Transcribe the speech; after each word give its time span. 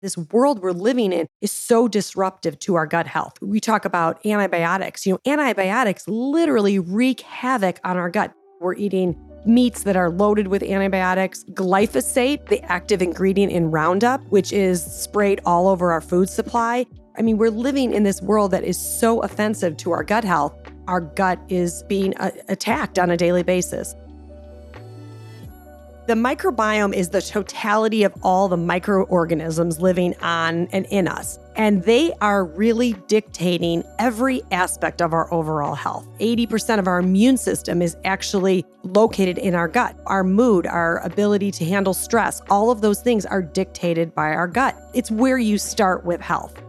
this 0.00 0.16
world 0.16 0.60
we're 0.60 0.72
living 0.72 1.12
in 1.12 1.26
is 1.40 1.50
so 1.50 1.88
disruptive 1.88 2.58
to 2.60 2.74
our 2.74 2.86
gut 2.86 3.06
health. 3.06 3.34
We 3.42 3.60
talk 3.60 3.84
about 3.84 4.24
antibiotics. 4.24 5.06
You 5.06 5.14
know, 5.14 5.32
antibiotics 5.32 6.08
literally 6.08 6.78
wreak 6.78 7.20
havoc 7.20 7.80
on 7.84 7.96
our 7.96 8.10
gut. 8.10 8.32
We're 8.60 8.74
eating 8.74 9.16
meats 9.46 9.84
that 9.84 9.96
are 9.96 10.10
loaded 10.10 10.48
with 10.48 10.62
antibiotics, 10.62 11.44
glyphosate, 11.52 12.46
the 12.46 12.62
active 12.64 13.00
ingredient 13.00 13.52
in 13.52 13.70
Roundup, 13.70 14.22
which 14.28 14.52
is 14.52 14.82
sprayed 14.82 15.40
all 15.46 15.68
over 15.68 15.92
our 15.92 16.00
food 16.00 16.28
supply. 16.28 16.86
I 17.18 17.22
mean, 17.22 17.38
we're 17.38 17.50
living 17.50 17.92
in 17.92 18.02
this 18.02 18.22
world 18.22 18.50
that 18.52 18.64
is 18.64 18.78
so 18.78 19.20
offensive 19.20 19.76
to 19.78 19.92
our 19.92 20.04
gut 20.04 20.24
health. 20.24 20.54
Our 20.88 21.00
gut 21.00 21.38
is 21.48 21.82
being 21.84 22.16
uh, 22.18 22.30
attacked 22.48 22.98
on 22.98 23.10
a 23.10 23.16
daily 23.16 23.42
basis. 23.42 23.94
The 26.10 26.16
microbiome 26.16 26.92
is 26.92 27.10
the 27.10 27.22
totality 27.22 28.02
of 28.02 28.12
all 28.24 28.48
the 28.48 28.56
microorganisms 28.56 29.80
living 29.80 30.16
on 30.20 30.66
and 30.72 30.84
in 30.86 31.06
us. 31.06 31.38
And 31.54 31.84
they 31.84 32.12
are 32.20 32.46
really 32.46 32.94
dictating 33.06 33.84
every 34.00 34.42
aspect 34.50 35.00
of 35.00 35.12
our 35.12 35.32
overall 35.32 35.76
health. 35.76 36.08
80% 36.18 36.80
of 36.80 36.88
our 36.88 36.98
immune 36.98 37.36
system 37.36 37.80
is 37.80 37.96
actually 38.04 38.66
located 38.82 39.38
in 39.38 39.54
our 39.54 39.68
gut. 39.68 39.96
Our 40.06 40.24
mood, 40.24 40.66
our 40.66 40.98
ability 41.04 41.52
to 41.52 41.64
handle 41.64 41.94
stress, 41.94 42.42
all 42.50 42.72
of 42.72 42.80
those 42.80 43.00
things 43.02 43.24
are 43.24 43.40
dictated 43.40 44.12
by 44.12 44.30
our 44.30 44.48
gut. 44.48 44.76
It's 44.92 45.12
where 45.12 45.38
you 45.38 45.58
start 45.58 46.04
with 46.04 46.20
health. 46.20 46.60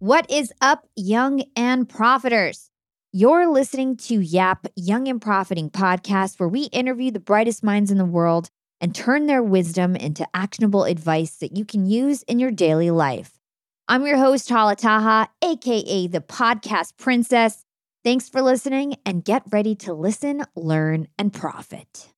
What 0.00 0.28
is 0.28 0.52
up, 0.60 0.88
young 0.96 1.44
and 1.54 1.88
profiters? 1.88 2.70
You're 3.16 3.46
listening 3.46 3.96
to 4.08 4.18
Yap 4.18 4.66
Young 4.74 5.06
and 5.06 5.22
Profiting 5.22 5.70
podcast, 5.70 6.40
where 6.40 6.48
we 6.48 6.64
interview 6.64 7.12
the 7.12 7.20
brightest 7.20 7.62
minds 7.62 7.92
in 7.92 7.96
the 7.96 8.04
world 8.04 8.50
and 8.80 8.92
turn 8.92 9.26
their 9.26 9.40
wisdom 9.40 9.94
into 9.94 10.26
actionable 10.34 10.82
advice 10.82 11.36
that 11.36 11.56
you 11.56 11.64
can 11.64 11.86
use 11.86 12.24
in 12.24 12.40
your 12.40 12.50
daily 12.50 12.90
life. 12.90 13.38
I'm 13.86 14.04
your 14.04 14.16
host, 14.16 14.48
Hala 14.48 14.74
Taha, 14.74 15.30
aka 15.44 16.08
the 16.08 16.20
podcast 16.22 16.96
princess. 16.96 17.64
Thanks 18.02 18.28
for 18.28 18.42
listening 18.42 18.96
and 19.06 19.24
get 19.24 19.44
ready 19.52 19.76
to 19.76 19.94
listen, 19.94 20.42
learn, 20.56 21.06
and 21.16 21.32
profit. 21.32 22.08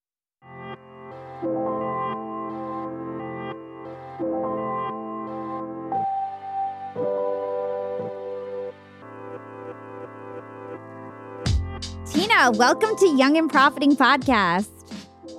Tina, 12.17 12.51
welcome 12.53 12.97
to 12.97 13.09
Young 13.09 13.37
and 13.37 13.53
Profiting 13.53 13.95
Podcast. 13.95 14.69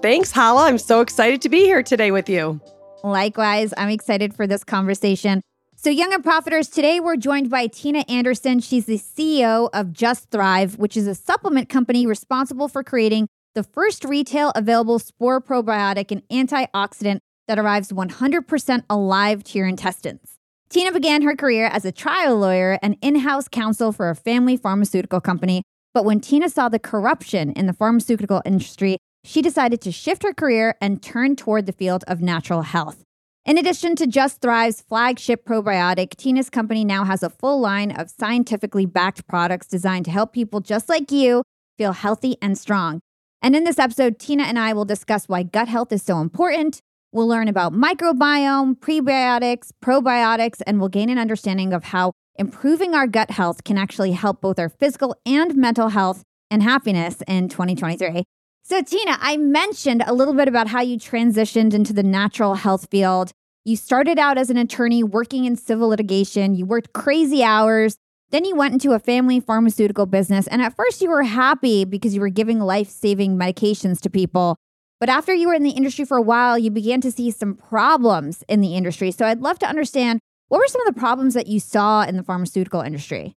Thanks, 0.04 0.32
Hala. 0.32 0.68
I'm 0.68 0.78
so 0.78 1.02
excited 1.02 1.42
to 1.42 1.50
be 1.50 1.62
here 1.62 1.82
today 1.82 2.12
with 2.12 2.30
you. 2.30 2.62
Likewise, 3.04 3.74
I'm 3.78 3.90
excited 3.90 4.36
for 4.36 4.46
this 4.46 4.64
conversation. 4.64 5.42
So, 5.76 5.90
Young 5.90 6.14
and 6.14 6.24
Profiters, 6.24 6.72
today 6.72 7.00
we're 7.00 7.16
joined 7.16 7.50
by 7.50 7.66
Tina 7.66 8.06
Anderson. 8.08 8.60
She's 8.60 8.86
the 8.86 9.00
CEO 9.00 9.72
of 9.74 9.92
Just 9.92 10.30
Thrive, 10.30 10.78
which 10.78 10.96
is 10.96 11.08
a 11.08 11.16
supplement 11.16 11.68
company 11.68 12.06
responsible 12.06 12.68
for 12.68 12.84
creating 12.84 13.28
the 13.56 13.64
first 13.64 14.06
retail 14.06 14.52
available 14.54 15.00
spore 15.00 15.42
probiotic 15.42 16.12
and 16.12 16.22
antioxidant 16.30 17.22
that 17.48 17.58
arrives 17.58 17.92
100% 17.92 18.84
alive 18.88 19.44
to 19.46 19.58
your 19.58 19.68
intestines. 19.68 20.38
Tina 20.70 20.92
began 20.92 21.24
her 21.24 21.36
career 21.36 21.66
as 21.66 21.86
a 21.86 21.92
trial 21.92 22.38
lawyer 22.38 22.78
and 22.84 22.98
in 23.02 23.16
house 23.16 23.48
counsel 23.48 23.92
for 23.92 24.12
a 24.12 24.16
family 24.16 24.56
pharmaceutical 24.56 25.20
company 25.20 25.64
but 25.98 26.06
when 26.06 26.20
Tina 26.20 26.48
saw 26.48 26.70
the 26.70 26.78
corruption 26.78 27.52
in 27.54 27.66
the 27.66 27.74
pharmaceutical 27.74 28.44
industry, 28.46 29.00
she 29.24 29.42
decided 29.42 29.82
to 29.82 29.92
shift 29.92 30.22
her 30.22 30.32
career 30.32 30.76
and 30.80 31.02
turn 31.02 31.36
toward 31.36 31.66
the 31.66 31.72
field 31.72 32.04
of 32.08 32.22
natural 32.22 32.62
health. 32.62 33.02
In 33.48 33.58
addition 33.58 33.96
to 33.96 34.06
Just 34.06 34.40
Thrive's 34.40 34.80
flagship 34.80 35.44
probiotic, 35.44 36.16
Tina's 36.16 36.52
company 36.52 36.86
now 36.86 37.04
has 37.04 37.24
a 37.24 37.32
full 37.32 37.60
line 37.60 37.90
of 37.90 38.12
scientifically 38.12 38.86
backed 38.86 39.28
products 39.28 39.66
designed 39.66 40.06
to 40.06 40.12
help 40.12 40.34
people 40.34 40.60
just 40.60 40.88
like 40.88 41.12
you 41.12 41.42
feel 41.80 41.94
healthy 41.94 42.38
and 42.44 42.60
strong. 42.60 43.00
And 43.42 43.56
in 43.56 43.64
this 43.64 43.80
episode, 43.80 44.20
Tina 44.20 44.44
and 44.44 44.60
I 44.60 44.74
will 44.74 44.86
discuss 44.86 45.28
why 45.28 45.42
gut 45.42 45.68
health 45.68 45.92
is 45.92 46.04
so 46.04 46.20
important. 46.22 46.80
We'll 47.12 47.28
learn 47.28 47.48
about 47.48 47.74
microbiome, 47.74 48.78
prebiotics, 48.78 49.72
probiotics, 49.84 50.62
and 50.68 50.80
we'll 50.80 50.90
gain 50.90 51.10
an 51.10 51.18
understanding 51.18 51.74
of 51.74 51.86
how 51.86 52.12
improving 52.38 52.94
our 52.94 53.08
gut 53.08 53.32
health 53.32 53.64
can 53.64 53.78
actually 53.78 54.12
help 54.12 54.42
both 54.42 54.60
our 54.60 54.70
physical 54.70 55.16
and 55.26 55.56
mental 55.56 55.90
health 55.90 56.24
and 56.50 56.64
happiness 56.64 57.22
in 57.28 57.50
2023. 57.50 58.24
So, 58.64 58.82
Tina, 58.82 59.18
I 59.22 59.38
mentioned 59.38 60.04
a 60.06 60.14
little 60.14 60.34
bit 60.34 60.48
about 60.48 60.68
how 60.68 60.82
you 60.82 60.98
transitioned 60.98 61.74
into 61.74 61.94
the 61.94 62.04
natural 62.04 62.56
health 62.56 62.88
field. 62.92 63.32
You 63.64 63.76
started 63.76 64.20
out 64.20 64.38
as 64.38 64.50
an 64.50 64.58
attorney 64.58 65.04
working 65.04 65.46
in 65.46 65.56
civil 65.56 65.90
litigation, 65.90 66.54
you 66.54 66.66
worked 66.66 66.94
crazy 66.94 67.44
hours. 67.44 67.98
Then 68.30 68.44
you 68.44 68.58
went 68.58 68.74
into 68.74 68.92
a 68.92 69.00
family 69.00 69.40
pharmaceutical 69.40 70.06
business. 70.06 70.48
And 70.48 70.62
at 70.62 70.76
first, 70.76 71.02
you 71.02 71.10
were 71.10 71.24
happy 71.24 71.86
because 71.86 72.14
you 72.14 72.20
were 72.20 72.30
giving 72.30 72.60
life 72.60 72.90
saving 72.90 73.38
medications 73.38 74.02
to 74.02 74.10
people. 74.10 74.58
But 75.00 75.10
after 75.10 75.34
you 75.34 75.48
were 75.48 75.54
in 75.54 75.64
the 75.64 75.72
industry 75.72 76.04
for 76.04 76.18
a 76.18 76.22
while, 76.22 76.58
you 76.58 76.72
began 76.72 77.00
to 77.02 77.12
see 77.12 77.32
some 77.32 77.56
problems 77.56 78.44
in 78.50 78.62
the 78.62 78.76
industry. 78.76 79.12
So 79.12 79.26
I'd 79.26 79.42
love 79.42 79.60
to 79.60 79.68
understand 79.68 80.20
what 80.50 80.60
were 80.60 80.68
some 80.68 80.82
of 80.88 80.94
the 80.94 81.00
problems 81.00 81.34
that 81.34 81.48
you 81.48 81.60
saw 81.60 82.04
in 82.04 82.18
the 82.18 82.24
pharmaceutical 82.24 82.82
industry? 82.82 83.36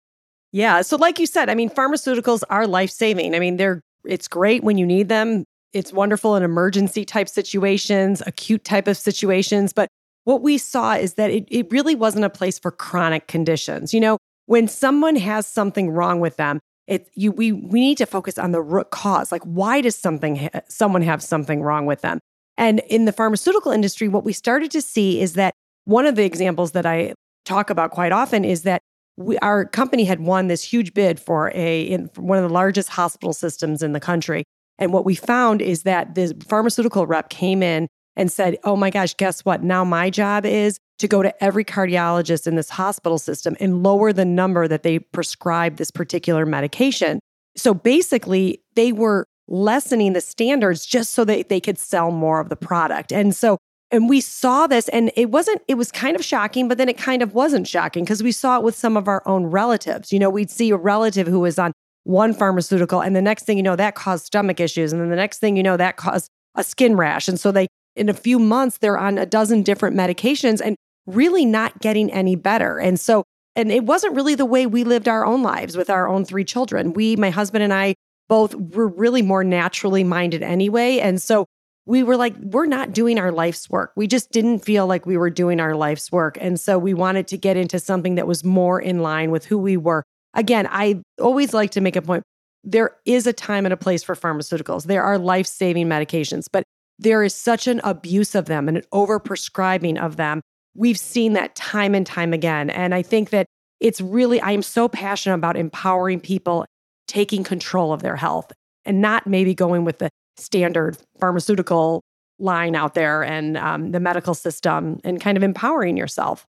Yeah. 0.52 0.82
So, 0.82 0.98
like 0.98 1.20
you 1.20 1.26
said, 1.26 1.50
I 1.50 1.56
mean, 1.56 1.70
pharmaceuticals 1.70 2.44
are 2.50 2.68
life 2.68 2.90
saving. 2.90 3.36
I 3.36 3.40
mean, 3.40 3.58
they're 3.58 3.82
it's 4.06 4.28
great 4.28 4.64
when 4.64 4.78
you 4.78 4.86
need 4.86 5.10
them. 5.10 5.44
It's 5.74 5.94
wonderful 5.94 6.36
in 6.36 6.44
emergency 6.44 7.06
type 7.06 7.30
situations, 7.30 8.24
acute 8.26 8.64
type 8.64 8.88
of 8.88 8.98
situations. 8.98 9.74
But 9.74 9.88
what 10.24 10.42
we 10.42 10.58
saw 10.58 10.94
is 10.94 11.16
that 11.16 11.30
it, 11.30 11.48
it 11.50 11.72
really 11.72 11.96
wasn't 11.96 12.26
a 12.26 12.30
place 12.30 12.58
for 12.58 12.72
chronic 12.72 13.28
conditions. 13.28 13.94
You 13.94 14.00
know, 14.00 14.18
when 14.48 14.68
someone 14.68 15.16
has 15.16 15.46
something 15.46 15.92
wrong 15.92 16.20
with 16.20 16.38
them, 16.38 16.60
it 16.88 17.10
you 17.14 17.32
we 17.32 17.52
we 17.52 17.80
need 17.80 17.98
to 18.00 18.06
focus 18.06 18.38
on 18.38 18.52
the 18.52 18.62
root 18.62 18.90
cause. 18.90 19.32
Like, 19.32 19.44
why 19.44 19.82
does 19.82 19.96
something 19.96 20.50
someone 20.68 21.04
have 21.04 21.22
something 21.22 21.62
wrong 21.62 21.86
with 21.86 22.02
them? 22.02 22.20
And 22.58 22.80
in 22.90 23.06
the 23.06 23.14
pharmaceutical 23.14 23.72
industry, 23.72 24.08
what 24.08 24.26
we 24.26 24.34
started 24.34 24.72
to 24.72 24.82
see 24.82 25.22
is 25.22 25.34
that 25.34 25.54
one 25.90 26.06
of 26.06 26.16
the 26.16 26.24
examples 26.24 26.74
that 26.74 26.86
I 26.86 27.14
talk 27.46 27.72
about 27.72 27.90
quite 27.90 28.12
often 28.12 28.46
is 28.46 28.62
that 28.62 28.82
we, 29.18 29.40
our 29.40 29.66
company 29.66 30.06
had 30.06 30.20
won 30.20 30.48
this 30.48 30.64
huge 30.64 30.94
bid 30.94 31.20
for 31.20 31.52
a 31.56 31.82
in 31.82 32.12
one 32.16 32.38
of 32.38 32.44
the 32.44 32.54
largest 32.54 32.90
hospital 32.90 33.34
systems 33.34 33.82
in 33.82 33.94
the 33.94 34.00
country. 34.00 34.44
And 34.78 34.94
what 34.94 35.04
we 35.04 35.16
found 35.16 35.64
is 35.64 35.84
that 35.84 36.14
the 36.14 36.40
pharmaceutical 36.48 37.08
rep 37.08 37.30
came 37.30 37.64
in 37.64 37.88
and 38.16 38.32
said, 38.32 38.58
"Oh 38.64 38.76
my 38.76 38.92
gosh, 38.92 39.16
guess 39.16 39.44
what? 39.44 39.64
Now 39.64 39.84
my 39.84 40.12
job 40.12 40.46
is 40.46 40.78
to 41.00 41.08
go 41.08 41.24
to 41.24 41.44
every 41.44 41.66
cardiologist 41.66 42.46
in 42.46 42.56
this 42.56 42.70
hospital 42.70 43.18
system 43.18 43.58
and 43.60 43.82
lower 43.82 44.14
the 44.14 44.26
number 44.26 44.68
that 44.68 44.84
they 44.84 45.00
prescribe 45.00 45.78
this 45.78 45.90
particular 45.90 46.46
medication." 46.46 47.20
So 47.58 47.74
basically, 47.74 48.62
they 48.76 48.92
were 48.92 49.26
lessening 49.48 50.14
the 50.14 50.22
standards 50.22 50.86
just 50.86 51.14
so 51.14 51.26
that 51.26 51.50
they 51.50 51.60
could 51.60 51.80
sell 51.80 52.12
more 52.12 52.40
of 52.40 52.50
the 52.50 52.56
product. 52.56 53.12
And 53.12 53.36
so 53.36 53.58
and 53.92 54.08
we 54.08 54.22
saw 54.22 54.68
this, 54.68 54.88
and 54.90 55.12
it 55.16 55.32
wasn't, 55.32 55.62
it 55.68 55.76
was 55.76 55.92
kind 55.92 56.16
of 56.16 56.24
shocking, 56.24 56.68
but 56.68 56.78
then 56.78 56.90
it 56.90 56.98
kind 56.98 57.22
of 57.22 57.34
wasn't 57.34 57.68
shocking 57.68 58.04
because 58.04 58.22
we 58.22 58.32
saw 58.32 58.58
it 58.58 58.64
with 58.64 58.76
some 58.76 58.96
of 58.96 59.08
our 59.08 59.24
own 59.26 59.46
relatives. 59.46 60.14
You 60.14 60.20
know, 60.20 60.30
we'd 60.30 60.52
see 60.52 60.70
a 60.70 60.78
relative 60.78 61.28
who 61.28 61.40
was 61.40 61.58
on 61.58 61.72
one 62.04 62.34
pharmaceutical, 62.34 63.02
and 63.02 63.16
the 63.16 63.22
next 63.22 63.46
thing 63.46 63.58
you 63.58 63.64
know, 63.64 63.76
that 63.76 63.96
caused 63.96 64.26
stomach 64.26 64.60
issues. 64.60 64.92
And 64.94 65.02
then 65.02 65.10
the 65.10 65.16
next 65.16 65.40
thing 65.40 65.58
you 65.58 65.64
know, 65.64 65.78
that 65.78 65.98
caused 65.98 66.30
a 66.56 66.64
skin 66.64 66.96
rash. 66.96 67.28
And 67.28 67.40
so 67.40 67.52
they, 67.52 67.68
in 67.96 68.10
a 68.10 68.14
few 68.14 68.40
months, 68.40 68.78
they're 68.78 68.98
on 68.98 69.18
a 69.18 69.26
dozen 69.26 69.64
different 69.64 69.96
medications 69.96 70.62
and 70.64 70.76
really 71.08 71.46
not 71.46 71.80
getting 71.80 72.12
any 72.12 72.36
better. 72.36 72.80
And 72.80 73.00
so, 73.00 73.24
and 73.56 73.72
it 73.72 73.86
wasn't 73.86 74.16
really 74.16 74.36
the 74.36 74.46
way 74.46 74.68
we 74.68 74.84
lived 74.84 75.08
our 75.08 75.26
own 75.26 75.42
lives 75.42 75.76
with 75.76 75.90
our 75.90 76.08
own 76.08 76.26
three 76.26 76.46
children. 76.46 76.94
We, 76.94 77.16
my 77.16 77.32
husband 77.32 77.64
and 77.64 77.74
I, 77.74 77.96
both 78.28 78.54
were 78.54 78.88
really 78.88 79.24
more 79.24 79.44
naturally 79.44 80.04
minded 80.04 80.44
anyway. 80.44 81.00
And 81.00 81.20
so 81.20 81.48
we 81.90 82.04
were 82.04 82.18
like, 82.18 82.36
we're 82.38 82.68
not 82.68 82.94
doing 82.94 83.18
our 83.18 83.32
life's 83.32 83.68
work. 83.68 83.94
We 83.96 84.06
just 84.06 84.30
didn't 84.30 84.60
feel 84.60 84.86
like 84.86 85.08
we 85.08 85.18
were 85.18 85.32
doing 85.32 85.60
our 85.60 85.74
life's 85.74 86.12
work. 86.12 86.38
And 86.40 86.60
so 86.60 86.78
we 86.78 86.94
wanted 86.94 87.28
to 87.30 87.38
get 87.38 87.58
into 87.58 87.80
something 87.80 88.14
that 88.14 88.28
was 88.28 88.44
more 88.44 88.80
in 88.80 89.00
line 89.00 89.32
with 89.32 89.44
who 89.44 89.58
we 89.58 89.76
were. 89.76 90.04
Again, 90.36 90.68
I 90.70 91.02
always 91.20 91.52
like 91.52 91.72
to 91.72 91.82
make 91.82 91.96
a 91.96 92.04
point 92.04 92.24
there 92.64 92.96
is 93.06 93.26
a 93.26 93.34
time 93.34 93.66
and 93.66 93.74
a 93.74 93.78
place 93.78 94.04
for 94.04 94.14
pharmaceuticals, 94.14 94.84
there 94.84 95.02
are 95.02 95.18
life 95.18 95.48
saving 95.48 95.88
medications, 95.88 96.46
but 96.52 96.64
there 97.00 97.24
is 97.24 97.34
such 97.34 97.66
an 97.66 97.82
abuse 97.84 98.36
of 98.36 98.46
them 98.46 98.68
and 98.68 98.78
an 98.78 98.84
overprescribing 98.94 100.00
of 100.00 100.16
them. 100.16 100.42
We've 100.76 101.00
seen 101.00 101.34
that 101.34 101.56
time 101.56 101.96
and 101.96 102.06
time 102.06 102.34
again. 102.34 102.70
And 102.70 102.94
I 102.94 103.02
think 103.02 103.32
that 103.32 103.48
it's 103.80 104.00
really, 104.00 104.40
I 104.42 104.52
am 104.52 104.62
so 104.62 104.90
passionate 104.90 105.36
about 105.36 105.58
empowering 105.58 106.20
people 106.20 106.66
taking 107.08 107.44
control 107.44 107.94
of 107.94 108.04
their 108.04 108.18
health 108.18 108.52
and 108.86 109.02
not 109.02 109.26
maybe 109.26 109.56
going 109.56 109.86
with 109.86 109.98
the 109.98 110.10
standard 110.40 110.98
pharmaceutical 111.20 112.02
line 112.40 112.76
out 112.76 112.94
there 112.94 113.24
and 113.24 113.58
um, 113.58 113.92
the 113.92 114.00
medical 114.00 114.34
system 114.34 115.00
and 115.04 115.20
kind 115.20 115.38
of 115.38 115.44
empowering 115.44 115.98
yourself. 115.98 116.46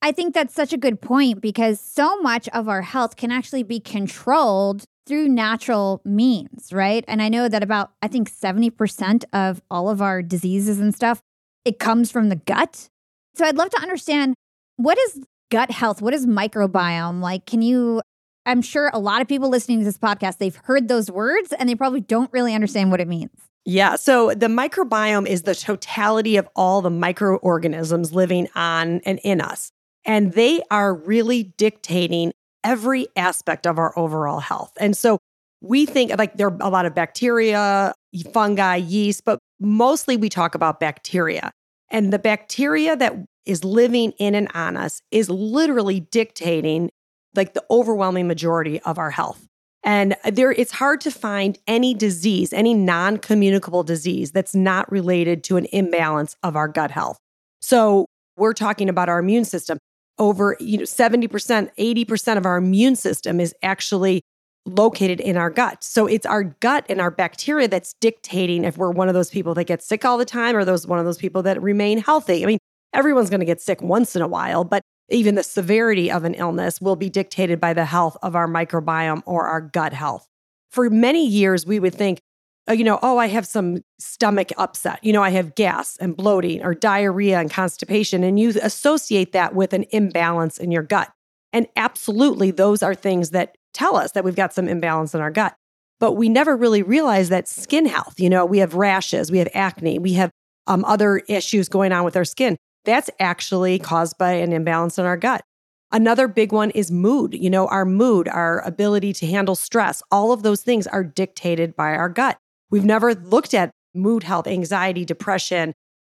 I 0.00 0.12
think 0.12 0.34
that's 0.34 0.54
such 0.54 0.72
a 0.72 0.76
good 0.76 1.00
point 1.00 1.40
because 1.40 1.80
so 1.80 2.20
much 2.20 2.48
of 2.50 2.68
our 2.68 2.82
health 2.82 3.16
can 3.16 3.32
actually 3.32 3.64
be 3.64 3.80
controlled 3.80 4.84
through 5.06 5.28
natural 5.28 6.00
means, 6.04 6.72
right? 6.72 7.04
And 7.08 7.22
I 7.22 7.28
know 7.28 7.48
that 7.48 7.62
about, 7.62 7.92
I 8.02 8.08
think 8.08 8.30
70% 8.30 9.24
of 9.32 9.62
all 9.70 9.88
of 9.88 10.02
our 10.02 10.22
diseases 10.22 10.78
and 10.78 10.94
stuff, 10.94 11.20
it 11.64 11.78
comes 11.78 12.10
from 12.10 12.28
the 12.28 12.36
gut. 12.36 12.88
So 13.34 13.44
I'd 13.44 13.56
love 13.56 13.70
to 13.70 13.80
understand 13.80 14.34
what 14.76 14.98
is 14.98 15.20
gut 15.50 15.70
health? 15.70 16.02
What 16.02 16.14
is 16.14 16.26
microbiome? 16.26 17.20
Like, 17.20 17.46
can 17.46 17.62
you, 17.62 18.02
I'm 18.48 18.62
sure 18.62 18.90
a 18.94 18.98
lot 18.98 19.20
of 19.20 19.28
people 19.28 19.50
listening 19.50 19.80
to 19.80 19.84
this 19.84 19.98
podcast, 19.98 20.38
they've 20.38 20.56
heard 20.56 20.88
those 20.88 21.10
words 21.10 21.52
and 21.52 21.68
they 21.68 21.74
probably 21.74 22.00
don't 22.00 22.32
really 22.32 22.54
understand 22.54 22.90
what 22.90 23.00
it 23.00 23.06
means. 23.06 23.30
Yeah. 23.66 23.96
So 23.96 24.30
the 24.30 24.46
microbiome 24.46 25.26
is 25.26 25.42
the 25.42 25.54
totality 25.54 26.38
of 26.38 26.48
all 26.56 26.80
the 26.80 26.90
microorganisms 26.90 28.14
living 28.14 28.48
on 28.54 29.00
and 29.04 29.20
in 29.22 29.42
us. 29.42 29.70
And 30.06 30.32
they 30.32 30.62
are 30.70 30.94
really 30.94 31.52
dictating 31.58 32.32
every 32.64 33.08
aspect 33.14 33.66
of 33.66 33.78
our 33.78 33.96
overall 33.98 34.40
health. 34.40 34.72
And 34.80 34.96
so 34.96 35.18
we 35.60 35.84
think 35.84 36.16
like 36.16 36.38
there 36.38 36.48
are 36.48 36.56
a 36.60 36.70
lot 36.70 36.86
of 36.86 36.94
bacteria, 36.94 37.92
fungi, 38.32 38.76
yeast, 38.76 39.24
but 39.26 39.38
mostly 39.60 40.16
we 40.16 40.30
talk 40.30 40.54
about 40.54 40.80
bacteria. 40.80 41.50
And 41.90 42.10
the 42.12 42.18
bacteria 42.18 42.96
that 42.96 43.14
is 43.44 43.64
living 43.64 44.12
in 44.12 44.34
and 44.34 44.48
on 44.54 44.78
us 44.78 45.02
is 45.10 45.28
literally 45.28 46.00
dictating 46.00 46.90
like 47.38 47.54
the 47.54 47.64
overwhelming 47.70 48.28
majority 48.28 48.80
of 48.80 48.98
our 48.98 49.10
health. 49.10 49.46
And 49.82 50.16
there 50.24 50.52
it's 50.52 50.72
hard 50.72 51.00
to 51.02 51.10
find 51.10 51.58
any 51.66 51.94
disease, 51.94 52.52
any 52.52 52.74
non-communicable 52.74 53.84
disease 53.84 54.32
that's 54.32 54.54
not 54.54 54.90
related 54.92 55.42
to 55.44 55.56
an 55.56 55.66
imbalance 55.72 56.36
of 56.42 56.56
our 56.56 56.68
gut 56.68 56.90
health. 56.90 57.16
So, 57.62 58.04
we're 58.36 58.52
talking 58.52 58.88
about 58.88 59.08
our 59.08 59.18
immune 59.18 59.44
system. 59.44 59.78
Over, 60.18 60.56
you 60.60 60.78
know, 60.78 60.84
70%, 60.84 61.70
80% 61.78 62.36
of 62.36 62.46
our 62.46 62.56
immune 62.56 62.96
system 62.96 63.40
is 63.40 63.54
actually 63.62 64.22
located 64.66 65.20
in 65.20 65.36
our 65.36 65.50
gut. 65.50 65.82
So 65.82 66.06
it's 66.06 66.26
our 66.26 66.44
gut 66.44 66.84
and 66.88 67.00
our 67.00 67.10
bacteria 67.10 67.68
that's 67.68 67.94
dictating 68.00 68.64
if 68.64 68.76
we're 68.76 68.90
one 68.90 69.08
of 69.08 69.14
those 69.14 69.30
people 69.30 69.54
that 69.54 69.64
get 69.64 69.82
sick 69.82 70.04
all 70.04 70.18
the 70.18 70.24
time 70.24 70.56
or 70.56 70.64
those 70.64 70.86
one 70.86 70.98
of 70.98 71.04
those 71.04 71.18
people 71.18 71.42
that 71.44 71.60
remain 71.62 71.98
healthy. 71.98 72.42
I 72.42 72.46
mean, 72.46 72.58
everyone's 72.92 73.30
going 73.30 73.40
to 73.40 73.46
get 73.46 73.60
sick 73.60 73.80
once 73.82 74.14
in 74.14 74.22
a 74.22 74.28
while, 74.28 74.64
but 74.64 74.82
even 75.10 75.34
the 75.34 75.42
severity 75.42 76.10
of 76.10 76.24
an 76.24 76.34
illness 76.34 76.80
will 76.80 76.96
be 76.96 77.08
dictated 77.08 77.60
by 77.60 77.72
the 77.72 77.84
health 77.84 78.16
of 78.22 78.36
our 78.36 78.46
microbiome 78.46 79.22
or 79.26 79.46
our 79.46 79.60
gut 79.60 79.92
health. 79.92 80.26
For 80.70 80.90
many 80.90 81.26
years, 81.26 81.64
we 81.64 81.80
would 81.80 81.94
think, 81.94 82.20
oh, 82.68 82.74
you 82.74 82.84
know, 82.84 82.98
oh, 83.02 83.16
I 83.16 83.28
have 83.28 83.46
some 83.46 83.82
stomach 83.98 84.50
upset. 84.58 85.02
You 85.02 85.12
know, 85.12 85.22
I 85.22 85.30
have 85.30 85.54
gas 85.54 85.96
and 85.96 86.16
bloating 86.16 86.62
or 86.62 86.74
diarrhea 86.74 87.40
and 87.40 87.50
constipation. 87.50 88.22
And 88.22 88.38
you 88.38 88.52
associate 88.62 89.32
that 89.32 89.54
with 89.54 89.72
an 89.72 89.86
imbalance 89.90 90.58
in 90.58 90.70
your 90.70 90.82
gut. 90.82 91.10
And 91.52 91.66
absolutely, 91.76 92.50
those 92.50 92.82
are 92.82 92.94
things 92.94 93.30
that 93.30 93.56
tell 93.72 93.96
us 93.96 94.12
that 94.12 94.24
we've 94.24 94.36
got 94.36 94.52
some 94.52 94.68
imbalance 94.68 95.14
in 95.14 95.20
our 95.20 95.30
gut. 95.30 95.54
But 96.00 96.12
we 96.12 96.28
never 96.28 96.56
really 96.56 96.82
realize 96.82 97.30
that 97.30 97.48
skin 97.48 97.86
health, 97.86 98.20
you 98.20 98.30
know, 98.30 98.44
we 98.44 98.58
have 98.58 98.74
rashes, 98.74 99.32
we 99.32 99.38
have 99.38 99.48
acne, 99.54 99.98
we 99.98 100.12
have 100.12 100.30
um, 100.66 100.84
other 100.84 101.18
issues 101.28 101.68
going 101.68 101.92
on 101.92 102.04
with 102.04 102.16
our 102.16 102.24
skin. 102.24 102.56
That's 102.84 103.10
actually 103.20 103.78
caused 103.78 104.18
by 104.18 104.32
an 104.32 104.52
imbalance 104.52 104.98
in 104.98 105.04
our 105.04 105.16
gut. 105.16 105.42
Another 105.90 106.28
big 106.28 106.52
one 106.52 106.70
is 106.70 106.90
mood. 106.90 107.34
You 107.34 107.48
know, 107.48 107.66
our 107.68 107.84
mood, 107.84 108.28
our 108.28 108.60
ability 108.60 109.12
to 109.14 109.26
handle 109.26 109.54
stress, 109.54 110.02
all 110.10 110.32
of 110.32 110.42
those 110.42 110.62
things 110.62 110.86
are 110.86 111.02
dictated 111.02 111.74
by 111.76 111.94
our 111.94 112.08
gut. 112.08 112.38
We've 112.70 112.84
never 112.84 113.14
looked 113.14 113.54
at 113.54 113.70
mood 113.94 114.22
health, 114.22 114.46
anxiety, 114.46 115.04
depression, 115.04 115.72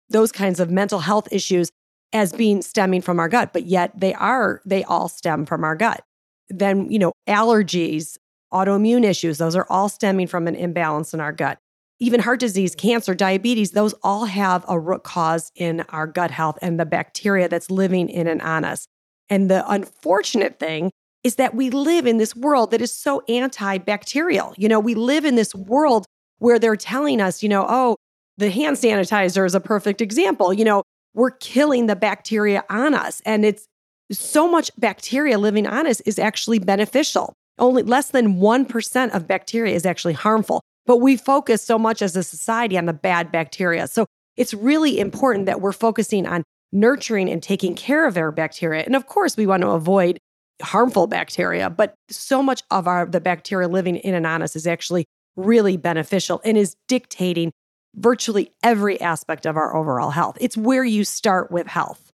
those 0.09 0.31
kinds 0.31 0.59
of 0.59 0.71
mental 0.71 0.99
health 0.99 1.27
issues 1.31 1.69
as 2.13 2.31
being 2.31 2.61
stemming 2.61 3.01
from 3.01 3.19
our 3.19 3.27
gut, 3.27 3.51
but 3.51 3.65
yet 3.65 3.99
they 3.99 4.13
are, 4.13 4.61
they 4.65 4.83
all 4.85 5.09
stem 5.09 5.45
from 5.45 5.63
our 5.63 5.75
gut. 5.75 6.01
Then, 6.49 6.89
you 6.89 6.99
know, 6.99 7.11
allergies, 7.27 8.17
autoimmune 8.53 9.03
issues, 9.03 9.37
those 9.37 9.55
are 9.55 9.67
all 9.69 9.89
stemming 9.89 10.27
from 10.27 10.47
an 10.47 10.55
imbalance 10.55 11.13
in 11.13 11.19
our 11.19 11.33
gut. 11.33 11.57
Even 11.99 12.19
heart 12.19 12.39
disease, 12.39 12.75
cancer, 12.75 13.15
diabetes, 13.15 13.71
those 13.71 13.93
all 14.03 14.25
have 14.25 14.65
a 14.67 14.77
root 14.77 15.03
cause 15.03 15.51
in 15.55 15.81
our 15.89 16.07
gut 16.07 16.31
health 16.31 16.57
and 16.61 16.79
the 16.79 16.85
bacteria 16.85 17.47
that's 17.47 17.71
living 17.71 18.09
in 18.09 18.27
and 18.27 18.41
on 18.41 18.65
us. 18.65 18.85
And 19.29 19.49
the 19.49 19.69
unfortunate 19.69 20.59
thing 20.59 20.91
is 21.23 21.35
that 21.35 21.55
we 21.55 21.69
live 21.69 22.05
in 22.05 22.17
this 22.17 22.35
world 22.35 22.71
that 22.71 22.81
is 22.81 22.93
so 22.93 23.23
antibacterial. 23.29 24.53
You 24.57 24.69
know, 24.69 24.79
we 24.79 24.93
live 24.93 25.25
in 25.25 25.35
this 25.35 25.55
world 25.55 26.05
where 26.39 26.59
they're 26.59 26.75
telling 26.75 27.21
us, 27.21 27.41
you 27.41 27.49
know, 27.49 27.65
oh, 27.67 27.95
the 28.37 28.51
hand 28.51 28.77
sanitizer 28.77 29.45
is 29.45 29.55
a 29.55 29.59
perfect 29.59 30.01
example. 30.01 30.53
You 30.53 30.65
know, 30.65 30.83
we're 31.13 31.31
killing 31.31 31.87
the 31.87 31.95
bacteria 31.95 32.63
on 32.69 32.93
us. 32.93 33.21
And 33.25 33.45
it's 33.45 33.65
so 34.11 34.49
much 34.49 34.69
bacteria 34.77 35.39
living 35.39 35.65
on 35.65 35.87
us 35.87 36.01
is 36.01 36.19
actually 36.19 36.59
beneficial. 36.59 37.33
Only 37.57 37.83
less 37.83 38.09
than 38.09 38.35
1% 38.35 39.15
of 39.15 39.27
bacteria 39.27 39.73
is 39.73 39.85
actually 39.85 40.13
harmful. 40.13 40.61
But 40.85 40.97
we 40.97 41.17
focus 41.17 41.63
so 41.63 41.79
much 41.79 42.01
as 42.01 42.15
a 42.15 42.23
society 42.23 42.77
on 42.77 42.85
the 42.85 42.93
bad 42.93 43.31
bacteria. 43.31 43.87
So 43.87 44.05
it's 44.37 44.53
really 44.53 44.99
important 44.99 45.45
that 45.47 45.61
we're 45.61 45.71
focusing 45.71 46.27
on 46.27 46.43
nurturing 46.71 47.29
and 47.29 47.41
taking 47.41 47.75
care 47.75 48.05
of 48.05 48.17
our 48.17 48.31
bacteria. 48.31 48.83
And 48.83 48.95
of 48.95 49.07
course, 49.07 49.37
we 49.37 49.47
want 49.47 49.61
to 49.61 49.69
avoid 49.69 50.19
harmful 50.61 51.07
bacteria, 51.07 51.69
but 51.69 51.95
so 52.09 52.41
much 52.41 52.61
of 52.71 52.87
our 52.87 53.05
the 53.05 53.19
bacteria 53.19 53.67
living 53.67 53.97
in 53.97 54.13
and 54.13 54.25
on 54.25 54.41
us 54.41 54.55
is 54.55 54.67
actually 54.67 55.05
really 55.35 55.77
beneficial 55.77 56.41
and 56.45 56.57
is 56.57 56.75
dictating 56.87 57.51
virtually 57.95 58.51
every 58.63 58.99
aspect 59.01 59.45
of 59.45 59.57
our 59.57 59.75
overall 59.75 60.11
health. 60.11 60.37
It's 60.39 60.57
where 60.57 60.83
you 60.83 61.03
start 61.03 61.51
with 61.51 61.67
health. 61.67 62.11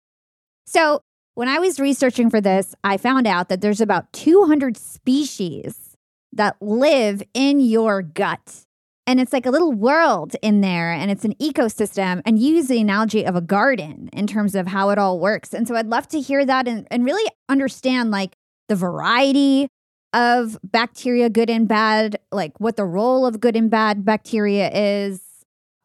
So, 0.67 1.01
when 1.35 1.49
I 1.49 1.61
was 1.61 1.79
researching 1.79 2.31
for 2.31 2.41
this, 2.41 2.75
I 2.83 2.97
found 2.97 3.29
out 3.29 3.49
that 3.49 3.61
there's 3.61 3.81
about 3.81 4.13
200 4.13 4.77
species 4.77 5.88
that 6.33 6.57
live 6.61 7.23
in 7.35 7.61
your 7.61 8.03
gut. 8.03 8.65
And 9.07 9.21
it's 9.21 9.33
like 9.33 9.47
a 9.47 9.51
little 9.51 9.73
world 9.73 10.37
in 10.43 10.61
there, 10.61 10.93
and 10.93 11.11
it's 11.11 11.25
an 11.25 11.35
ecosystem. 11.37 12.21
And 12.27 12.39
you 12.39 12.57
use 12.57 12.69
the 12.69 12.79
analogy 12.81 13.25
of 13.25 13.35
a 13.35 13.41
garden 13.41 14.11
in 14.13 14.27
terms 14.27 14.55
of 14.55 14.67
how 14.67 14.91
it 14.91 14.99
all 14.99 15.19
works. 15.19 15.55
And 15.55 15.67
so 15.67 15.75
I'd 15.77 15.87
love 15.87 16.09
to 16.09 16.21
hear 16.21 16.45
that 16.45 16.69
and, 16.69 16.87
and 16.91 17.07
really 17.07 17.31
understand 17.49 18.11
like 18.11 18.37
the 18.69 18.77
variety 18.77 19.69
of 20.13 20.59
bacteria, 20.63 21.31
good 21.31 21.49
and 21.49 21.67
bad, 21.67 22.19
like 22.33 22.61
what 22.61 22.77
the 22.77 22.85
role 22.85 23.25
of 23.25 23.41
good 23.41 23.57
and 23.57 23.71
bad 23.71 24.05
bacteria 24.05 24.71
is, 24.73 25.23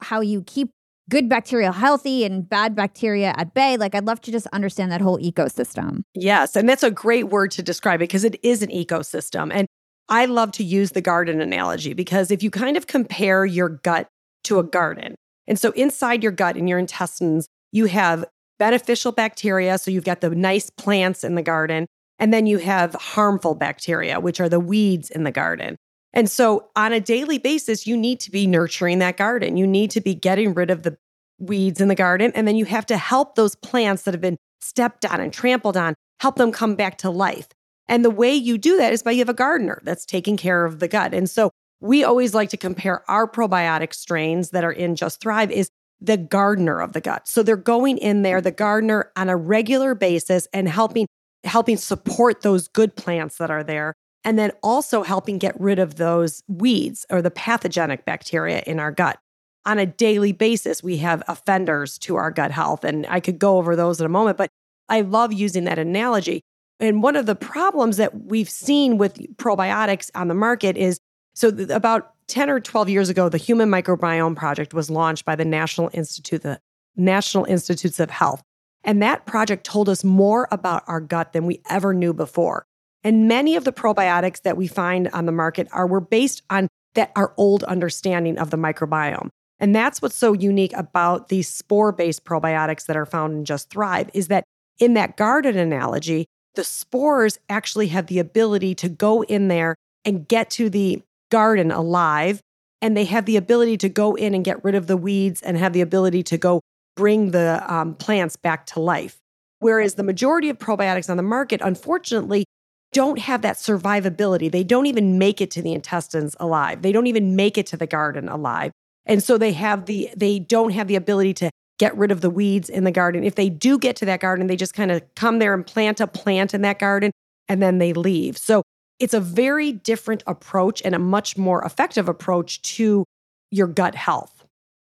how 0.01 0.19
you 0.19 0.43
keep 0.43 0.69
good 1.09 1.27
bacteria 1.27 1.71
healthy 1.71 2.23
and 2.23 2.47
bad 2.47 2.75
bacteria 2.75 3.33
at 3.37 3.53
bay. 3.53 3.77
Like, 3.77 3.95
I'd 3.95 4.05
love 4.05 4.21
to 4.21 4.31
just 4.31 4.47
understand 4.47 4.91
that 4.91 5.01
whole 5.01 5.19
ecosystem. 5.19 6.03
Yes. 6.13 6.55
And 6.55 6.67
that's 6.67 6.83
a 6.83 6.91
great 6.91 7.29
word 7.29 7.51
to 7.51 7.63
describe 7.63 7.99
it 7.99 8.05
because 8.05 8.23
it 8.23 8.39
is 8.43 8.63
an 8.63 8.69
ecosystem. 8.69 9.51
And 9.53 9.67
I 10.09 10.25
love 10.25 10.51
to 10.53 10.63
use 10.63 10.91
the 10.91 11.01
garden 11.01 11.41
analogy 11.41 11.93
because 11.93 12.31
if 12.31 12.43
you 12.43 12.51
kind 12.51 12.77
of 12.77 12.87
compare 12.87 13.45
your 13.45 13.69
gut 13.69 14.07
to 14.45 14.59
a 14.59 14.63
garden, 14.63 15.15
and 15.47 15.59
so 15.59 15.71
inside 15.71 16.23
your 16.23 16.31
gut 16.31 16.55
and 16.55 16.67
your 16.67 16.79
intestines, 16.79 17.47
you 17.71 17.85
have 17.85 18.25
beneficial 18.59 19.11
bacteria. 19.11 19.77
So 19.77 19.91
you've 19.91 20.05
got 20.05 20.21
the 20.21 20.29
nice 20.29 20.69
plants 20.69 21.23
in 21.23 21.35
the 21.35 21.41
garden. 21.41 21.85
And 22.19 22.33
then 22.33 22.45
you 22.45 22.59
have 22.59 22.93
harmful 22.93 23.55
bacteria, 23.55 24.19
which 24.19 24.39
are 24.39 24.47
the 24.47 24.59
weeds 24.59 25.09
in 25.09 25.23
the 25.23 25.31
garden. 25.31 25.75
And 26.13 26.29
so 26.29 26.69
on 26.75 26.93
a 26.93 26.99
daily 26.99 27.39
basis, 27.39 27.87
you 27.87 27.97
need 27.97 28.19
to 28.21 28.31
be 28.31 28.45
nurturing 28.45 28.99
that 28.99 29.17
garden. 29.17 29.57
You 29.57 29.65
need 29.65 29.91
to 29.91 30.01
be 30.01 30.13
getting 30.13 30.53
rid 30.53 30.69
of 30.69 30.83
the 30.83 30.95
weeds 31.39 31.81
in 31.81 31.87
the 31.87 31.95
garden. 31.95 32.31
And 32.35 32.47
then 32.47 32.55
you 32.55 32.65
have 32.65 32.85
to 32.85 32.97
help 32.97 33.35
those 33.35 33.55
plants 33.55 34.03
that 34.03 34.13
have 34.13 34.21
been 34.21 34.37
stepped 34.61 35.05
on 35.05 35.19
and 35.19 35.33
trampled 35.33 35.75
on, 35.75 35.95
help 36.19 36.35
them 36.35 36.51
come 36.51 36.75
back 36.75 36.99
to 36.99 37.09
life. 37.09 37.47
And 37.87 38.03
the 38.03 38.09
way 38.09 38.33
you 38.33 38.57
do 38.57 38.77
that 38.77 38.93
is 38.93 39.03
by 39.03 39.11
you 39.11 39.19
have 39.19 39.29
a 39.29 39.33
gardener 39.33 39.81
that's 39.83 40.05
taking 40.05 40.37
care 40.37 40.65
of 40.65 40.79
the 40.79 40.87
gut. 40.87 41.13
And 41.13 41.29
so 41.29 41.51
we 41.81 42.03
always 42.03 42.33
like 42.33 42.49
to 42.49 42.57
compare 42.57 43.09
our 43.09 43.27
probiotic 43.27 43.93
strains 43.93 44.51
that 44.51 44.63
are 44.63 44.71
in 44.71 44.95
Just 44.95 45.19
Thrive 45.19 45.51
is 45.51 45.69
the 45.99 46.17
gardener 46.17 46.79
of 46.79 46.93
the 46.93 47.01
gut. 47.01 47.27
So 47.27 47.43
they're 47.43 47.55
going 47.55 47.97
in 47.97 48.21
there, 48.23 48.41
the 48.41 48.51
gardener 48.51 49.11
on 49.15 49.29
a 49.29 49.35
regular 49.35 49.95
basis 49.95 50.47
and 50.53 50.67
helping 50.67 51.07
helping 51.45 51.75
support 51.75 52.41
those 52.41 52.69
good 52.69 52.95
plants 52.95 53.37
that 53.37 53.51
are 53.51 53.65
there 53.65 53.93
and 54.23 54.39
then 54.39 54.51
also 54.61 55.03
helping 55.03 55.37
get 55.37 55.59
rid 55.59 55.79
of 55.79 55.95
those 55.95 56.41
weeds 56.47 57.05
or 57.09 57.21
the 57.21 57.31
pathogenic 57.31 58.05
bacteria 58.05 58.63
in 58.65 58.79
our 58.79 58.91
gut. 58.91 59.19
On 59.65 59.77
a 59.77 59.85
daily 59.85 60.31
basis, 60.31 60.83
we 60.83 60.97
have 60.97 61.23
offenders 61.27 61.97
to 61.99 62.15
our 62.15 62.31
gut 62.31 62.51
health. 62.51 62.83
And 62.83 63.05
I 63.07 63.19
could 63.19 63.39
go 63.39 63.57
over 63.57 63.75
those 63.75 63.99
in 63.99 64.05
a 64.05 64.09
moment, 64.09 64.37
but 64.37 64.49
I 64.89 65.01
love 65.01 65.33
using 65.33 65.65
that 65.65 65.79
analogy. 65.79 66.41
And 66.79 67.03
one 67.03 67.15
of 67.15 67.25
the 67.25 67.35
problems 67.35 67.97
that 67.97 68.25
we've 68.25 68.49
seen 68.49 68.97
with 68.97 69.15
probiotics 69.37 70.09
on 70.15 70.27
the 70.27 70.33
market 70.33 70.77
is 70.77 70.99
so 71.33 71.49
about 71.69 72.13
10 72.27 72.49
or 72.49 72.59
12 72.59 72.89
years 72.89 73.09
ago, 73.09 73.29
the 73.29 73.37
Human 73.37 73.69
Microbiome 73.69 74.35
Project 74.35 74.73
was 74.73 74.89
launched 74.89 75.25
by 75.25 75.35
the 75.35 75.45
National 75.45 75.89
Institute, 75.93 76.41
the 76.41 76.59
National 76.95 77.45
Institutes 77.45 77.99
of 77.99 78.09
Health. 78.09 78.41
And 78.83 79.01
that 79.01 79.25
project 79.25 79.65
told 79.65 79.89
us 79.89 80.03
more 80.03 80.47
about 80.51 80.83
our 80.87 80.99
gut 80.99 81.33
than 81.33 81.45
we 81.45 81.61
ever 81.69 81.93
knew 81.93 82.13
before. 82.13 82.65
And 83.03 83.27
many 83.27 83.55
of 83.55 83.63
the 83.65 83.73
probiotics 83.73 84.41
that 84.41 84.57
we 84.57 84.67
find 84.67 85.09
on 85.09 85.25
the 85.25 85.31
market 85.31 85.67
are 85.71 85.87
were 85.87 86.01
based 86.01 86.41
on 86.49 86.67
that 86.95 87.11
our 87.15 87.33
old 87.37 87.63
understanding 87.63 88.37
of 88.37 88.49
the 88.49 88.57
microbiome. 88.57 89.29
And 89.59 89.75
that's 89.75 90.01
what's 90.01 90.15
so 90.15 90.33
unique 90.33 90.73
about 90.73 91.29
these 91.29 91.47
spore-based 91.47 92.25
probiotics 92.25 92.85
that 92.85 92.97
are 92.97 93.05
found 93.05 93.33
in 93.33 93.45
Just 93.45 93.69
Thrive 93.69 94.09
is 94.13 94.27
that 94.27 94.43
in 94.79 94.93
that 94.95 95.17
garden 95.17 95.57
analogy, 95.57 96.25
the 96.55 96.63
spores 96.63 97.39
actually 97.49 97.87
have 97.87 98.07
the 98.07 98.19
ability 98.19 98.75
to 98.75 98.89
go 98.89 99.23
in 99.23 99.47
there 99.47 99.75
and 100.05 100.27
get 100.27 100.49
to 100.51 100.69
the 100.69 101.01
garden 101.31 101.71
alive. 101.71 102.41
And 102.81 102.97
they 102.97 103.05
have 103.05 103.25
the 103.25 103.37
ability 103.37 103.77
to 103.77 103.89
go 103.89 104.15
in 104.15 104.33
and 104.33 104.43
get 104.43 104.63
rid 104.63 104.75
of 104.75 104.87
the 104.87 104.97
weeds 104.97 105.41
and 105.41 105.57
have 105.57 105.73
the 105.73 105.81
ability 105.81 106.23
to 106.23 106.37
go 106.37 106.61
bring 106.95 107.31
the 107.31 107.63
um, 107.73 107.95
plants 107.95 108.35
back 108.35 108.65
to 108.67 108.79
life. 108.79 109.17
Whereas 109.59 109.95
the 109.95 110.03
majority 110.03 110.49
of 110.49 110.59
probiotics 110.59 111.09
on 111.09 111.17
the 111.17 111.23
market, 111.23 111.61
unfortunately, 111.63 112.45
don't 112.91 113.19
have 113.19 113.41
that 113.41 113.55
survivability. 113.55 114.51
They 114.51 114.63
don't 114.63 114.85
even 114.85 115.17
make 115.17 115.41
it 115.41 115.49
to 115.51 115.61
the 115.61 115.73
intestines 115.73 116.35
alive. 116.39 116.81
They 116.81 116.91
don't 116.91 117.07
even 117.07 117.35
make 117.35 117.57
it 117.57 117.65
to 117.67 117.77
the 117.77 117.87
garden 117.87 118.27
alive. 118.27 118.71
And 119.05 119.23
so 119.23 119.37
they 119.37 119.53
have 119.53 119.85
the 119.85 120.09
they 120.15 120.39
don't 120.39 120.71
have 120.71 120.87
the 120.87 120.95
ability 120.95 121.33
to 121.35 121.49
get 121.79 121.95
rid 121.97 122.11
of 122.11 122.21
the 122.21 122.29
weeds 122.29 122.69
in 122.69 122.83
the 122.83 122.91
garden. 122.91 123.23
If 123.23 123.35
they 123.35 123.49
do 123.49 123.77
get 123.77 123.95
to 123.97 124.05
that 124.05 124.19
garden, 124.19 124.47
they 124.47 124.55
just 124.55 124.73
kind 124.73 124.91
of 124.91 125.01
come 125.15 125.39
there 125.39 125.53
and 125.53 125.65
plant 125.65 125.99
a 125.99 126.07
plant 126.07 126.53
in 126.53 126.61
that 126.61 126.79
garden 126.79 127.11
and 127.47 127.61
then 127.61 127.79
they 127.79 127.93
leave. 127.93 128.37
So 128.37 128.63
it's 128.99 129.13
a 129.13 129.19
very 129.19 129.71
different 129.71 130.23
approach 130.27 130.81
and 130.85 130.95
a 130.95 130.99
much 130.99 131.37
more 131.37 131.63
effective 131.63 132.07
approach 132.07 132.61
to 132.61 133.05
your 133.51 133.67
gut 133.67 133.95
health. 133.95 134.45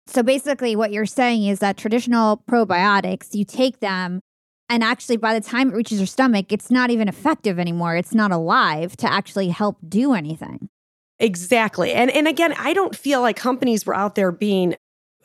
So 0.07 0.21
basically, 0.21 0.75
what 0.75 0.91
you're 0.91 1.07
saying 1.07 1.45
is 1.45 1.59
that 1.59 1.77
traditional 1.77 2.43
probiotics, 2.49 3.33
you 3.33 3.43
take 3.43 3.79
them, 3.79 4.19
and 4.69 4.83
actually, 4.83 5.17
by 5.17 5.33
the 5.33 5.45
time 5.45 5.69
it 5.69 5.75
reaches 5.75 5.99
your 5.99 6.07
stomach, 6.07 6.51
it's 6.51 6.69
not 6.69 6.91
even 6.91 7.07
effective 7.07 7.57
anymore. 7.57 7.95
It's 7.95 8.13
not 8.13 8.31
alive 8.31 8.95
to 8.97 9.11
actually 9.11 9.49
help 9.49 9.77
do 9.87 10.13
anything. 10.13 10.69
Exactly. 11.19 11.93
And 11.93 12.11
and 12.11 12.27
again, 12.27 12.53
I 12.53 12.73
don't 12.73 12.95
feel 12.95 13.21
like 13.21 13.35
companies 13.35 13.85
were 13.85 13.95
out 13.95 14.15
there 14.15 14.31
being 14.31 14.75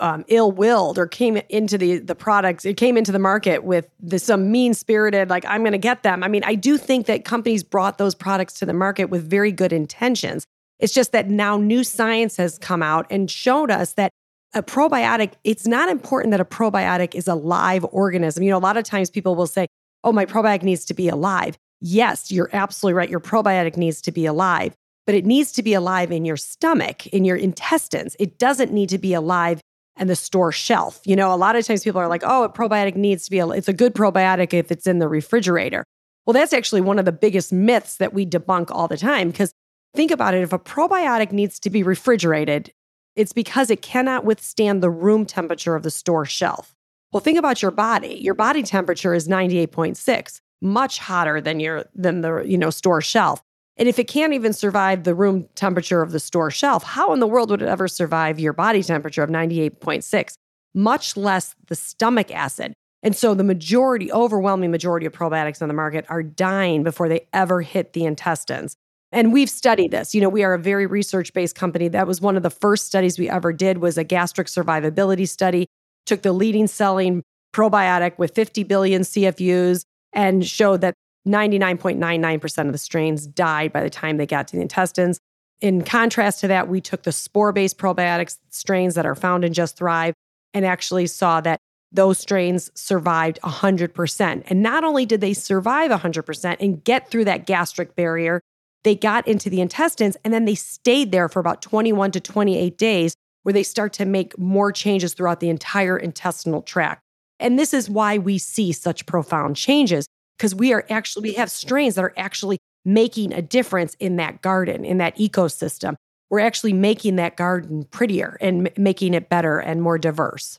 um, 0.00 0.24
ill-willed 0.28 0.98
or 0.98 1.06
came 1.06 1.36
into 1.48 1.78
the 1.78 1.98
the 1.98 2.14
products 2.14 2.64
it 2.64 2.76
came 2.76 2.96
into 2.96 3.12
the 3.12 3.18
market 3.18 3.64
with 3.64 3.88
this 4.00 4.24
some 4.24 4.50
mean-spirited 4.50 5.28
like 5.28 5.44
i'm 5.46 5.62
going 5.62 5.72
to 5.72 5.78
get 5.78 6.02
them. 6.02 6.22
I 6.22 6.28
mean 6.28 6.42
i 6.44 6.54
do 6.54 6.78
think 6.78 7.06
that 7.06 7.24
companies 7.24 7.62
brought 7.62 7.98
those 7.98 8.14
products 8.14 8.54
to 8.54 8.66
the 8.66 8.72
market 8.72 9.06
with 9.06 9.28
very 9.28 9.52
good 9.52 9.72
intentions. 9.72 10.44
It's 10.78 10.94
just 10.94 11.12
that 11.12 11.28
now 11.28 11.58
new 11.58 11.84
science 11.84 12.36
has 12.38 12.58
come 12.58 12.82
out 12.82 13.06
and 13.10 13.30
showed 13.30 13.70
us 13.70 13.92
that 13.92 14.10
a 14.54 14.62
probiotic 14.62 15.32
it's 15.44 15.66
not 15.66 15.88
important 15.88 16.32
that 16.32 16.40
a 16.40 16.44
probiotic 16.44 17.14
is 17.14 17.28
a 17.28 17.34
live 17.34 17.84
organism. 17.92 18.42
You 18.42 18.50
know 18.50 18.58
a 18.58 18.58
lot 18.58 18.76
of 18.76 18.84
times 18.84 19.10
people 19.10 19.34
will 19.34 19.46
say 19.46 19.66
oh 20.02 20.12
my 20.12 20.24
probiotic 20.24 20.62
needs 20.62 20.84
to 20.86 20.94
be 20.94 21.08
alive. 21.08 21.56
Yes 21.80 22.32
you're 22.32 22.50
absolutely 22.52 22.94
right 22.94 23.10
your 23.10 23.20
probiotic 23.20 23.76
needs 23.76 24.00
to 24.02 24.12
be 24.12 24.26
alive 24.26 24.74
but 25.06 25.14
it 25.14 25.26
needs 25.26 25.50
to 25.52 25.62
be 25.62 25.74
alive 25.74 26.12
in 26.12 26.24
your 26.24 26.36
stomach 26.36 27.06
in 27.08 27.24
your 27.24 27.36
intestines. 27.36 28.16
It 28.18 28.38
doesn't 28.38 28.72
need 28.72 28.88
to 28.90 28.98
be 28.98 29.12
alive 29.12 29.60
and 29.96 30.08
the 30.08 30.16
store 30.16 30.52
shelf. 30.52 31.00
You 31.04 31.16
know, 31.16 31.34
a 31.34 31.36
lot 31.36 31.56
of 31.56 31.66
times 31.66 31.84
people 31.84 32.00
are 32.00 32.08
like, 32.08 32.22
oh, 32.24 32.44
a 32.44 32.48
probiotic 32.48 32.96
needs 32.96 33.24
to 33.24 33.30
be, 33.30 33.38
a, 33.38 33.48
it's 33.48 33.68
a 33.68 33.72
good 33.72 33.94
probiotic 33.94 34.54
if 34.54 34.70
it's 34.70 34.86
in 34.86 34.98
the 34.98 35.08
refrigerator. 35.08 35.84
Well, 36.26 36.34
that's 36.34 36.52
actually 36.52 36.80
one 36.80 36.98
of 36.98 37.04
the 37.04 37.12
biggest 37.12 37.52
myths 37.52 37.96
that 37.96 38.14
we 38.14 38.24
debunk 38.26 38.70
all 38.70 38.88
the 38.88 38.96
time. 38.96 39.30
Because 39.30 39.52
think 39.94 40.10
about 40.10 40.34
it 40.34 40.42
if 40.42 40.52
a 40.52 40.58
probiotic 40.58 41.32
needs 41.32 41.58
to 41.60 41.70
be 41.70 41.82
refrigerated, 41.82 42.72
it's 43.16 43.32
because 43.32 43.70
it 43.70 43.82
cannot 43.82 44.24
withstand 44.24 44.82
the 44.82 44.90
room 44.90 45.26
temperature 45.26 45.74
of 45.74 45.82
the 45.82 45.90
store 45.90 46.24
shelf. 46.24 46.74
Well, 47.12 47.20
think 47.20 47.38
about 47.38 47.60
your 47.60 47.72
body. 47.72 48.14
Your 48.20 48.34
body 48.34 48.62
temperature 48.62 49.14
is 49.14 49.26
98.6, 49.26 50.40
much 50.60 50.98
hotter 50.98 51.40
than 51.40 51.58
your 51.58 51.84
than 51.94 52.20
the, 52.20 52.42
you 52.42 52.56
know, 52.56 52.70
store 52.70 53.00
shelf. 53.00 53.42
And 53.80 53.88
if 53.88 53.98
it 53.98 54.08
can't 54.08 54.34
even 54.34 54.52
survive 54.52 55.04
the 55.04 55.14
room 55.14 55.48
temperature 55.54 56.02
of 56.02 56.12
the 56.12 56.20
store 56.20 56.50
shelf, 56.50 56.84
how 56.84 57.14
in 57.14 57.18
the 57.18 57.26
world 57.26 57.50
would 57.50 57.62
it 57.62 57.68
ever 57.68 57.88
survive 57.88 58.38
your 58.38 58.52
body 58.52 58.82
temperature 58.82 59.22
of 59.22 59.30
98.6, 59.30 60.34
much 60.74 61.16
less 61.16 61.54
the 61.68 61.74
stomach 61.74 62.30
acid? 62.30 62.74
And 63.02 63.16
so 63.16 63.32
the 63.32 63.42
majority, 63.42 64.12
overwhelming 64.12 64.70
majority 64.70 65.06
of 65.06 65.14
probiotics 65.14 65.62
on 65.62 65.68
the 65.68 65.74
market 65.74 66.04
are 66.10 66.22
dying 66.22 66.84
before 66.84 67.08
they 67.08 67.26
ever 67.32 67.62
hit 67.62 67.94
the 67.94 68.04
intestines. 68.04 68.76
And 69.12 69.32
we've 69.32 69.48
studied 69.48 69.92
this. 69.92 70.14
You 70.14 70.20
know, 70.20 70.28
we 70.28 70.44
are 70.44 70.52
a 70.52 70.58
very 70.58 70.84
research-based 70.84 71.56
company. 71.56 71.88
That 71.88 72.06
was 72.06 72.20
one 72.20 72.36
of 72.36 72.42
the 72.42 72.50
first 72.50 72.84
studies 72.84 73.18
we 73.18 73.30
ever 73.30 73.50
did 73.50 73.78
was 73.78 73.96
a 73.96 74.04
gastric 74.04 74.48
survivability 74.48 75.26
study. 75.26 75.66
Took 76.04 76.20
the 76.20 76.32
leading 76.34 76.66
selling 76.66 77.22
probiotic 77.54 78.18
with 78.18 78.34
50 78.34 78.62
billion 78.64 79.02
CFUs 79.02 79.84
and 80.12 80.46
showed 80.46 80.82
that 80.82 80.92
99.99% 81.26 82.66
of 82.66 82.72
the 82.72 82.78
strains 82.78 83.26
died 83.26 83.72
by 83.72 83.82
the 83.82 83.90
time 83.90 84.16
they 84.16 84.26
got 84.26 84.48
to 84.48 84.56
the 84.56 84.62
intestines. 84.62 85.18
In 85.60 85.82
contrast 85.82 86.40
to 86.40 86.48
that, 86.48 86.68
we 86.68 86.80
took 86.80 87.02
the 87.02 87.12
spore 87.12 87.52
based 87.52 87.78
probiotics 87.78 88.38
strains 88.48 88.94
that 88.94 89.06
are 89.06 89.14
found 89.14 89.44
in 89.44 89.52
Just 89.52 89.76
Thrive 89.76 90.14
and 90.54 90.64
actually 90.64 91.06
saw 91.06 91.40
that 91.42 91.60
those 91.92 92.18
strains 92.18 92.70
survived 92.74 93.38
100%. 93.42 94.42
And 94.46 94.62
not 94.62 94.84
only 94.84 95.04
did 95.04 95.20
they 95.20 95.34
survive 95.34 95.90
100% 95.90 96.56
and 96.60 96.82
get 96.84 97.10
through 97.10 97.24
that 97.24 97.46
gastric 97.46 97.96
barrier, 97.96 98.40
they 98.84 98.94
got 98.94 99.26
into 99.28 99.50
the 99.50 99.60
intestines 99.60 100.16
and 100.24 100.32
then 100.32 100.44
they 100.44 100.54
stayed 100.54 101.12
there 101.12 101.28
for 101.28 101.40
about 101.40 101.62
21 101.62 102.12
to 102.12 102.20
28 102.20 102.78
days 102.78 103.14
where 103.42 103.52
they 103.52 103.62
start 103.62 103.92
to 103.94 104.04
make 104.04 104.38
more 104.38 104.72
changes 104.72 105.14
throughout 105.14 105.40
the 105.40 105.48
entire 105.48 105.98
intestinal 105.98 106.62
tract. 106.62 107.02
And 107.38 107.58
this 107.58 107.74
is 107.74 107.90
why 107.90 108.18
we 108.18 108.38
see 108.38 108.72
such 108.72 109.06
profound 109.06 109.56
changes 109.56 110.06
because 110.40 110.54
we 110.54 110.72
are 110.72 110.86
actually, 110.88 111.28
we 111.28 111.34
have 111.34 111.50
strains 111.50 111.96
that 111.96 112.04
are 112.04 112.14
actually 112.16 112.56
making 112.86 113.30
a 113.30 113.42
difference 113.42 113.94
in 114.00 114.16
that 114.16 114.40
garden, 114.40 114.86
in 114.86 114.96
that 114.96 115.14
ecosystem. 115.18 115.96
We're 116.30 116.40
actually 116.40 116.72
making 116.72 117.16
that 117.16 117.36
garden 117.36 117.84
prettier 117.90 118.38
and 118.40 118.68
m- 118.68 118.82
making 118.82 119.12
it 119.12 119.28
better 119.28 119.58
and 119.58 119.82
more 119.82 119.98
diverse. 119.98 120.58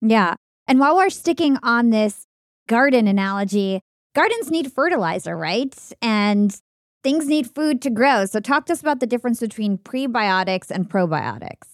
Yeah. 0.00 0.34
And 0.66 0.80
while 0.80 0.96
we're 0.96 1.08
sticking 1.08 1.56
on 1.62 1.90
this 1.90 2.26
garden 2.66 3.06
analogy, 3.06 3.80
gardens 4.16 4.50
need 4.50 4.72
fertilizer, 4.72 5.36
right? 5.36 5.72
And 6.02 6.60
things 7.04 7.28
need 7.28 7.48
food 7.48 7.80
to 7.82 7.90
grow. 7.90 8.26
So, 8.26 8.40
talk 8.40 8.66
to 8.66 8.72
us 8.72 8.80
about 8.80 8.98
the 8.98 9.06
difference 9.06 9.38
between 9.38 9.78
prebiotics 9.78 10.68
and 10.68 10.90
probiotics. 10.90 11.68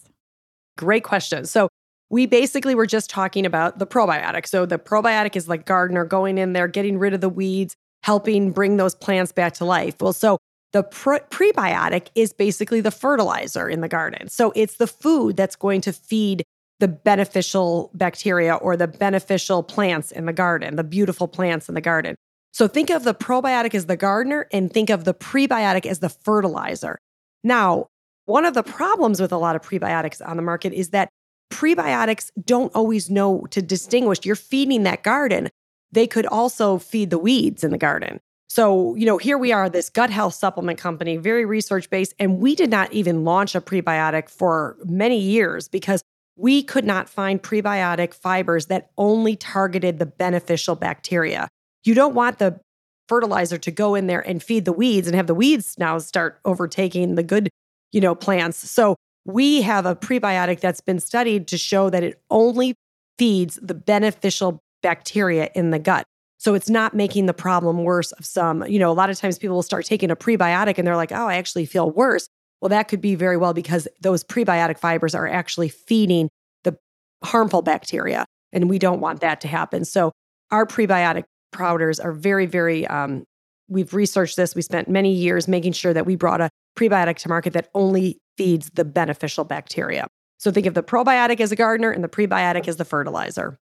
Great 0.76 1.02
question. 1.02 1.46
So, 1.46 1.67
we 2.10 2.26
basically 2.26 2.74
were 2.74 2.86
just 2.86 3.10
talking 3.10 3.44
about 3.44 3.78
the 3.78 3.86
probiotic. 3.86 4.46
So 4.46 4.66
the 4.66 4.78
probiotic 4.78 5.36
is 5.36 5.48
like 5.48 5.66
gardener 5.66 6.04
going 6.04 6.38
in 6.38 6.52
there, 6.52 6.68
getting 6.68 6.98
rid 6.98 7.12
of 7.12 7.20
the 7.20 7.28
weeds, 7.28 7.74
helping 8.02 8.52
bring 8.52 8.76
those 8.76 8.94
plants 8.94 9.32
back 9.32 9.54
to 9.54 9.64
life. 9.64 10.00
Well, 10.00 10.12
so 10.12 10.38
the 10.72 10.82
pre- 10.82 11.20
prebiotic 11.30 12.08
is 12.14 12.32
basically 12.32 12.80
the 12.80 12.90
fertilizer 12.90 13.68
in 13.68 13.80
the 13.80 13.88
garden. 13.88 14.28
So 14.28 14.52
it's 14.54 14.76
the 14.76 14.86
food 14.86 15.36
that's 15.36 15.56
going 15.56 15.80
to 15.82 15.92
feed 15.92 16.44
the 16.80 16.88
beneficial 16.88 17.90
bacteria 17.94 18.54
or 18.54 18.76
the 18.76 18.86
beneficial 18.86 19.62
plants 19.62 20.12
in 20.12 20.26
the 20.26 20.32
garden, 20.32 20.76
the 20.76 20.84
beautiful 20.84 21.26
plants 21.26 21.68
in 21.68 21.74
the 21.74 21.80
garden. 21.80 22.14
So 22.52 22.68
think 22.68 22.90
of 22.90 23.04
the 23.04 23.14
probiotic 23.14 23.74
as 23.74 23.86
the 23.86 23.96
gardener 23.96 24.46
and 24.52 24.72
think 24.72 24.90
of 24.90 25.04
the 25.04 25.14
prebiotic 25.14 25.86
as 25.86 25.98
the 25.98 26.08
fertilizer. 26.08 26.98
Now, 27.44 27.86
one 28.26 28.44
of 28.44 28.54
the 28.54 28.62
problems 28.62 29.20
with 29.20 29.32
a 29.32 29.38
lot 29.38 29.56
of 29.56 29.62
prebiotics 29.62 30.26
on 30.26 30.36
the 30.36 30.42
market 30.42 30.72
is 30.72 30.90
that 30.90 31.08
prebiotics 31.50 32.30
don't 32.44 32.74
always 32.74 33.10
know 33.10 33.46
to 33.50 33.62
distinguish. 33.62 34.18
You're 34.24 34.36
feeding 34.36 34.82
that 34.84 35.02
garden. 35.02 35.48
They 35.92 36.06
could 36.06 36.26
also 36.26 36.78
feed 36.78 37.10
the 37.10 37.18
weeds 37.18 37.64
in 37.64 37.70
the 37.70 37.78
garden. 37.78 38.20
So, 38.50 38.94
you 38.94 39.04
know, 39.04 39.18
here 39.18 39.36
we 39.36 39.52
are, 39.52 39.68
this 39.68 39.90
gut 39.90 40.10
health 40.10 40.34
supplement 40.34 40.78
company, 40.78 41.16
very 41.18 41.44
research 41.44 41.90
based, 41.90 42.14
and 42.18 42.38
we 42.38 42.54
did 42.54 42.70
not 42.70 42.92
even 42.92 43.24
launch 43.24 43.54
a 43.54 43.60
prebiotic 43.60 44.30
for 44.30 44.76
many 44.84 45.18
years 45.18 45.68
because 45.68 46.02
we 46.36 46.62
could 46.62 46.84
not 46.84 47.08
find 47.08 47.42
prebiotic 47.42 48.14
fibers 48.14 48.66
that 48.66 48.90
only 48.96 49.36
targeted 49.36 49.98
the 49.98 50.06
beneficial 50.06 50.76
bacteria. 50.76 51.48
You 51.84 51.94
don't 51.94 52.14
want 52.14 52.38
the 52.38 52.60
fertilizer 53.08 53.58
to 53.58 53.70
go 53.70 53.94
in 53.94 54.06
there 54.06 54.26
and 54.26 54.42
feed 54.42 54.64
the 54.64 54.72
weeds 54.72 55.08
and 55.08 55.16
have 55.16 55.26
the 55.26 55.34
weeds 55.34 55.76
now 55.78 55.98
start 55.98 56.40
overtaking 56.44 57.16
the 57.16 57.22
good, 57.22 57.48
you 57.92 58.00
know, 58.00 58.14
plants. 58.14 58.70
So 58.70 58.96
we 59.28 59.60
have 59.60 59.84
a 59.84 59.94
prebiotic 59.94 60.60
that's 60.60 60.80
been 60.80 60.98
studied 60.98 61.46
to 61.48 61.58
show 61.58 61.90
that 61.90 62.02
it 62.02 62.20
only 62.30 62.74
feeds 63.18 63.58
the 63.60 63.74
beneficial 63.74 64.62
bacteria 64.82 65.50
in 65.54 65.70
the 65.70 65.78
gut. 65.78 66.06
So 66.38 66.54
it's 66.54 66.70
not 66.70 66.94
making 66.94 67.26
the 67.26 67.34
problem 67.34 67.84
worse 67.84 68.10
of 68.12 68.24
some, 68.24 68.66
you 68.66 68.78
know, 68.78 68.90
a 68.90 68.94
lot 68.94 69.10
of 69.10 69.18
times 69.18 69.38
people 69.38 69.56
will 69.56 69.62
start 69.62 69.84
taking 69.84 70.10
a 70.10 70.16
prebiotic 70.16 70.78
and 70.78 70.86
they're 70.86 70.96
like, 70.96 71.12
oh, 71.12 71.26
I 71.26 71.36
actually 71.36 71.66
feel 71.66 71.90
worse. 71.90 72.26
Well, 72.62 72.70
that 72.70 72.88
could 72.88 73.02
be 73.02 73.16
very 73.16 73.36
well 73.36 73.52
because 73.52 73.86
those 74.00 74.24
prebiotic 74.24 74.78
fibers 74.78 75.14
are 75.14 75.28
actually 75.28 75.68
feeding 75.68 76.30
the 76.64 76.78
harmful 77.22 77.60
bacteria. 77.60 78.24
And 78.52 78.70
we 78.70 78.78
don't 78.78 79.00
want 79.00 79.20
that 79.20 79.42
to 79.42 79.48
happen. 79.48 79.84
So 79.84 80.12
our 80.50 80.64
prebiotic 80.64 81.24
powders 81.52 82.00
are 82.00 82.12
very, 82.12 82.46
very, 82.46 82.86
um, 82.86 83.24
we've 83.68 83.92
researched 83.92 84.36
this. 84.36 84.54
We 84.54 84.62
spent 84.62 84.88
many 84.88 85.12
years 85.12 85.48
making 85.48 85.72
sure 85.72 85.92
that 85.92 86.06
we 86.06 86.16
brought 86.16 86.40
a 86.40 86.48
prebiotic 86.78 87.16
to 87.18 87.28
market 87.28 87.52
that 87.52 87.68
only 87.74 88.16
feeds 88.38 88.70
the 88.70 88.84
beneficial 88.84 89.44
bacteria. 89.44 90.06
So 90.38 90.50
think 90.50 90.66
of 90.66 90.74
the 90.74 90.82
probiotic 90.82 91.40
as 91.40 91.52
a 91.52 91.56
gardener 91.56 91.90
and 91.90 92.02
the 92.02 92.08
prebiotic 92.08 92.68
as 92.68 92.76
the 92.76 92.84
fertilizer. 92.84 93.58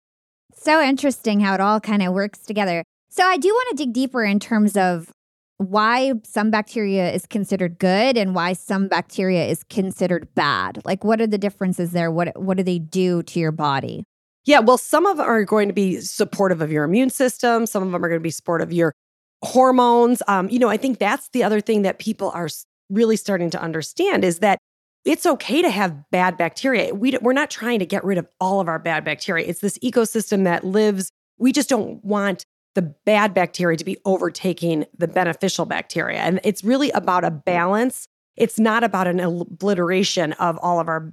So 0.54 0.82
interesting 0.82 1.40
how 1.40 1.54
it 1.54 1.60
all 1.60 1.78
kind 1.78 2.02
of 2.02 2.12
works 2.12 2.40
together. 2.40 2.82
So 3.10 3.22
I 3.24 3.36
do 3.36 3.48
want 3.48 3.76
to 3.76 3.84
dig 3.84 3.92
deeper 3.92 4.24
in 4.24 4.40
terms 4.40 4.76
of 4.76 5.12
why 5.58 6.14
some 6.24 6.50
bacteria 6.50 7.12
is 7.12 7.26
considered 7.26 7.78
good 7.78 8.16
and 8.16 8.34
why 8.34 8.54
some 8.54 8.88
bacteria 8.88 9.46
is 9.46 9.62
considered 9.64 10.34
bad. 10.34 10.80
Like 10.84 11.04
what 11.04 11.20
are 11.20 11.26
the 11.26 11.38
differences 11.38 11.92
there? 11.92 12.10
What 12.10 12.40
what 12.40 12.56
do 12.56 12.62
they 12.62 12.78
do 12.78 13.22
to 13.24 13.38
your 13.38 13.52
body? 13.52 14.04
Yeah, 14.44 14.58
well, 14.58 14.78
some 14.78 15.06
of 15.06 15.18
them 15.18 15.26
are 15.26 15.44
going 15.44 15.68
to 15.68 15.74
be 15.74 16.00
supportive 16.00 16.60
of 16.60 16.72
your 16.72 16.84
immune 16.84 17.10
system. 17.10 17.66
Some 17.66 17.82
of 17.82 17.92
them 17.92 18.04
are 18.04 18.08
going 18.08 18.20
to 18.20 18.22
be 18.22 18.30
supportive 18.30 18.68
of 18.68 18.72
your 18.72 18.92
hormones. 19.44 20.22
Um, 20.26 20.48
you 20.48 20.58
know, 20.58 20.68
I 20.68 20.76
think 20.76 20.98
that's 20.98 21.28
the 21.28 21.44
other 21.44 21.60
thing 21.60 21.82
that 21.82 21.98
people 21.98 22.30
are 22.34 22.48
really 22.92 23.16
starting 23.16 23.50
to 23.50 23.60
understand 23.60 24.24
is 24.24 24.40
that 24.40 24.58
it's 25.04 25.26
okay 25.26 25.62
to 25.62 25.70
have 25.70 26.10
bad 26.10 26.36
bacteria. 26.36 26.94
We, 26.94 27.18
we're 27.20 27.32
not 27.32 27.50
trying 27.50 27.80
to 27.80 27.86
get 27.86 28.04
rid 28.04 28.18
of 28.18 28.28
all 28.40 28.60
of 28.60 28.68
our 28.68 28.78
bad 28.78 29.04
bacteria. 29.04 29.46
It's 29.46 29.60
this 29.60 29.78
ecosystem 29.78 30.44
that 30.44 30.64
lives. 30.64 31.10
We 31.38 31.52
just 31.52 31.68
don't 31.68 32.04
want 32.04 32.44
the 32.74 32.82
bad 32.82 33.34
bacteria 33.34 33.76
to 33.76 33.84
be 33.84 33.98
overtaking 34.04 34.86
the 34.96 35.08
beneficial 35.08 35.66
bacteria. 35.66 36.20
And 36.20 36.40
it's 36.44 36.62
really 36.62 36.90
about 36.92 37.24
a 37.24 37.30
balance. 37.30 38.06
It's 38.36 38.58
not 38.58 38.84
about 38.84 39.06
an 39.08 39.20
obliteration 39.20 40.32
of 40.34 40.58
all 40.62 40.80
of 40.80 40.88
our 40.88 41.12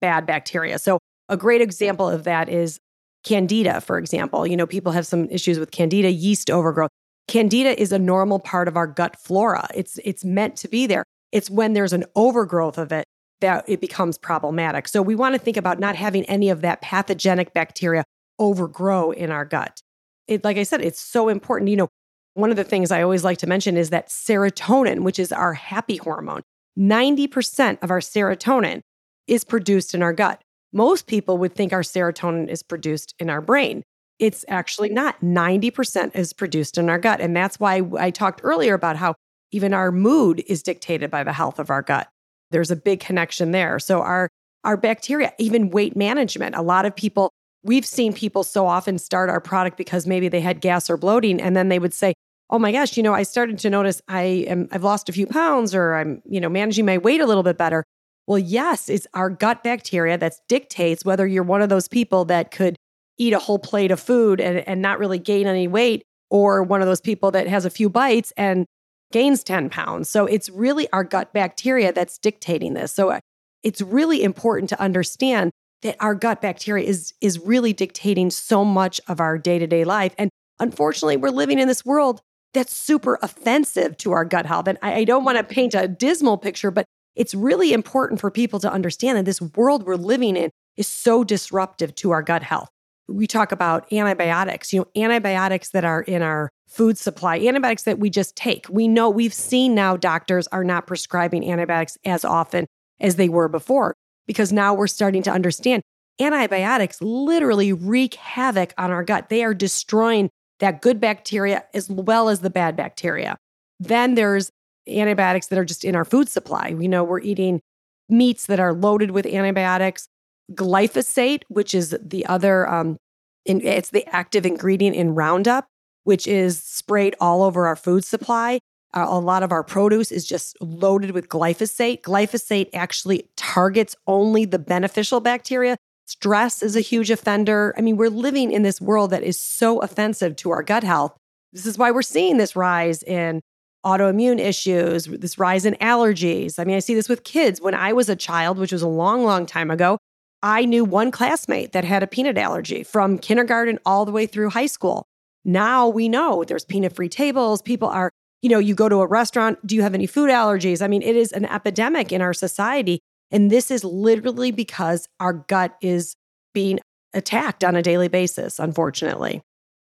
bad 0.00 0.26
bacteria. 0.26 0.78
So, 0.78 0.98
a 1.28 1.36
great 1.36 1.60
example 1.60 2.08
of 2.08 2.24
that 2.24 2.48
is 2.48 2.80
candida, 3.24 3.80
for 3.80 3.98
example. 3.98 4.46
You 4.46 4.56
know, 4.56 4.66
people 4.66 4.92
have 4.92 5.06
some 5.06 5.28
issues 5.30 5.58
with 5.58 5.70
candida 5.70 6.10
yeast 6.10 6.50
overgrowth. 6.50 6.90
Candida 7.28 7.80
is 7.80 7.92
a 7.92 7.98
normal 7.98 8.40
part 8.40 8.66
of 8.66 8.76
our 8.76 8.86
gut 8.86 9.16
flora. 9.16 9.68
It's 9.74 9.98
it's 10.04 10.24
meant 10.24 10.56
to 10.56 10.68
be 10.68 10.86
there. 10.86 11.04
It's 11.32 11.50
when 11.50 11.72
there's 11.72 11.92
an 11.92 12.04
overgrowth 12.14 12.78
of 12.78 12.92
it 12.92 13.04
that 13.40 13.64
it 13.68 13.80
becomes 13.80 14.18
problematic. 14.18 14.88
So 14.88 15.02
we 15.02 15.14
want 15.14 15.34
to 15.34 15.38
think 15.38 15.56
about 15.56 15.78
not 15.78 15.96
having 15.96 16.24
any 16.24 16.50
of 16.50 16.60
that 16.60 16.82
pathogenic 16.82 17.54
bacteria 17.54 18.04
overgrow 18.38 19.10
in 19.10 19.30
our 19.30 19.44
gut. 19.44 19.80
It 20.26 20.44
like 20.44 20.56
I 20.56 20.62
said, 20.62 20.80
it's 20.80 21.00
so 21.00 21.28
important. 21.28 21.70
You 21.70 21.76
know, 21.76 21.88
one 22.34 22.50
of 22.50 22.56
the 22.56 22.64
things 22.64 22.90
I 22.90 23.02
always 23.02 23.24
like 23.24 23.38
to 23.38 23.46
mention 23.46 23.76
is 23.76 23.90
that 23.90 24.08
serotonin, 24.08 25.00
which 25.00 25.18
is 25.18 25.32
our 25.32 25.54
happy 25.54 25.96
hormone, 25.96 26.42
90% 26.78 27.78
of 27.82 27.90
our 27.90 28.00
serotonin 28.00 28.80
is 29.26 29.44
produced 29.44 29.94
in 29.94 30.02
our 30.02 30.12
gut. 30.12 30.40
Most 30.72 31.06
people 31.06 31.38
would 31.38 31.54
think 31.54 31.72
our 31.72 31.82
serotonin 31.82 32.48
is 32.48 32.62
produced 32.62 33.14
in 33.18 33.28
our 33.28 33.40
brain. 33.40 33.82
It's 34.18 34.44
actually 34.48 34.90
not. 34.90 35.20
90% 35.20 36.14
is 36.14 36.32
produced 36.32 36.78
in 36.78 36.88
our 36.88 36.98
gut. 36.98 37.20
And 37.20 37.34
that's 37.34 37.58
why 37.58 37.82
I 37.98 38.10
talked 38.10 38.40
earlier 38.44 38.74
about 38.74 38.96
how 38.96 39.14
even 39.52 39.74
our 39.74 39.92
mood 39.92 40.42
is 40.46 40.62
dictated 40.62 41.10
by 41.10 41.24
the 41.24 41.32
health 41.32 41.58
of 41.58 41.70
our 41.70 41.82
gut. 41.82 42.08
There's 42.50 42.70
a 42.70 42.76
big 42.76 43.00
connection 43.00 43.50
there. 43.52 43.78
So 43.78 44.02
our 44.02 44.28
our 44.62 44.76
bacteria, 44.76 45.32
even 45.38 45.70
weight 45.70 45.96
management. 45.96 46.54
A 46.54 46.60
lot 46.62 46.84
of 46.84 46.94
people, 46.94 47.30
we've 47.62 47.86
seen 47.86 48.12
people 48.12 48.44
so 48.44 48.66
often 48.66 48.98
start 48.98 49.30
our 49.30 49.40
product 49.40 49.78
because 49.78 50.06
maybe 50.06 50.28
they 50.28 50.40
had 50.42 50.60
gas 50.60 50.90
or 50.90 50.98
bloating 50.98 51.40
and 51.40 51.56
then 51.56 51.68
they 51.70 51.78
would 51.78 51.94
say, 51.94 52.12
"Oh 52.50 52.58
my 52.58 52.72
gosh, 52.72 52.96
you 52.96 53.02
know, 53.02 53.14
I 53.14 53.22
started 53.22 53.58
to 53.60 53.70
notice 53.70 54.02
I 54.08 54.22
am 54.48 54.68
I've 54.72 54.84
lost 54.84 55.08
a 55.08 55.12
few 55.12 55.26
pounds 55.26 55.74
or 55.74 55.94
I'm, 55.94 56.22
you 56.26 56.40
know, 56.40 56.48
managing 56.48 56.84
my 56.84 56.98
weight 56.98 57.20
a 57.20 57.26
little 57.26 57.42
bit 57.42 57.56
better." 57.56 57.84
Well, 58.26 58.38
yes, 58.38 58.88
it's 58.88 59.06
our 59.14 59.30
gut 59.30 59.64
bacteria 59.64 60.16
that 60.18 60.34
dictates 60.48 61.04
whether 61.04 61.26
you're 61.26 61.42
one 61.42 61.62
of 61.62 61.68
those 61.68 61.88
people 61.88 62.24
that 62.26 62.50
could 62.50 62.76
eat 63.18 63.32
a 63.32 63.38
whole 63.38 63.58
plate 63.58 63.90
of 63.90 64.00
food 64.00 64.40
and, 64.40 64.58
and 64.68 64.80
not 64.80 64.98
really 64.98 65.18
gain 65.18 65.46
any 65.46 65.68
weight, 65.68 66.02
or 66.30 66.62
one 66.62 66.80
of 66.80 66.86
those 66.86 67.00
people 67.00 67.30
that 67.32 67.46
has 67.48 67.64
a 67.64 67.70
few 67.70 67.88
bites 67.88 68.32
and 68.36 68.66
gains 69.12 69.42
10 69.44 69.70
pounds. 69.70 70.08
So 70.08 70.26
it's 70.26 70.48
really 70.48 70.90
our 70.92 71.04
gut 71.04 71.32
bacteria 71.32 71.92
that's 71.92 72.18
dictating 72.18 72.74
this. 72.74 72.92
So 72.92 73.10
uh, 73.10 73.20
it's 73.62 73.80
really 73.80 74.22
important 74.22 74.68
to 74.70 74.80
understand 74.80 75.50
that 75.82 75.96
our 76.00 76.14
gut 76.14 76.40
bacteria 76.40 76.86
is, 76.86 77.14
is 77.20 77.38
really 77.38 77.72
dictating 77.72 78.30
so 78.30 78.64
much 78.64 79.00
of 79.08 79.20
our 79.20 79.38
day 79.38 79.58
to 79.58 79.66
day 79.66 79.84
life. 79.84 80.14
And 80.18 80.30
unfortunately, 80.58 81.16
we're 81.16 81.30
living 81.30 81.58
in 81.58 81.68
this 81.68 81.84
world 81.84 82.20
that's 82.52 82.74
super 82.74 83.18
offensive 83.22 83.96
to 83.98 84.12
our 84.12 84.24
gut 84.24 84.46
health. 84.46 84.66
And 84.66 84.78
I, 84.82 84.94
I 84.94 85.04
don't 85.04 85.24
want 85.24 85.38
to 85.38 85.44
paint 85.44 85.74
a 85.74 85.88
dismal 85.88 86.36
picture, 86.36 86.70
but 86.70 86.84
it's 87.16 87.34
really 87.34 87.72
important 87.72 88.20
for 88.20 88.30
people 88.30 88.60
to 88.60 88.70
understand 88.70 89.18
that 89.18 89.24
this 89.24 89.40
world 89.40 89.84
we're 89.84 89.96
living 89.96 90.36
in 90.36 90.50
is 90.76 90.86
so 90.86 91.24
disruptive 91.24 91.94
to 91.96 92.10
our 92.10 92.22
gut 92.22 92.42
health 92.42 92.68
we 93.10 93.26
talk 93.26 93.52
about 93.52 93.92
antibiotics, 93.92 94.72
you 94.72 94.80
know, 94.80 95.02
antibiotics 95.02 95.70
that 95.70 95.84
are 95.84 96.02
in 96.02 96.22
our 96.22 96.50
food 96.70 96.96
supply, 96.96 97.38
antibiotics 97.38 97.82
that 97.82 97.98
we 97.98 98.08
just 98.08 98.36
take. 98.36 98.66
We 98.70 98.86
know 98.86 99.10
we've 99.10 99.34
seen 99.34 99.74
now 99.74 99.96
doctors 99.96 100.46
are 100.48 100.64
not 100.64 100.86
prescribing 100.86 101.50
antibiotics 101.50 101.98
as 102.04 102.24
often 102.24 102.66
as 103.00 103.16
they 103.16 103.28
were 103.28 103.48
before 103.48 103.94
because 104.26 104.52
now 104.52 104.72
we're 104.72 104.86
starting 104.86 105.22
to 105.24 105.30
understand 105.30 105.82
antibiotics 106.20 107.00
literally 107.00 107.72
wreak 107.72 108.14
havoc 108.14 108.72
on 108.78 108.90
our 108.90 109.02
gut. 109.02 109.28
They 109.28 109.42
are 109.42 109.54
destroying 109.54 110.30
that 110.60 110.80
good 110.80 111.00
bacteria 111.00 111.64
as 111.74 111.90
well 111.90 112.28
as 112.28 112.40
the 112.40 112.50
bad 112.50 112.76
bacteria. 112.76 113.36
Then 113.80 114.14
there's 114.14 114.50
antibiotics 114.86 115.48
that 115.48 115.58
are 115.58 115.64
just 115.64 115.84
in 115.84 115.96
our 115.96 116.04
food 116.04 116.28
supply. 116.28 116.74
We 116.74 116.86
know 116.86 117.02
we're 117.02 117.20
eating 117.20 117.60
meats 118.08 118.46
that 118.46 118.60
are 118.60 118.74
loaded 118.74 119.10
with 119.10 119.26
antibiotics 119.26 120.06
glyphosate, 120.52 121.42
which 121.48 121.74
is 121.74 121.96
the 122.02 122.26
other, 122.26 122.68
um, 122.68 122.96
in, 123.44 123.60
it's 123.62 123.90
the 123.90 124.06
active 124.14 124.44
ingredient 124.44 124.96
in 124.96 125.14
Roundup, 125.14 125.66
which 126.04 126.26
is 126.26 126.62
sprayed 126.62 127.14
all 127.20 127.42
over 127.42 127.66
our 127.66 127.76
food 127.76 128.04
supply. 128.04 128.60
Uh, 128.92 129.06
a 129.08 129.20
lot 129.20 129.42
of 129.42 129.52
our 129.52 129.62
produce 129.62 130.10
is 130.10 130.26
just 130.26 130.56
loaded 130.60 131.12
with 131.12 131.28
glyphosate. 131.28 132.02
Glyphosate 132.02 132.70
actually 132.74 133.28
targets 133.36 133.94
only 134.06 134.44
the 134.44 134.58
beneficial 134.58 135.20
bacteria. 135.20 135.76
Stress 136.06 136.60
is 136.62 136.74
a 136.74 136.80
huge 136.80 137.10
offender. 137.10 137.72
I 137.78 137.82
mean, 137.82 137.96
we're 137.96 138.10
living 138.10 138.50
in 138.50 138.62
this 138.62 138.80
world 138.80 139.10
that 139.12 139.22
is 139.22 139.38
so 139.38 139.78
offensive 139.78 140.34
to 140.36 140.50
our 140.50 140.64
gut 140.64 140.82
health. 140.82 141.16
This 141.52 141.66
is 141.66 141.78
why 141.78 141.92
we're 141.92 142.02
seeing 142.02 142.36
this 142.36 142.56
rise 142.56 143.04
in 143.04 143.40
autoimmune 143.84 144.40
issues, 144.40 145.06
this 145.06 145.38
rise 145.38 145.64
in 145.64 145.74
allergies. 145.74 146.58
I 146.58 146.64
mean, 146.64 146.76
I 146.76 146.80
see 146.80 146.94
this 146.94 147.08
with 147.08 147.24
kids. 147.24 147.60
When 147.60 147.74
I 147.74 147.92
was 147.92 148.08
a 148.08 148.16
child, 148.16 148.58
which 148.58 148.72
was 148.72 148.82
a 148.82 148.88
long, 148.88 149.24
long 149.24 149.46
time 149.46 149.70
ago, 149.70 149.98
I 150.42 150.64
knew 150.64 150.84
one 150.84 151.10
classmate 151.10 151.72
that 151.72 151.84
had 151.84 152.02
a 152.02 152.06
peanut 152.06 152.38
allergy 152.38 152.82
from 152.82 153.18
kindergarten 153.18 153.78
all 153.86 154.04
the 154.04 154.12
way 154.12 154.26
through 154.26 154.50
high 154.50 154.66
school. 154.66 155.06
Now 155.44 155.88
we 155.88 156.08
know 156.08 156.44
there's 156.44 156.64
peanut 156.64 156.94
free 156.94 157.08
tables. 157.08 157.62
People 157.62 157.88
are, 157.88 158.10
you 158.42 158.50
know, 158.50 158.58
you 158.58 158.74
go 158.74 158.88
to 158.88 159.00
a 159.00 159.06
restaurant, 159.06 159.64
do 159.66 159.74
you 159.74 159.82
have 159.82 159.94
any 159.94 160.06
food 160.06 160.30
allergies? 160.30 160.82
I 160.82 160.88
mean, 160.88 161.02
it 161.02 161.16
is 161.16 161.32
an 161.32 161.46
epidemic 161.46 162.12
in 162.12 162.22
our 162.22 162.34
society. 162.34 163.00
And 163.30 163.50
this 163.50 163.70
is 163.70 163.84
literally 163.84 164.50
because 164.50 165.08
our 165.18 165.32
gut 165.32 165.76
is 165.80 166.16
being 166.52 166.80
attacked 167.14 167.64
on 167.64 167.76
a 167.76 167.82
daily 167.82 168.08
basis, 168.08 168.58
unfortunately. 168.58 169.42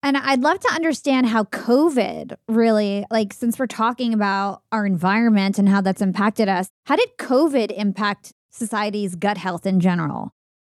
And 0.03 0.17
I'd 0.17 0.43
love 0.43 0.61
to 0.61 0.73
understand 0.73 1.27
how 1.27 1.45
COVID 1.45 2.37
really, 2.49 3.05
like, 3.11 3.33
since 3.33 3.59
we're 3.59 3.67
talking 3.67 4.15
about 4.15 4.63
our 4.71 4.87
environment 4.87 5.59
and 5.59 5.69
how 5.69 5.81
that's 5.81 6.03
impacted 6.03 6.49
us, 6.49 6.69
how 6.85 6.97
did 6.97 7.09
COVID 7.19 7.73
impact 7.73 8.33
society's 8.51 9.17
gut 9.17 9.37
health 9.37 9.67
in 9.67 9.81
general? 9.81 10.31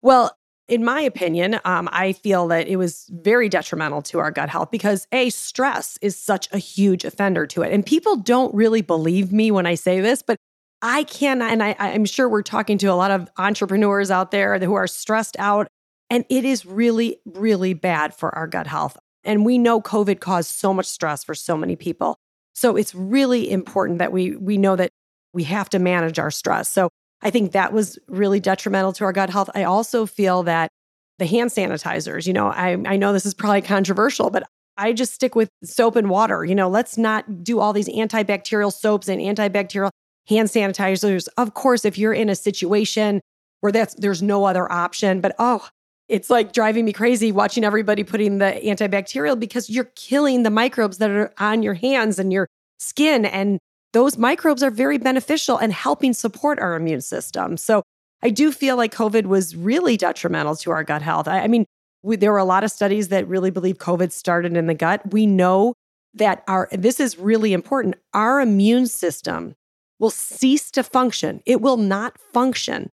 Well, 0.02 0.32
in 0.68 0.84
my 0.84 1.02
opinion, 1.02 1.60
um, 1.64 1.88
I 1.92 2.14
feel 2.14 2.48
that 2.50 2.68
it 2.68 2.76
was 2.76 3.10
very 3.10 3.48
detrimental 3.48 4.02
to 4.04 4.20
our 4.20 4.32
gut 4.32 4.50
health 4.50 4.70
because 4.70 5.08
A, 5.12 5.30
stress 5.30 5.98
is 6.02 6.18
such 6.18 6.50
a 6.52 6.58
huge 6.58 7.06
offender 7.06 7.48
to 7.48 7.62
it. 7.62 7.72
And 7.72 7.86
people 7.86 8.18
don't 8.18 8.54
really 8.54 8.82
believe 8.82 9.32
me 9.32 9.50
when 9.50 9.66
I 9.66 9.76
say 9.76 10.02
this, 10.02 10.22
but 10.22 10.38
I 10.82 11.04
can, 11.04 11.42
and 11.42 11.64
I, 11.64 11.76
I'm 11.80 12.06
sure 12.06 12.28
we're 12.28 12.44
talking 12.44 12.78
to 12.80 12.88
a 12.88 12.96
lot 12.96 13.12
of 13.12 13.30
entrepreneurs 13.38 14.12
out 14.12 14.32
there 14.32 14.60
who 14.60 14.74
are 14.74 14.88
stressed 14.88 15.38
out. 15.40 15.68
And 16.10 16.26
it 16.30 16.46
is 16.46 16.66
really, 16.66 17.20
really 17.26 17.74
bad 17.74 18.14
for 18.14 18.34
our 18.36 18.48
gut 18.48 18.68
health. 18.68 18.98
And 19.24 19.46
we 19.46 19.58
know 19.58 19.82
COVID 19.82 20.20
caused 20.20 20.52
so 20.52 20.74
much 20.74 20.86
stress 20.86 21.24
for 21.24 21.36
so 21.36 21.58
many 21.58 21.76
people. 21.76 22.18
So 22.56 22.76
it's 22.76 22.96
really 22.96 23.52
important 23.52 24.00
that 24.00 24.12
we 24.12 24.36
we 24.36 24.58
know 24.58 24.76
that 24.76 24.90
we 25.34 25.44
have 25.44 25.70
to 25.70 25.80
manage 25.80 26.18
our 26.18 26.32
stress. 26.32 26.70
So 26.70 26.90
I 27.22 27.30
think 27.30 27.52
that 27.52 27.74
was 27.74 27.98
really 28.08 28.40
detrimental 28.40 28.94
to 28.94 29.04
our 29.04 29.14
gut 29.14 29.30
health. 29.30 29.50
I 29.56 29.64
also 29.64 30.06
feel 30.06 30.44
that 30.44 30.70
the 31.18 31.26
hand 31.26 31.50
sanitizers, 31.50 32.28
you 32.28 32.34
know, 32.34 32.48
I, 32.48 32.78
I 32.86 32.96
know 32.96 33.12
this 33.12 33.26
is 33.26 33.34
probably 33.34 33.62
controversial, 33.62 34.30
but 34.30 34.44
I 34.78 34.94
just 34.94 35.14
stick 35.14 35.36
with 35.36 35.50
soap 35.64 35.96
and 35.96 36.10
water. 36.10 36.46
You 36.46 36.54
know, 36.54 36.70
let's 36.70 36.98
not 36.98 37.44
do 37.44 37.60
all 37.60 37.74
these 37.74 37.90
antibacterial 37.90 38.72
soaps 38.72 39.08
and 39.08 39.20
antibacterial 39.20 39.90
hand 40.28 40.50
sanitizers. 40.50 41.28
Of 41.38 41.54
course, 41.56 41.86
if 41.86 41.98
you're 41.98 42.14
in 42.14 42.30
a 42.30 42.36
situation 42.36 43.22
where 43.62 43.72
that's 43.72 43.96
there's 43.96 44.22
no 44.22 44.46
other 44.46 44.72
option, 44.72 45.20
but 45.20 45.36
oh, 45.40 45.68
it's 46.08 46.30
like 46.30 46.54
driving 46.54 46.86
me 46.86 46.94
crazy 46.94 47.32
watching 47.32 47.64
everybody 47.64 48.04
putting 48.04 48.38
the 48.38 48.62
antibacterial 48.64 49.40
because 49.40 49.70
you're 49.70 49.92
killing 49.96 50.44
the 50.44 50.50
microbes 50.50 51.00
that 51.00 51.10
are 51.10 51.34
on 51.40 51.64
your 51.64 51.74
hands 51.74 52.20
and 52.20 52.32
your 52.32 52.48
skin 52.80 53.26
and 53.26 53.60
those 53.94 54.18
microbes 54.18 54.64
are 54.64 54.72
very 54.72 54.98
beneficial 54.98 55.58
and 55.58 55.74
helping 55.74 56.14
support 56.14 56.60
our 56.60 56.76
immune 56.76 57.02
system. 57.02 57.58
So 57.58 57.84
I 58.22 58.30
do 58.30 58.52
feel 58.52 58.76
like 58.76 58.94
COVID 58.94 59.26
was 59.26 59.56
really 59.56 59.98
detrimental 59.98 60.56
to 60.58 60.72
our 60.72 60.84
gut 60.84 61.02
health. 61.02 61.28
I, 61.28 61.42
I 61.42 61.48
mean, 61.48 61.66
we, 62.04 62.16
there 62.16 62.32
were 62.32 62.38
a 62.38 62.46
lot 62.46 62.64
of 62.64 62.72
studies 62.72 63.10
that 63.10 63.28
really 63.28 63.52
believe 63.52 63.78
COVID 63.78 64.12
started 64.12 64.56
in 64.56 64.68
the 64.68 64.74
gut. 64.74 65.12
We 65.12 65.26
know 65.26 65.74
that 66.14 66.44
our, 66.48 66.68
this 66.72 67.00
is 67.00 67.18
really 67.18 67.54
important, 67.54 67.96
our 68.14 68.42
immune 68.42 68.88
system 68.88 69.56
will 70.00 70.10
cease 70.10 70.72
to 70.72 70.84
function. 70.84 71.42
It 71.46 71.62
will 71.62 71.78
not 71.78 72.20
function 72.34 72.90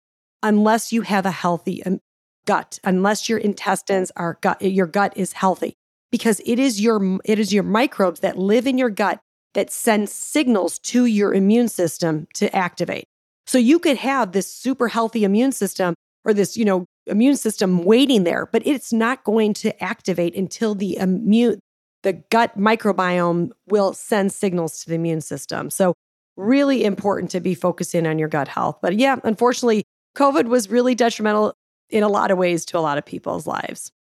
unless 0.43 0.91
you 0.91 1.01
have 1.01 1.25
a 1.25 1.31
healthy 1.31 1.83
um, 1.85 1.99
gut, 2.45 2.79
unless 2.83 3.29
your 3.29 3.37
intestines 3.37 4.11
are 4.15 4.37
gut, 4.41 4.61
your 4.61 4.87
gut 4.87 5.13
is 5.15 5.33
healthy 5.33 5.75
because 6.11 6.41
it 6.45 6.59
is 6.59 6.81
your 6.81 7.19
it 7.23 7.39
is 7.39 7.53
your 7.53 7.63
microbes 7.63 8.19
that 8.21 8.37
live 8.37 8.67
in 8.67 8.77
your 8.77 8.89
gut 8.89 9.19
that 9.53 9.71
sends 9.71 10.11
signals 10.11 10.79
to 10.79 11.05
your 11.05 11.33
immune 11.33 11.67
system 11.67 12.27
to 12.35 12.53
activate. 12.55 13.05
So 13.47 13.57
you 13.57 13.79
could 13.79 13.97
have 13.97 14.31
this 14.31 14.53
super 14.53 14.87
healthy 14.87 15.23
immune 15.23 15.51
system 15.51 15.93
or 16.23 16.33
this, 16.33 16.55
you 16.55 16.65
know, 16.65 16.85
immune 17.07 17.35
system 17.35 17.83
waiting 17.83 18.23
there, 18.23 18.45
but 18.45 18.65
it's 18.65 18.93
not 18.93 19.23
going 19.23 19.53
to 19.55 19.83
activate 19.83 20.35
until 20.35 20.75
the 20.75 20.97
immune 20.97 21.59
the 22.03 22.13
gut 22.13 22.57
microbiome 22.57 23.51
will 23.67 23.93
send 23.93 24.31
signals 24.31 24.79
to 24.79 24.89
the 24.89 24.95
immune 24.95 25.21
system. 25.21 25.69
So 25.69 25.93
really 26.35 26.83
important 26.83 27.29
to 27.31 27.39
be 27.39 27.53
focusing 27.53 28.07
on 28.07 28.17
your 28.17 28.27
gut 28.27 28.47
health. 28.47 28.79
But 28.81 28.97
yeah, 28.97 29.17
unfortunately, 29.23 29.83
COVID 30.15 30.45
was 30.45 30.69
really 30.69 30.95
detrimental 30.95 31.53
in 31.89 32.03
a 32.03 32.07
lot 32.07 32.31
of 32.31 32.37
ways 32.37 32.65
to 32.65 32.77
a 32.77 32.81
lot 32.81 32.97
of 32.97 33.05
people's 33.05 33.45
lives. 33.45 33.91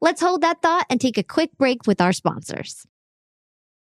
Let's 0.00 0.20
hold 0.20 0.40
that 0.42 0.62
thought 0.62 0.86
and 0.90 1.00
take 1.00 1.18
a 1.18 1.22
quick 1.22 1.50
break 1.58 1.86
with 1.86 2.00
our 2.00 2.12
sponsors. 2.12 2.86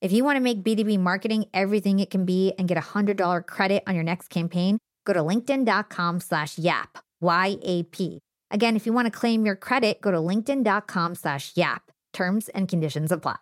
If 0.00 0.12
you 0.12 0.24
want 0.24 0.36
to 0.36 0.40
make 0.40 0.62
B2B 0.62 0.98
marketing 0.98 1.44
everything 1.52 1.98
it 1.98 2.08
can 2.08 2.24
be 2.24 2.54
and 2.58 2.66
get 2.66 2.78
a 2.78 2.80
$100 2.80 3.46
credit 3.46 3.82
on 3.86 3.94
your 3.94 4.04
next 4.04 4.28
campaign, 4.28 4.78
go 5.04 5.12
to 5.12 5.20
linkedin.com 5.20 6.20
slash 6.20 6.56
yap, 6.56 7.04
Y-A-P. 7.20 8.18
Again, 8.50 8.76
if 8.76 8.86
you 8.86 8.94
want 8.94 9.06
to 9.06 9.10
claim 9.10 9.44
your 9.44 9.56
credit, 9.56 10.00
go 10.00 10.10
to 10.10 10.16
linkedin.com 10.16 11.14
slash 11.14 11.52
yap. 11.54 11.90
Terms 12.14 12.48
and 12.48 12.66
conditions 12.66 13.12
apply. 13.12 13.36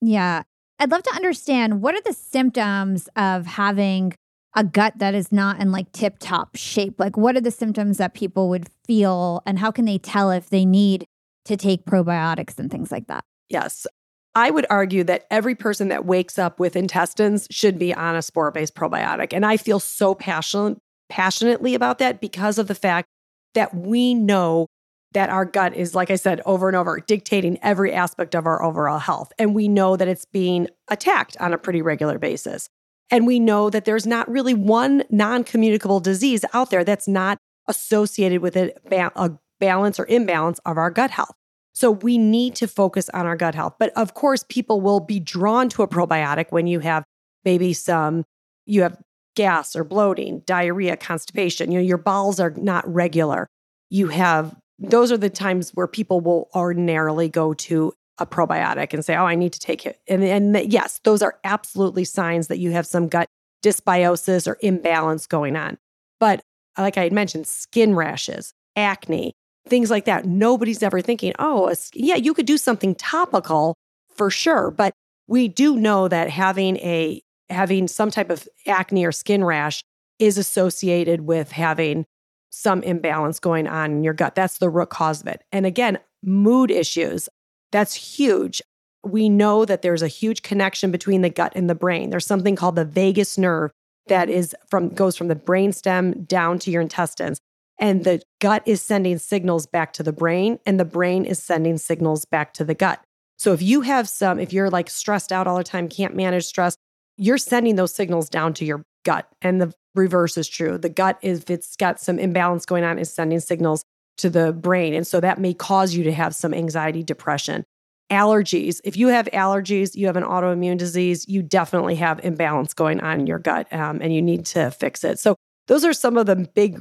Yeah. 0.00 0.44
I'd 0.78 0.90
love 0.90 1.02
to 1.02 1.14
understand 1.14 1.82
what 1.82 1.94
are 1.94 2.00
the 2.00 2.14
symptoms 2.14 3.08
of 3.16 3.44
having 3.44 4.14
a 4.56 4.64
gut 4.64 4.94
that 4.96 5.14
is 5.14 5.30
not 5.30 5.60
in 5.60 5.72
like 5.72 5.92
tip 5.92 6.16
top 6.18 6.56
shape? 6.56 6.98
Like, 6.98 7.18
what 7.18 7.36
are 7.36 7.40
the 7.40 7.50
symptoms 7.50 7.98
that 7.98 8.14
people 8.14 8.48
would 8.48 8.68
feel, 8.86 9.42
and 9.44 9.58
how 9.58 9.70
can 9.70 9.84
they 9.84 9.98
tell 9.98 10.30
if 10.30 10.48
they 10.48 10.64
need 10.64 11.04
to 11.44 11.56
take 11.56 11.84
probiotics 11.84 12.58
and 12.58 12.70
things 12.70 12.90
like 12.90 13.06
that? 13.06 13.24
Yes. 13.48 13.86
I 14.34 14.50
would 14.50 14.66
argue 14.70 15.04
that 15.04 15.26
every 15.30 15.54
person 15.54 15.88
that 15.88 16.04
wakes 16.04 16.38
up 16.38 16.60
with 16.60 16.76
intestines 16.76 17.48
should 17.50 17.78
be 17.78 17.92
on 17.92 18.14
a 18.14 18.22
spore 18.22 18.50
based 18.50 18.74
probiotic. 18.74 19.32
And 19.32 19.44
I 19.44 19.56
feel 19.56 19.80
so 19.80 20.14
passionate, 20.14 20.78
passionately 21.08 21.74
about 21.74 21.98
that 21.98 22.20
because 22.20 22.58
of 22.58 22.68
the 22.68 22.74
fact 22.74 23.08
that 23.54 23.74
we 23.74 24.14
know 24.14 24.66
that 25.12 25.30
our 25.30 25.44
gut 25.44 25.74
is, 25.74 25.94
like 25.94 26.10
I 26.10 26.16
said, 26.16 26.42
over 26.44 26.68
and 26.68 26.76
over, 26.76 27.00
dictating 27.00 27.58
every 27.62 27.92
aspect 27.92 28.34
of 28.34 28.46
our 28.46 28.62
overall 28.62 28.98
health. 28.98 29.32
And 29.38 29.54
we 29.54 29.66
know 29.66 29.96
that 29.96 30.06
it's 30.06 30.26
being 30.26 30.68
attacked 30.88 31.36
on 31.40 31.52
a 31.52 31.58
pretty 31.58 31.80
regular 31.80 32.18
basis. 32.18 32.68
And 33.10 33.26
we 33.26 33.40
know 33.40 33.70
that 33.70 33.86
there's 33.86 34.06
not 34.06 34.30
really 34.30 34.54
one 34.54 35.02
non 35.10 35.44
communicable 35.44 36.00
disease 36.00 36.44
out 36.52 36.70
there 36.70 36.84
that's 36.84 37.08
not 37.08 37.38
associated 37.66 38.42
with 38.42 38.56
a, 38.56 38.72
a 39.16 39.30
balance 39.60 39.98
or 39.98 40.06
imbalance 40.06 40.58
of 40.64 40.78
our 40.78 40.90
gut 40.90 41.10
health. 41.10 41.34
So 41.74 41.92
we 41.92 42.18
need 42.18 42.54
to 42.56 42.66
focus 42.66 43.08
on 43.10 43.26
our 43.26 43.36
gut 43.36 43.54
health. 43.54 43.74
But 43.78 43.92
of 43.96 44.14
course, 44.14 44.44
people 44.48 44.80
will 44.80 45.00
be 45.00 45.20
drawn 45.20 45.68
to 45.70 45.82
a 45.82 45.88
probiotic 45.88 46.46
when 46.50 46.66
you 46.66 46.80
have 46.80 47.04
maybe 47.44 47.72
some, 47.72 48.24
you 48.66 48.82
have 48.82 48.98
gas 49.36 49.76
or 49.76 49.84
bloating, 49.84 50.40
diarrhea, 50.40 50.96
constipation, 50.96 51.70
you 51.70 51.78
know, 51.78 51.84
your 51.84 51.98
bowels 51.98 52.40
are 52.40 52.50
not 52.56 52.86
regular. 52.92 53.46
You 53.90 54.08
have 54.08 54.56
those 54.80 55.10
are 55.10 55.16
the 55.16 55.30
times 55.30 55.70
where 55.70 55.86
people 55.86 56.20
will 56.20 56.48
ordinarily 56.54 57.28
go 57.28 57.52
to 57.52 57.92
a 58.18 58.26
probiotic 58.26 58.92
and 58.92 59.04
say, 59.04 59.16
"Oh, 59.16 59.24
I 59.24 59.34
need 59.34 59.52
to 59.52 59.58
take 59.58 59.86
it." 59.86 60.00
And 60.08 60.24
and 60.24 60.72
yes, 60.72 61.00
those 61.04 61.22
are 61.22 61.38
absolutely 61.44 62.04
signs 62.04 62.48
that 62.48 62.58
you 62.58 62.72
have 62.72 62.86
some 62.86 63.08
gut 63.08 63.28
dysbiosis 63.64 64.46
or 64.46 64.58
imbalance 64.60 65.26
going 65.26 65.56
on. 65.56 65.78
But 66.20 66.42
like 66.76 66.96
I 66.96 67.04
had 67.04 67.12
mentioned, 67.12 67.46
skin 67.46 67.94
rashes, 67.94 68.52
acne, 68.76 69.34
things 69.68 69.90
like 69.90 70.04
that. 70.06 70.24
Nobody's 70.24 70.82
ever 70.82 71.00
thinking, 71.00 71.32
"Oh, 71.38 71.72
yeah, 71.94 72.16
you 72.16 72.34
could 72.34 72.46
do 72.46 72.58
something 72.58 72.94
topical 72.94 73.74
for 74.14 74.30
sure." 74.30 74.70
But 74.70 74.92
we 75.26 75.48
do 75.48 75.76
know 75.76 76.08
that 76.08 76.30
having 76.30 76.76
a 76.78 77.22
having 77.50 77.88
some 77.88 78.10
type 78.10 78.30
of 78.30 78.46
acne 78.66 79.04
or 79.04 79.12
skin 79.12 79.44
rash 79.44 79.82
is 80.18 80.36
associated 80.38 81.22
with 81.22 81.52
having 81.52 82.04
some 82.50 82.82
imbalance 82.82 83.38
going 83.38 83.66
on 83.66 83.92
in 83.92 84.04
your 84.04 84.14
gut. 84.14 84.34
That's 84.34 84.58
the 84.58 84.70
root 84.70 84.90
cause 84.90 85.20
of 85.20 85.26
it. 85.28 85.42
And 85.52 85.66
again, 85.66 85.98
mood 86.22 86.70
issues, 86.70 87.28
that's 87.70 87.94
huge. 87.94 88.62
We 89.04 89.28
know 89.28 89.64
that 89.64 89.82
there's 89.82 90.02
a 90.02 90.08
huge 90.08 90.42
connection 90.42 90.90
between 90.90 91.22
the 91.22 91.30
gut 91.30 91.52
and 91.54 91.70
the 91.70 91.74
brain. 91.74 92.10
There's 92.10 92.26
something 92.26 92.56
called 92.56 92.76
the 92.76 92.84
vagus 92.84 93.38
nerve 93.38 93.70
that 94.08 94.28
is 94.28 94.56
from 94.68 94.88
goes 94.88 95.16
from 95.16 95.28
the 95.28 95.36
brainstem 95.36 96.26
down 96.26 96.58
to 96.60 96.70
your 96.70 96.82
intestines. 96.82 97.38
And 97.78 98.04
the 98.04 98.20
gut 98.40 98.62
is 98.66 98.82
sending 98.82 99.18
signals 99.18 99.66
back 99.66 99.92
to 99.94 100.02
the 100.02 100.12
brain, 100.12 100.58
and 100.66 100.80
the 100.80 100.84
brain 100.84 101.24
is 101.24 101.42
sending 101.42 101.78
signals 101.78 102.24
back 102.24 102.52
to 102.54 102.64
the 102.64 102.74
gut. 102.74 103.00
So 103.38 103.52
if 103.52 103.62
you 103.62 103.82
have 103.82 104.08
some, 104.08 104.40
if 104.40 104.52
you're 104.52 104.70
like 104.70 104.90
stressed 104.90 105.30
out 105.30 105.46
all 105.46 105.56
the 105.56 105.64
time, 105.64 105.88
can't 105.88 106.16
manage 106.16 106.44
stress, 106.44 106.76
you're 107.16 107.38
sending 107.38 107.76
those 107.76 107.94
signals 107.94 108.28
down 108.28 108.52
to 108.54 108.64
your 108.64 108.82
gut. 109.04 109.28
And 109.40 109.60
the 109.60 109.72
reverse 109.94 110.36
is 110.36 110.48
true. 110.48 110.76
The 110.76 110.88
gut, 110.88 111.18
is 111.22 111.40
if 111.40 111.50
it's 111.50 111.76
got 111.76 112.00
some 112.00 112.18
imbalance 112.18 112.66
going 112.66 112.84
on, 112.84 112.98
is 112.98 113.12
sending 113.12 113.40
signals 113.40 113.84
to 114.18 114.28
the 114.28 114.52
brain. 114.52 114.94
And 114.94 115.06
so 115.06 115.20
that 115.20 115.38
may 115.38 115.54
cause 115.54 115.94
you 115.94 116.02
to 116.04 116.12
have 116.12 116.34
some 116.34 116.52
anxiety, 116.52 117.02
depression. 117.02 117.64
Allergies. 118.10 118.80
If 118.84 118.96
you 118.96 119.08
have 119.08 119.26
allergies, 119.26 119.94
you 119.94 120.06
have 120.06 120.16
an 120.16 120.24
autoimmune 120.24 120.78
disease, 120.78 121.26
you 121.28 121.42
definitely 121.42 121.96
have 121.96 122.24
imbalance 122.24 122.74
going 122.74 123.00
on 123.00 123.20
in 123.20 123.26
your 123.26 123.38
gut 123.38 123.70
um, 123.72 124.00
and 124.00 124.14
you 124.14 124.22
need 124.22 124.46
to 124.46 124.70
fix 124.70 125.04
it. 125.04 125.18
So, 125.18 125.36
those 125.66 125.84
are 125.84 125.92
some 125.92 126.16
of 126.16 126.24
the 126.24 126.36
big 126.36 126.80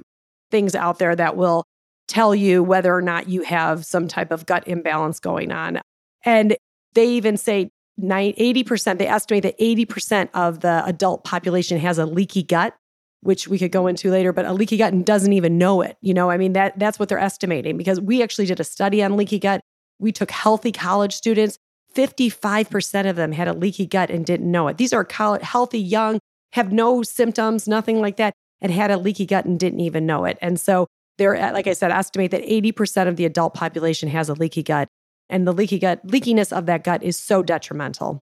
things 0.52 0.76
out 0.76 1.00
there 1.00 1.16
that 1.16 1.36
will 1.36 1.64
tell 2.08 2.34
you 2.34 2.64
whether 2.64 2.96
or 2.96 3.02
not 3.02 3.28
you 3.28 3.42
have 3.44 3.86
some 3.86 4.08
type 4.08 4.32
of 4.32 4.46
gut 4.46 4.68
imbalance 4.68 5.20
going 5.20 5.52
on. 5.52 5.82
And 6.24 6.56
they 6.94 7.08
even 7.10 7.38
say 7.38 7.70
80%, 8.02 8.98
they 8.98 9.08
estimate 9.08 9.44
that 9.44 9.60
80% 9.60 10.30
of 10.34 10.60
the 10.62 10.84
adult 10.86 11.24
population 11.24 11.78
has 11.80 11.98
a 11.98 12.06
leaky 12.06 12.44
gut 12.44 12.76
which 13.22 13.48
we 13.48 13.58
could 13.58 13.72
go 13.72 13.88
into 13.88 14.12
later, 14.12 14.32
but 14.32 14.46
a 14.46 14.54
leaky 14.54 14.78
gut 14.78 14.94
and 14.94 15.04
doesn't 15.04 15.34
even 15.34 15.58
know 15.58 15.82
it. 15.82 15.98
You 16.02 16.14
know, 16.14 16.30
I 16.30 16.38
mean, 16.38 16.54
that 16.54 16.78
that's 16.78 17.00
what 17.00 17.10
they're 17.10 17.20
estimating 17.20 17.76
because 17.76 18.00
we 18.00 18.22
actually 18.22 18.46
did 18.46 18.60
a 18.60 18.64
study 18.64 19.04
on 19.04 19.18
leaky 19.18 19.40
gut. 19.40 19.60
We 20.00 20.12
took 20.12 20.30
healthy 20.30 20.72
college 20.72 21.14
students. 21.14 21.58
55% 21.96 23.10
of 23.10 23.16
them 23.16 23.32
had 23.32 23.48
a 23.48 23.54
leaky 23.54 23.88
gut 23.88 24.12
and 24.12 24.24
didn't 24.24 24.50
know 24.50 24.68
it. 24.68 24.78
These 24.78 24.94
are 24.94 25.04
college, 25.04 25.42
healthy, 25.42 25.80
young, 25.80 26.20
have 26.54 26.72
no 26.72 27.02
symptoms, 27.02 27.68
nothing 27.68 28.00
like 28.00 28.18
that, 28.18 28.34
and 28.62 28.72
had 28.72 28.92
a 28.92 28.98
leaky 28.98 29.26
gut 29.26 29.46
and 29.46 29.60
didn't 29.60 29.80
even 29.80 30.06
know 30.06 30.26
it. 30.26 30.38
And 30.42 30.60
so 30.60 30.88
they're, 31.18 31.36
like 31.52 31.68
I 31.68 31.74
said, 31.74 31.92
estimate 31.92 32.32
that 32.32 32.44
80% 32.44 33.08
of 33.08 33.16
the 33.16 33.26
adult 33.26 33.54
population 33.54 34.10
has 34.10 34.30
a 34.30 34.34
leaky 34.34 34.64
gut. 34.64 34.88
And 35.30 35.46
the 35.46 35.52
leaky 35.52 35.80
gut, 35.80 36.06
leakiness 36.08 36.56
of 36.56 36.68
that 36.68 36.84
gut 36.84 37.04
is 37.04 37.18
so 37.18 37.44
detrimental. 37.44 38.22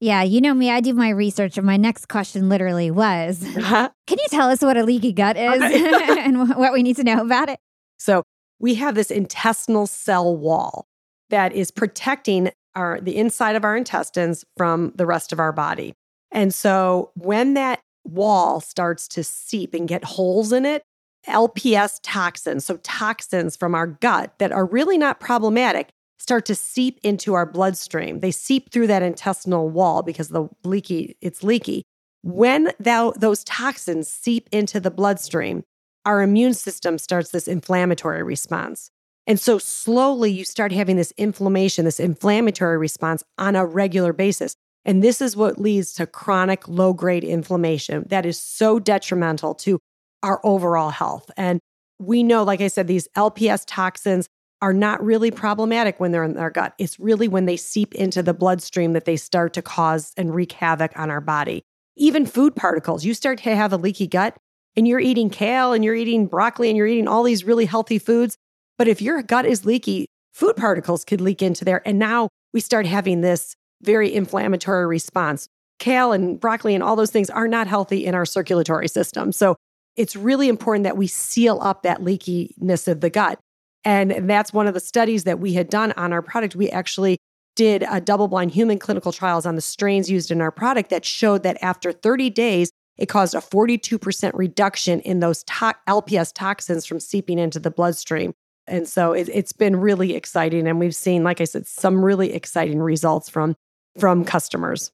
Yeah, 0.00 0.22
you 0.22 0.40
know 0.40 0.52
me, 0.52 0.70
I 0.70 0.80
do 0.80 0.92
my 0.92 1.08
research, 1.08 1.56
and 1.56 1.66
my 1.66 1.78
next 1.78 2.08
question 2.08 2.50
literally 2.50 2.90
was 2.90 3.42
uh-huh. 3.42 3.88
Can 4.06 4.18
you 4.18 4.26
tell 4.28 4.50
us 4.50 4.60
what 4.60 4.76
a 4.76 4.84
leaky 4.84 5.12
gut 5.12 5.38
is 5.38 5.60
and 6.18 6.50
what 6.50 6.72
we 6.72 6.82
need 6.82 6.96
to 6.96 7.04
know 7.04 7.22
about 7.22 7.48
it? 7.48 7.58
So, 7.98 8.22
we 8.58 8.74
have 8.74 8.94
this 8.94 9.10
intestinal 9.10 9.86
cell 9.86 10.36
wall 10.36 10.86
that 11.30 11.54
is 11.54 11.70
protecting 11.70 12.50
our 12.74 13.00
the 13.00 13.16
inside 13.16 13.56
of 13.56 13.64
our 13.64 13.74
intestines 13.74 14.44
from 14.56 14.92
the 14.96 15.06
rest 15.06 15.32
of 15.32 15.40
our 15.40 15.52
body. 15.52 15.94
And 16.30 16.52
so, 16.52 17.10
when 17.14 17.54
that 17.54 17.80
wall 18.10 18.60
starts 18.60 19.08
to 19.08 19.24
seep 19.24 19.74
and 19.74 19.88
get 19.88 20.04
holes 20.04 20.52
in 20.52 20.64
it, 20.64 20.82
LPS 21.26 22.00
toxins, 22.02 22.64
so 22.64 22.76
toxins 22.78 23.56
from 23.56 23.74
our 23.74 23.86
gut 23.86 24.34
that 24.38 24.52
are 24.52 24.66
really 24.66 24.98
not 24.98 25.20
problematic, 25.20 25.88
start 26.18 26.46
to 26.46 26.54
seep 26.54 26.98
into 27.02 27.34
our 27.34 27.46
bloodstream. 27.46 28.20
They 28.20 28.30
seep 28.30 28.70
through 28.70 28.86
that 28.88 29.02
intestinal 29.02 29.68
wall 29.68 30.02
because 30.02 30.28
the 30.28 30.48
leaky, 30.64 31.16
it's 31.20 31.42
leaky. 31.42 31.82
When 32.22 32.72
thou, 32.80 33.12
those 33.12 33.44
toxins 33.44 34.08
seep 34.08 34.48
into 34.50 34.80
the 34.80 34.90
bloodstream, 34.90 35.62
our 36.04 36.22
immune 36.22 36.54
system 36.54 36.98
starts 36.98 37.30
this 37.30 37.48
inflammatory 37.48 38.22
response. 38.22 38.90
And 39.26 39.40
so 39.40 39.58
slowly 39.58 40.30
you 40.30 40.44
start 40.44 40.70
having 40.72 40.96
this 40.96 41.12
inflammation, 41.16 41.84
this 41.84 41.98
inflammatory 41.98 42.78
response 42.78 43.24
on 43.38 43.56
a 43.56 43.66
regular 43.66 44.12
basis. 44.12 44.56
And 44.86 45.02
this 45.02 45.20
is 45.20 45.36
what 45.36 45.60
leads 45.60 45.92
to 45.94 46.06
chronic 46.06 46.66
low 46.68 46.92
grade 46.92 47.24
inflammation 47.24 48.06
that 48.08 48.24
is 48.24 48.40
so 48.40 48.78
detrimental 48.78 49.54
to 49.56 49.80
our 50.22 50.40
overall 50.44 50.90
health. 50.90 51.28
And 51.36 51.60
we 51.98 52.22
know, 52.22 52.44
like 52.44 52.60
I 52.60 52.68
said, 52.68 52.86
these 52.86 53.08
LPS 53.16 53.64
toxins 53.66 54.28
are 54.62 54.72
not 54.72 55.04
really 55.04 55.30
problematic 55.30 55.98
when 55.98 56.12
they're 56.12 56.24
in 56.24 56.38
our 56.38 56.50
gut. 56.50 56.72
It's 56.78 56.98
really 57.00 57.28
when 57.28 57.46
they 57.46 57.56
seep 57.56 57.94
into 57.94 58.22
the 58.22 58.32
bloodstream 58.32 58.92
that 58.92 59.04
they 59.04 59.16
start 59.16 59.52
to 59.54 59.62
cause 59.62 60.12
and 60.16 60.34
wreak 60.34 60.52
havoc 60.52 60.96
on 60.96 61.10
our 61.10 61.20
body. 61.20 61.62
Even 61.96 62.24
food 62.24 62.54
particles, 62.54 63.04
you 63.04 63.12
start 63.12 63.38
to 63.42 63.56
have 63.56 63.72
a 63.72 63.76
leaky 63.76 64.06
gut 64.06 64.36
and 64.76 64.86
you're 64.86 65.00
eating 65.00 65.30
kale 65.30 65.72
and 65.72 65.84
you're 65.84 65.94
eating 65.94 66.26
broccoli 66.26 66.68
and 66.68 66.76
you're 66.76 66.86
eating 66.86 67.08
all 67.08 67.24
these 67.24 67.44
really 67.44 67.66
healthy 67.66 67.98
foods. 67.98 68.36
But 68.78 68.88
if 68.88 69.02
your 69.02 69.20
gut 69.22 69.46
is 69.46 69.64
leaky, 69.64 70.06
food 70.32 70.56
particles 70.56 71.04
could 71.04 71.20
leak 71.20 71.42
into 71.42 71.64
there. 71.64 71.82
And 71.86 71.98
now 71.98 72.28
we 72.52 72.60
start 72.60 72.86
having 72.86 73.20
this 73.20 73.56
very 73.82 74.12
inflammatory 74.14 74.86
response. 74.86 75.48
Kale 75.78 76.12
and 76.12 76.40
broccoli 76.40 76.74
and 76.74 76.82
all 76.82 76.96
those 76.96 77.10
things 77.10 77.28
are 77.30 77.48
not 77.48 77.66
healthy 77.66 78.06
in 78.06 78.14
our 78.14 78.24
circulatory 78.24 78.88
system. 78.88 79.32
So 79.32 79.56
it's 79.96 80.16
really 80.16 80.48
important 80.48 80.84
that 80.84 80.96
we 80.96 81.06
seal 81.06 81.58
up 81.60 81.82
that 81.82 82.00
leakiness 82.00 82.88
of 82.88 83.00
the 83.00 83.10
gut. 83.10 83.38
And 83.84 84.28
that's 84.28 84.52
one 84.52 84.66
of 84.66 84.74
the 84.74 84.80
studies 84.80 85.24
that 85.24 85.38
we 85.38 85.52
had 85.52 85.68
done 85.68 85.92
on 85.92 86.12
our 86.12 86.22
product. 86.22 86.56
We 86.56 86.70
actually 86.70 87.18
did 87.54 87.84
a 87.90 88.00
double 88.00 88.28
blind 88.28 88.50
human 88.50 88.78
clinical 88.78 89.12
trials 89.12 89.46
on 89.46 89.54
the 89.54 89.62
strains 89.62 90.10
used 90.10 90.30
in 90.30 90.40
our 90.40 90.50
product 90.50 90.90
that 90.90 91.04
showed 91.04 91.42
that 91.42 91.56
after 91.62 91.92
30 91.92 92.30
days, 92.30 92.70
it 92.98 93.06
caused 93.06 93.34
a 93.34 93.38
42% 93.38 94.30
reduction 94.34 95.00
in 95.00 95.20
those 95.20 95.42
to- 95.44 95.74
LPS 95.88 96.32
toxins 96.34 96.86
from 96.86 97.00
seeping 97.00 97.38
into 97.38 97.58
the 97.58 97.70
bloodstream. 97.70 98.32
And 98.66 98.88
so 98.88 99.12
it, 99.12 99.28
it's 99.32 99.52
been 99.52 99.76
really 99.76 100.14
exciting. 100.14 100.66
And 100.66 100.78
we've 100.78 100.94
seen, 100.94 101.24
like 101.24 101.40
I 101.40 101.44
said, 101.44 101.66
some 101.66 102.04
really 102.04 102.32
exciting 102.32 102.80
results 102.80 103.28
from, 103.28 103.54
from 103.98 104.24
customers. 104.24 104.90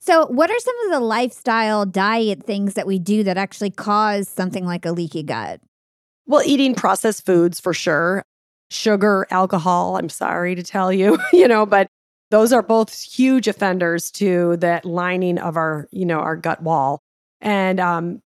So, 0.00 0.26
what 0.26 0.50
are 0.50 0.58
some 0.58 0.74
of 0.86 0.90
the 0.92 1.00
lifestyle 1.00 1.86
diet 1.86 2.42
things 2.42 2.74
that 2.74 2.86
we 2.86 2.98
do 2.98 3.22
that 3.22 3.36
actually 3.36 3.70
cause 3.70 4.28
something 4.28 4.66
like 4.66 4.84
a 4.84 4.92
leaky 4.92 5.22
gut? 5.22 5.60
Well, 6.26 6.42
eating 6.44 6.74
processed 6.74 7.24
foods 7.24 7.60
for 7.60 7.72
sure, 7.72 8.24
sugar, 8.70 9.26
alcohol, 9.30 9.96
I'm 9.96 10.08
sorry 10.08 10.54
to 10.54 10.62
tell 10.62 10.92
you, 10.92 11.18
you 11.32 11.46
know, 11.46 11.66
but 11.66 11.86
those 12.30 12.52
are 12.52 12.62
both 12.62 13.00
huge 13.00 13.46
offenders 13.46 14.10
to 14.12 14.56
that 14.56 14.84
lining 14.84 15.38
of 15.38 15.56
our, 15.56 15.86
you 15.92 16.06
know, 16.06 16.18
our 16.18 16.34
gut 16.34 16.62
wall. 16.62 17.00
And 17.40 17.78
um, 17.78 18.20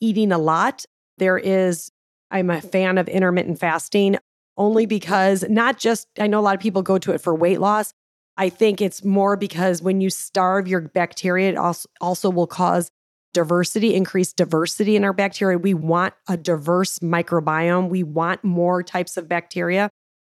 eating 0.00 0.30
a 0.30 0.38
lot, 0.38 0.84
there 1.18 1.36
is, 1.36 1.90
I'm 2.30 2.50
a 2.50 2.60
fan 2.60 2.98
of 2.98 3.08
intermittent 3.08 3.58
fasting 3.58 4.16
only 4.56 4.86
because 4.86 5.44
not 5.48 5.78
just, 5.78 6.06
I 6.18 6.26
know 6.26 6.38
a 6.38 6.42
lot 6.42 6.54
of 6.54 6.60
people 6.60 6.82
go 6.82 6.98
to 6.98 7.12
it 7.12 7.20
for 7.20 7.34
weight 7.34 7.60
loss. 7.60 7.92
I 8.38 8.48
think 8.48 8.80
it's 8.80 9.04
more 9.04 9.36
because 9.36 9.82
when 9.82 10.00
you 10.00 10.10
starve 10.10 10.68
your 10.68 10.80
bacteria, 10.80 11.50
it 11.50 11.56
also, 11.56 11.88
also 12.00 12.30
will 12.30 12.46
cause 12.46 12.88
diversity, 13.34 13.94
increased 13.94 14.36
diversity 14.36 14.94
in 14.94 15.04
our 15.04 15.12
bacteria. 15.12 15.58
We 15.58 15.74
want 15.74 16.14
a 16.28 16.36
diverse 16.36 17.00
microbiome. 17.00 17.88
We 17.88 18.04
want 18.04 18.44
more 18.44 18.82
types 18.84 19.16
of 19.16 19.28
bacteria. 19.28 19.90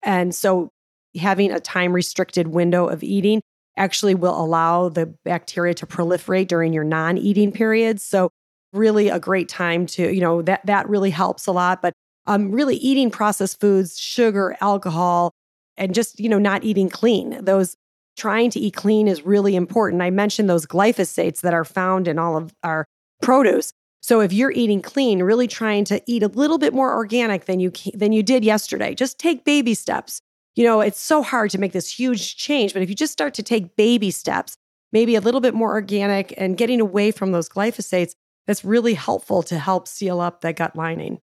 And 0.04 0.34
so 0.34 0.72
having 1.16 1.52
a 1.52 1.60
time 1.60 1.94
restricted 1.94 2.48
window 2.48 2.88
of 2.88 3.04
eating 3.04 3.42
actually 3.78 4.16
will 4.16 4.40
allow 4.40 4.90
the 4.90 5.14
bacteria 5.24 5.74
to 5.76 5.86
proliferate 5.86 6.48
during 6.48 6.74
your 6.74 6.84
non 6.84 7.18
eating 7.18 7.52
periods. 7.52 8.04
So, 8.04 8.30
really 8.74 9.10
a 9.10 9.20
great 9.20 9.50
time 9.50 9.86
to, 9.86 10.14
you 10.14 10.22
know, 10.22 10.42
that, 10.44 10.66
that 10.66 10.88
really 10.88 11.10
helps 11.10 11.46
a 11.46 11.52
lot. 11.52 11.82
But 11.82 11.94
um, 12.26 12.52
really 12.52 12.78
eating 12.78 13.12
processed 13.12 13.60
foods, 13.60 14.00
sugar, 14.00 14.56
alcohol, 14.62 15.34
and 15.76 15.94
just, 15.94 16.20
you 16.20 16.30
know, 16.30 16.40
not 16.40 16.64
eating 16.64 16.90
clean. 16.90 17.44
Those 17.44 17.76
trying 18.18 18.50
to 18.52 18.60
eat 18.60 18.76
clean 18.76 19.08
is 19.08 19.26
really 19.26 19.56
important. 19.56 20.02
I 20.02 20.10
mentioned 20.10 20.50
those 20.50 20.66
glyphosates 20.66 21.42
that 21.42 21.54
are 21.54 21.66
found 21.66 22.08
in 22.08 22.20
all 22.20 22.38
of 22.38 22.54
our 22.64 22.86
produce. 23.22 23.74
So 24.02 24.20
if 24.20 24.34
you're 24.34 24.52
eating 24.52 24.82
clean, 24.82 25.22
really 25.22 25.48
trying 25.48 25.86
to 25.86 26.02
eat 26.08 26.24
a 26.24 26.28
little 26.28 26.58
bit 26.58 26.74
more 26.74 26.94
organic 26.94 27.46
than 27.46 27.60
you 27.60 27.72
than 27.94 28.12
you 28.12 28.24
did 28.24 28.44
yesterday, 28.44 28.96
just 28.96 29.20
take 29.20 29.46
baby 29.46 29.74
steps. 29.74 30.22
You 30.56 30.66
know, 30.66 30.82
it's 30.82 31.00
so 31.00 31.22
hard 31.22 31.52
to 31.52 31.58
make 31.58 31.72
this 31.72 31.90
huge 31.90 32.36
change, 32.36 32.74
but 32.74 32.82
if 32.82 32.90
you 32.90 32.96
just 32.96 33.14
start 33.14 33.34
to 33.36 33.44
take 33.44 33.76
baby 33.76 34.12
steps, 34.12 34.58
maybe 34.92 35.16
a 35.16 35.22
little 35.22 35.40
bit 35.40 35.54
more 35.54 35.72
organic 35.72 36.34
and 36.38 36.58
getting 36.58 36.82
away 36.82 37.12
from 37.12 37.32
those 37.32 37.48
glyphosates, 37.48 38.16
that's 38.48 38.66
really 38.66 38.96
helpful 38.96 39.44
to 39.44 39.58
help 39.58 39.88
seal 39.88 40.20
up 40.20 40.42
that 40.42 40.58
gut 40.58 40.76
lining. 40.76 41.20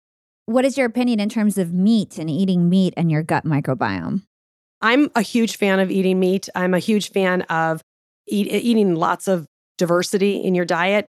What 0.46 0.65
is 0.65 0.78
your 0.78 0.88
opinion 0.88 1.22
in 1.22 1.30
terms 1.30 1.58
of 1.58 1.74
meat 1.74 2.17
and 2.17 2.30
eating 2.30 2.69
meat 2.69 2.93
and 2.98 3.10
your 3.10 3.24
gut 3.24 3.46
microbiome? 3.46 4.24
I'm 4.84 5.10
a 5.15 5.22
huge 5.22 5.58
fan 5.58 5.80
of 5.80 5.89
eating 5.89 6.19
meat. 6.19 6.50
I'm 6.54 6.74
a 6.74 6.80
huge 6.80 7.12
fan 7.12 7.43
of 7.43 7.82
eat, 8.28 8.48
eating 8.52 8.96
lots 8.96 9.28
of 9.30 9.48
diversity 9.78 10.43
in 10.43 10.54
your 10.54 10.65
diet. 10.65 11.06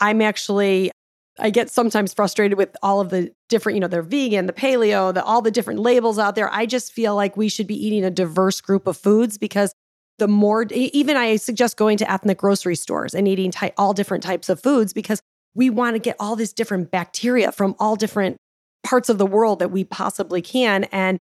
I'm 0.00 0.22
actually, 0.22 0.90
I 1.38 1.50
get 1.50 1.70
sometimes 1.70 2.14
frustrated 2.14 2.56
with 2.56 2.74
all 2.82 3.00
of 3.00 3.10
the 3.10 3.30
different, 3.50 3.76
you 3.76 3.80
know, 3.80 3.86
the 3.86 4.02
vegan, 4.02 4.46
the 4.46 4.54
paleo, 4.54 5.12
the 5.12 5.22
all 5.22 5.42
the 5.42 5.50
different 5.50 5.80
labels 5.80 6.18
out 6.18 6.36
there. 6.36 6.52
I 6.52 6.64
just 6.64 6.92
feel 6.92 7.14
like 7.14 7.36
we 7.36 7.50
should 7.50 7.66
be 7.66 7.86
eating 7.86 8.02
a 8.02 8.10
diverse 8.10 8.62
group 8.62 8.86
of 8.86 8.96
foods 8.96 9.36
because 9.36 9.74
the 10.18 10.26
more, 10.26 10.66
even 10.70 11.16
I 11.16 11.36
suggest 11.36 11.76
going 11.76 11.98
to 11.98 12.10
ethnic 12.10 12.38
grocery 12.38 12.76
stores 12.76 13.14
and 13.14 13.28
eating 13.28 13.50
ty- 13.50 13.72
all 13.76 13.92
different 13.92 14.24
types 14.24 14.48
of 14.48 14.60
foods 14.60 14.94
because 14.94 15.20
we 15.54 15.68
want 15.68 15.94
to 15.94 16.00
get 16.00 16.16
all 16.18 16.34
these 16.34 16.54
different 16.54 16.90
bacteria 16.90 17.52
from 17.52 17.76
all 17.78 17.94
different 17.94 18.38
parts 18.82 19.10
of 19.10 19.18
the 19.18 19.26
world 19.26 19.58
that 19.58 19.70
we 19.70 19.84
possibly 19.84 20.40
can 20.40 20.84
and 20.84 21.18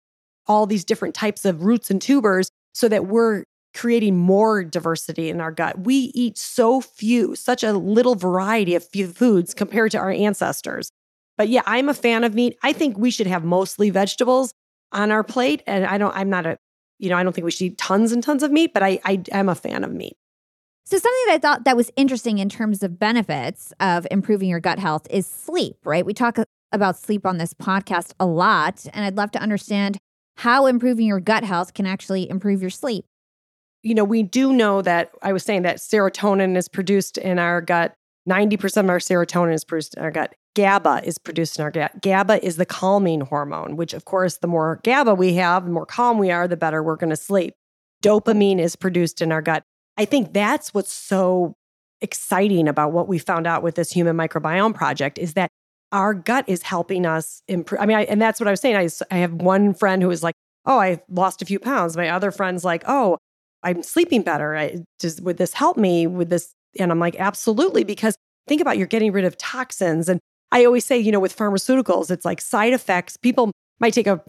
all 0.48 0.66
these 0.66 0.84
different 0.84 1.16
types 1.16 1.46
of 1.46 1.64
roots 1.64 1.90
and 1.90 2.02
tubers 2.02 2.50
so 2.74 2.88
that 2.88 3.08
we're 3.08 3.44
creating 3.74 4.18
more 4.18 4.64
diversity 4.64 5.30
in 5.30 5.40
our 5.40 5.52
gut. 5.52 5.86
We 5.86 6.12
eat 6.14 6.38
so 6.38 6.82
few, 6.82 7.36
such 7.36 7.64
a 7.64 7.74
little 7.74 8.16
variety 8.16 8.76
of 8.76 8.86
foods 8.88 9.54
compared 9.54 9.92
to 9.92 9.98
our 9.98 10.12
ancestors. 10.12 10.92
But 11.38 11.50
yeah, 11.50 11.62
I'm 11.66 11.90
a 11.90 11.94
fan 11.94 12.24
of 12.24 12.34
meat. 12.34 12.58
I 12.64 12.74
think 12.74 12.98
we 12.98 13.12
should 13.12 13.28
have 13.28 13.44
mostly 13.44 13.90
vegetables 13.90 14.54
on 14.92 15.12
our 15.12 15.24
plate. 15.24 15.64
And 15.66 15.86
I 15.86 15.98
don't, 15.98 16.16
I'm 16.16 16.30
not 16.30 16.46
a, 16.46 16.58
you 17.00 17.10
know, 17.10 17.18
I 17.18 17.24
don't 17.24 17.34
think 17.34 17.46
we 17.46 17.52
should 17.52 17.66
eat 17.66 17.78
tons 17.78 18.12
and 18.12 18.22
tons 18.24 18.44
of 18.44 18.52
meat, 18.52 18.74
but 18.74 18.84
I, 18.84 19.00
I 19.06 19.24
am 19.32 19.50
a 19.50 19.56
fan 19.56 19.84
of 19.84 19.92
meat. 19.92 20.18
So, 20.86 20.98
something 20.98 21.24
that 21.28 21.34
I 21.36 21.38
thought 21.38 21.64
that 21.64 21.78
was 21.78 21.92
interesting 21.96 22.40
in 22.40 22.50
terms 22.50 22.84
of 22.84 23.00
benefits 23.00 23.72
of 23.80 24.06
improving 24.12 24.50
your 24.50 24.60
gut 24.60 24.80
health 24.80 25.08
is 25.10 25.26
sleep, 25.26 25.78
right? 25.86 26.06
We 26.06 26.14
talk 26.14 26.38
about 26.72 26.98
sleep 26.98 27.26
on 27.26 27.38
this 27.38 27.54
podcast 27.54 28.12
a 28.20 28.26
lot, 28.26 28.86
and 28.94 29.06
I'd 29.06 29.16
love 29.16 29.32
to 29.32 29.40
understand 29.40 29.98
how 30.42 30.66
improving 30.66 31.06
your 31.06 31.20
gut 31.20 31.44
health 31.44 31.76
can 31.76 31.86
actually 31.86 32.28
improve 32.28 32.62
your 32.62 32.72
sleep. 32.72 33.06
You 33.84 33.94
know, 33.94 34.04
we 34.04 34.24
do 34.24 34.52
know 34.52 34.82
that 34.82 35.12
I 35.22 35.34
was 35.34 35.44
saying 35.44 35.62
that 35.62 35.78
serotonin 35.78 36.58
is 36.58 36.68
produced 36.68 37.20
in 37.20 37.38
our 37.38 37.62
gut. 37.62 37.94
90% 38.28 38.78
of 38.78 38.90
our 38.90 38.98
serotonin 38.98 39.54
is 39.54 39.64
produced 39.64 39.94
in 39.94 40.02
our 40.02 40.10
gut. 40.10 40.34
GABA 40.56 41.02
is 41.04 41.20
produced 41.20 41.60
in 41.60 41.64
our 41.64 41.70
gut. 41.70 42.02
GABA 42.02 42.44
is 42.44 42.56
the 42.56 42.66
calming 42.66 43.22
hormone, 43.22 43.76
which, 43.76 43.94
of 43.94 44.06
course, 44.06 44.38
the 44.38 44.48
more 44.48 44.80
GABA 44.84 45.14
we 45.14 45.36
have, 45.36 45.66
the 45.66 45.72
more 45.72 45.86
calm 45.86 46.18
we 46.18 46.32
are, 46.32 46.48
the 46.48 46.58
better 46.58 46.82
we're 46.82 46.96
going 46.96 47.12
to 47.12 47.16
sleep. 47.16 47.54
Dopamine 48.02 48.60
is 48.60 48.76
produced 48.76 49.22
in 49.22 49.32
our 49.32 49.44
gut. 49.44 49.62
I 49.96 50.06
think 50.06 50.34
that's 50.34 50.74
what's 50.74 50.92
so 50.92 51.54
exciting 52.02 52.68
about 52.68 52.94
what 52.94 53.08
we 53.08 53.20
found 53.20 53.46
out 53.46 53.62
with 53.62 53.76
this 53.76 53.92
human 53.92 54.18
microbiome 54.18 54.74
project 54.74 55.20
is 55.20 55.36
that 55.36 55.52
our 55.92 56.14
gut 56.14 56.46
is 56.48 56.62
helping 56.62 57.06
us 57.06 57.42
improve. 57.48 57.82
I 57.82 57.86
mean, 57.86 57.98
I, 57.98 58.04
and 58.04 58.22
that's 58.22 58.40
what 58.40 58.48
I 58.48 58.52
was 58.52 58.62
saying. 58.62 58.76
I, 58.76 58.90
I 59.14 59.18
have 59.20 59.34
one 59.34 59.74
friend 59.74 60.02
who 60.02 60.10
is 60.10 60.24
like, 60.24 60.36
oh, 60.66 60.80
I 60.80 61.02
lost 61.10 61.42
a 61.42 61.46
few 61.46 61.60
pounds. 61.60 61.98
My 61.98 62.10
other 62.10 62.32
friend's 62.32 62.64
like, 62.64 62.84
oh, 62.88 63.18
I'm 63.64 63.84
sleeping 63.84 64.22
better. 64.22 64.56
I, 64.56 64.84
does, 65.00 65.22
would 65.22 65.38
this 65.38 65.54
help 65.54 65.78
me 65.78 66.08
with 66.08 66.30
this? 66.30 66.54
And 66.80 66.92
I'm 66.92 67.00
like, 67.00 67.20
absolutely. 67.20 67.84
Because 67.84 68.16
think 68.48 68.62
about 68.62 68.78
you're 68.78 68.88
getting 68.88 69.12
rid 69.12 69.26
of 69.26 69.38
toxins. 69.38 70.08
And 70.08 70.20
I 70.52 70.66
always 70.66 70.86
say, 70.86 70.98
you 70.98 71.12
know, 71.12 71.20
with 71.20 71.36
pharmaceuticals, 71.36 72.12
it's 72.12 72.26
like 72.26 72.42
side 72.42 72.74
effects. 72.74 73.18
People 73.18 73.52
might 73.80 73.94
take 73.94 74.08
a 74.08 74.22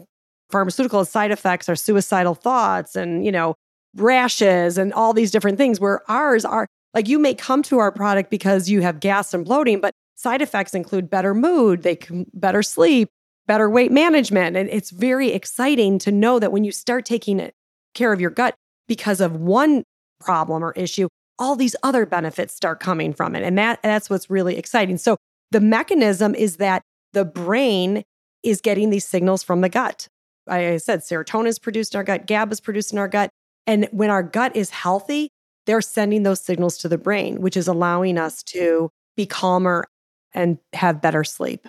pharmaceutical 0.50 1.04
side 1.04 1.30
effects 1.30 1.68
are 1.68 1.76
suicidal 1.76 2.34
thoughts 2.34 2.96
and, 2.96 3.24
you 3.24 3.32
know, 3.32 3.54
rashes 3.94 4.78
and 4.78 4.92
all 4.92 5.12
these 5.12 5.30
different 5.30 5.58
things 5.58 5.78
where 5.78 6.00
ours 6.10 6.44
are 6.44 6.66
like 6.94 7.08
you 7.08 7.18
may 7.18 7.34
come 7.34 7.62
to 7.64 7.78
our 7.78 7.90
product 7.90 8.30
because 8.30 8.68
you 8.68 8.82
have 8.82 9.00
gas 9.00 9.32
and 9.32 9.44
bloating, 9.44 9.80
but 9.80 9.92
Side 10.22 10.40
effects 10.40 10.72
include 10.72 11.10
better 11.10 11.34
mood, 11.34 11.82
they 11.82 11.96
can 11.96 12.26
better 12.32 12.62
sleep, 12.62 13.08
better 13.48 13.68
weight 13.68 13.90
management. 13.90 14.56
And 14.56 14.68
it's 14.68 14.90
very 14.90 15.32
exciting 15.32 15.98
to 15.98 16.12
know 16.12 16.38
that 16.38 16.52
when 16.52 16.62
you 16.62 16.70
start 16.70 17.04
taking 17.04 17.50
care 17.92 18.12
of 18.12 18.20
your 18.20 18.30
gut 18.30 18.54
because 18.86 19.20
of 19.20 19.34
one 19.34 19.82
problem 20.20 20.62
or 20.62 20.70
issue, 20.74 21.08
all 21.40 21.56
these 21.56 21.74
other 21.82 22.06
benefits 22.06 22.54
start 22.54 22.78
coming 22.78 23.12
from 23.12 23.34
it. 23.34 23.42
And 23.42 23.58
that, 23.58 23.82
that's 23.82 24.08
what's 24.08 24.30
really 24.30 24.56
exciting. 24.56 24.96
So 24.96 25.16
the 25.50 25.60
mechanism 25.60 26.36
is 26.36 26.58
that 26.58 26.82
the 27.14 27.24
brain 27.24 28.04
is 28.44 28.60
getting 28.60 28.90
these 28.90 29.04
signals 29.04 29.42
from 29.42 29.60
the 29.60 29.68
gut. 29.68 30.06
I 30.46 30.76
said 30.76 31.00
serotonin 31.00 31.48
is 31.48 31.58
produced 31.58 31.94
in 31.94 31.98
our 31.98 32.04
gut, 32.04 32.28
GABA 32.28 32.52
is 32.52 32.60
produced 32.60 32.92
in 32.92 32.98
our 33.00 33.08
gut. 33.08 33.28
And 33.66 33.88
when 33.90 34.08
our 34.08 34.22
gut 34.22 34.54
is 34.54 34.70
healthy, 34.70 35.30
they're 35.66 35.80
sending 35.80 36.22
those 36.22 36.40
signals 36.40 36.78
to 36.78 36.88
the 36.88 36.96
brain, 36.96 37.40
which 37.40 37.56
is 37.56 37.66
allowing 37.66 38.18
us 38.18 38.44
to 38.44 38.88
be 39.16 39.26
calmer 39.26 39.88
and 40.34 40.58
have 40.72 41.00
better 41.00 41.24
sleep. 41.24 41.66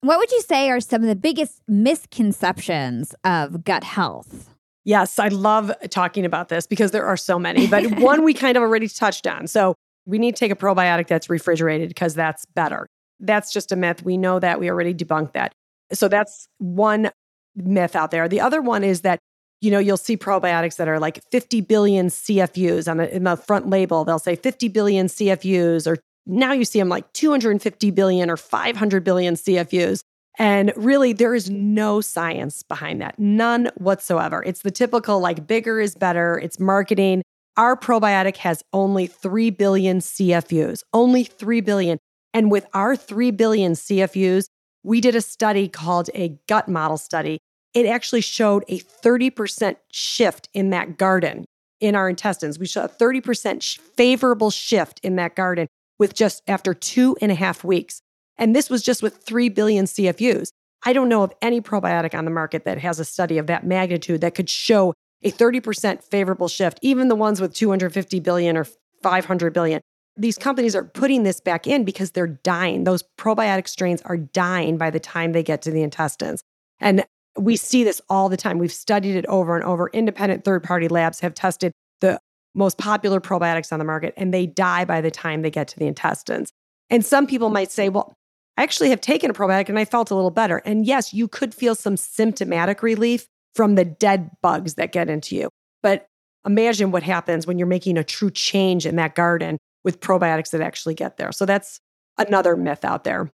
What 0.00 0.18
would 0.18 0.30
you 0.32 0.42
say 0.42 0.68
are 0.70 0.80
some 0.80 1.02
of 1.02 1.08
the 1.08 1.16
biggest 1.16 1.62
misconceptions 1.66 3.14
of 3.24 3.64
gut 3.64 3.84
health? 3.84 4.50
Yes, 4.84 5.18
I 5.18 5.28
love 5.28 5.72
talking 5.88 6.26
about 6.26 6.50
this 6.50 6.66
because 6.66 6.90
there 6.90 7.06
are 7.06 7.16
so 7.16 7.38
many, 7.38 7.66
but 7.66 7.86
one 8.00 8.22
we 8.22 8.34
kind 8.34 8.56
of 8.56 8.62
already 8.62 8.88
touched 8.88 9.26
on. 9.26 9.46
So 9.46 9.74
we 10.06 10.18
need 10.18 10.36
to 10.36 10.40
take 10.40 10.52
a 10.52 10.56
probiotic 10.56 11.06
that's 11.06 11.30
refrigerated 11.30 11.88
because 11.88 12.14
that's 12.14 12.44
better. 12.54 12.86
That's 13.20 13.52
just 13.52 13.72
a 13.72 13.76
myth. 13.76 14.04
We 14.04 14.18
know 14.18 14.38
that. 14.38 14.60
We 14.60 14.68
already 14.68 14.92
debunked 14.92 15.32
that. 15.32 15.54
So 15.92 16.08
that's 16.08 16.48
one 16.58 17.10
myth 17.56 17.96
out 17.96 18.10
there. 18.10 18.28
The 18.28 18.40
other 18.40 18.60
one 18.60 18.84
is 18.84 19.02
that, 19.02 19.18
you 19.60 19.70
know, 19.70 19.78
you'll 19.78 19.96
see 19.96 20.16
probiotics 20.16 20.76
that 20.76 20.88
are 20.88 20.98
like 20.98 21.20
50 21.30 21.62
billion 21.62 22.08
CFUs 22.08 22.90
on 22.90 22.98
the, 22.98 23.14
in 23.14 23.24
the 23.24 23.36
front 23.36 23.70
label. 23.70 24.04
They'll 24.04 24.18
say 24.18 24.36
50 24.36 24.68
billion 24.68 25.06
CFUs, 25.06 25.86
or 25.86 25.98
now 26.26 26.52
you 26.52 26.64
see 26.64 26.78
them 26.78 26.88
like 26.88 27.12
250 27.12 27.90
billion 27.90 28.30
or 28.30 28.36
500 28.36 29.04
billion 29.04 29.34
CFUs. 29.34 30.00
And 30.36 30.72
really, 30.74 31.12
there 31.12 31.34
is 31.34 31.48
no 31.48 32.00
science 32.00 32.62
behind 32.64 33.00
that, 33.00 33.18
none 33.18 33.70
whatsoever. 33.76 34.42
It's 34.42 34.62
the 34.62 34.70
typical 34.70 35.20
like 35.20 35.46
bigger 35.46 35.80
is 35.80 35.94
better, 35.94 36.38
it's 36.38 36.58
marketing. 36.58 37.22
Our 37.56 37.76
probiotic 37.76 38.38
has 38.38 38.64
only 38.72 39.06
3 39.06 39.50
billion 39.50 40.00
CFUs, 40.00 40.82
only 40.92 41.22
3 41.22 41.60
billion. 41.60 41.98
And 42.32 42.50
with 42.50 42.66
our 42.74 42.96
3 42.96 43.30
billion 43.30 43.74
CFUs, 43.74 44.46
we 44.82 45.00
did 45.00 45.14
a 45.14 45.20
study 45.20 45.68
called 45.68 46.10
a 46.14 46.36
gut 46.48 46.68
model 46.68 46.98
study. 46.98 47.38
It 47.72 47.86
actually 47.86 48.20
showed 48.22 48.64
a 48.66 48.80
30% 48.80 49.76
shift 49.92 50.48
in 50.52 50.70
that 50.70 50.98
garden 50.98 51.44
in 51.80 51.94
our 51.94 52.08
intestines. 52.08 52.58
We 52.58 52.66
saw 52.66 52.84
a 52.84 52.88
30% 52.88 53.78
favorable 53.96 54.50
shift 54.50 54.98
in 55.04 55.14
that 55.16 55.36
garden 55.36 55.68
with 55.98 56.14
just 56.14 56.42
after 56.46 56.74
two 56.74 57.16
and 57.20 57.30
a 57.32 57.34
half 57.34 57.64
weeks. 57.64 58.00
And 58.36 58.54
this 58.54 58.68
was 58.68 58.82
just 58.82 59.02
with 59.02 59.18
3 59.18 59.48
billion 59.48 59.84
CFUs. 59.84 60.48
I 60.84 60.92
don't 60.92 61.08
know 61.08 61.22
of 61.22 61.32
any 61.40 61.60
probiotic 61.60 62.16
on 62.16 62.24
the 62.24 62.30
market 62.30 62.64
that 62.64 62.78
has 62.78 63.00
a 63.00 63.04
study 63.04 63.38
of 63.38 63.46
that 63.46 63.66
magnitude 63.66 64.20
that 64.20 64.34
could 64.34 64.50
show 64.50 64.92
a 65.22 65.30
30% 65.30 66.02
favorable 66.04 66.48
shift, 66.48 66.78
even 66.82 67.08
the 67.08 67.14
ones 67.14 67.40
with 67.40 67.54
250 67.54 68.20
billion 68.20 68.56
or 68.56 68.66
500 69.02 69.52
billion 69.52 69.80
these 70.16 70.38
companies 70.38 70.76
are 70.76 70.84
putting 70.84 71.24
this 71.24 71.40
back 71.40 71.66
in 71.66 71.84
because 71.84 72.12
they're 72.12 72.26
dying. 72.26 72.84
Those 72.84 73.02
probiotic 73.18 73.68
strains 73.68 74.00
are 74.02 74.16
dying 74.16 74.78
by 74.78 74.90
the 74.90 75.00
time 75.00 75.32
they 75.32 75.42
get 75.42 75.62
to 75.62 75.70
the 75.70 75.82
intestines. 75.82 76.42
And 76.80 77.04
we 77.36 77.56
see 77.56 77.82
this 77.82 78.00
all 78.08 78.28
the 78.28 78.36
time. 78.36 78.58
We've 78.58 78.72
studied 78.72 79.16
it 79.16 79.26
over 79.26 79.56
and 79.56 79.64
over. 79.64 79.90
Independent 79.92 80.44
third 80.44 80.62
party 80.62 80.88
labs 80.88 81.20
have 81.20 81.34
tested 81.34 81.72
the 82.00 82.20
most 82.54 82.78
popular 82.78 83.20
probiotics 83.20 83.72
on 83.72 83.78
the 83.78 83.84
market 83.84 84.14
and 84.16 84.32
they 84.32 84.46
die 84.46 84.84
by 84.84 85.00
the 85.00 85.10
time 85.10 85.42
they 85.42 85.50
get 85.50 85.68
to 85.68 85.78
the 85.78 85.86
intestines. 85.86 86.52
And 86.90 87.04
some 87.04 87.26
people 87.26 87.50
might 87.50 87.70
say, 87.70 87.88
well, 87.88 88.14
I 88.56 88.62
actually 88.62 88.90
have 88.90 89.00
taken 89.00 89.30
a 89.30 89.34
probiotic 89.34 89.68
and 89.68 89.78
I 89.78 89.84
felt 89.84 90.10
a 90.10 90.14
little 90.14 90.30
better. 90.30 90.58
And 90.58 90.86
yes, 90.86 91.12
you 91.12 91.26
could 91.26 91.54
feel 91.54 91.74
some 91.74 91.96
symptomatic 91.96 92.82
relief 92.82 93.26
from 93.54 93.74
the 93.74 93.84
dead 93.84 94.30
bugs 94.42 94.74
that 94.74 94.92
get 94.92 95.10
into 95.10 95.34
you. 95.34 95.48
But 95.82 96.06
imagine 96.46 96.90
what 96.90 97.02
happens 97.02 97.46
when 97.46 97.58
you're 97.58 97.66
making 97.66 97.98
a 97.98 98.04
true 98.04 98.30
change 98.30 98.86
in 98.86 98.96
that 98.96 99.14
garden 99.14 99.58
with 99.82 100.00
probiotics 100.00 100.50
that 100.50 100.60
actually 100.60 100.94
get 100.94 101.16
there. 101.16 101.32
So 101.32 101.46
that's 101.46 101.80
another 102.18 102.56
myth 102.56 102.84
out 102.84 103.04
there. 103.04 103.30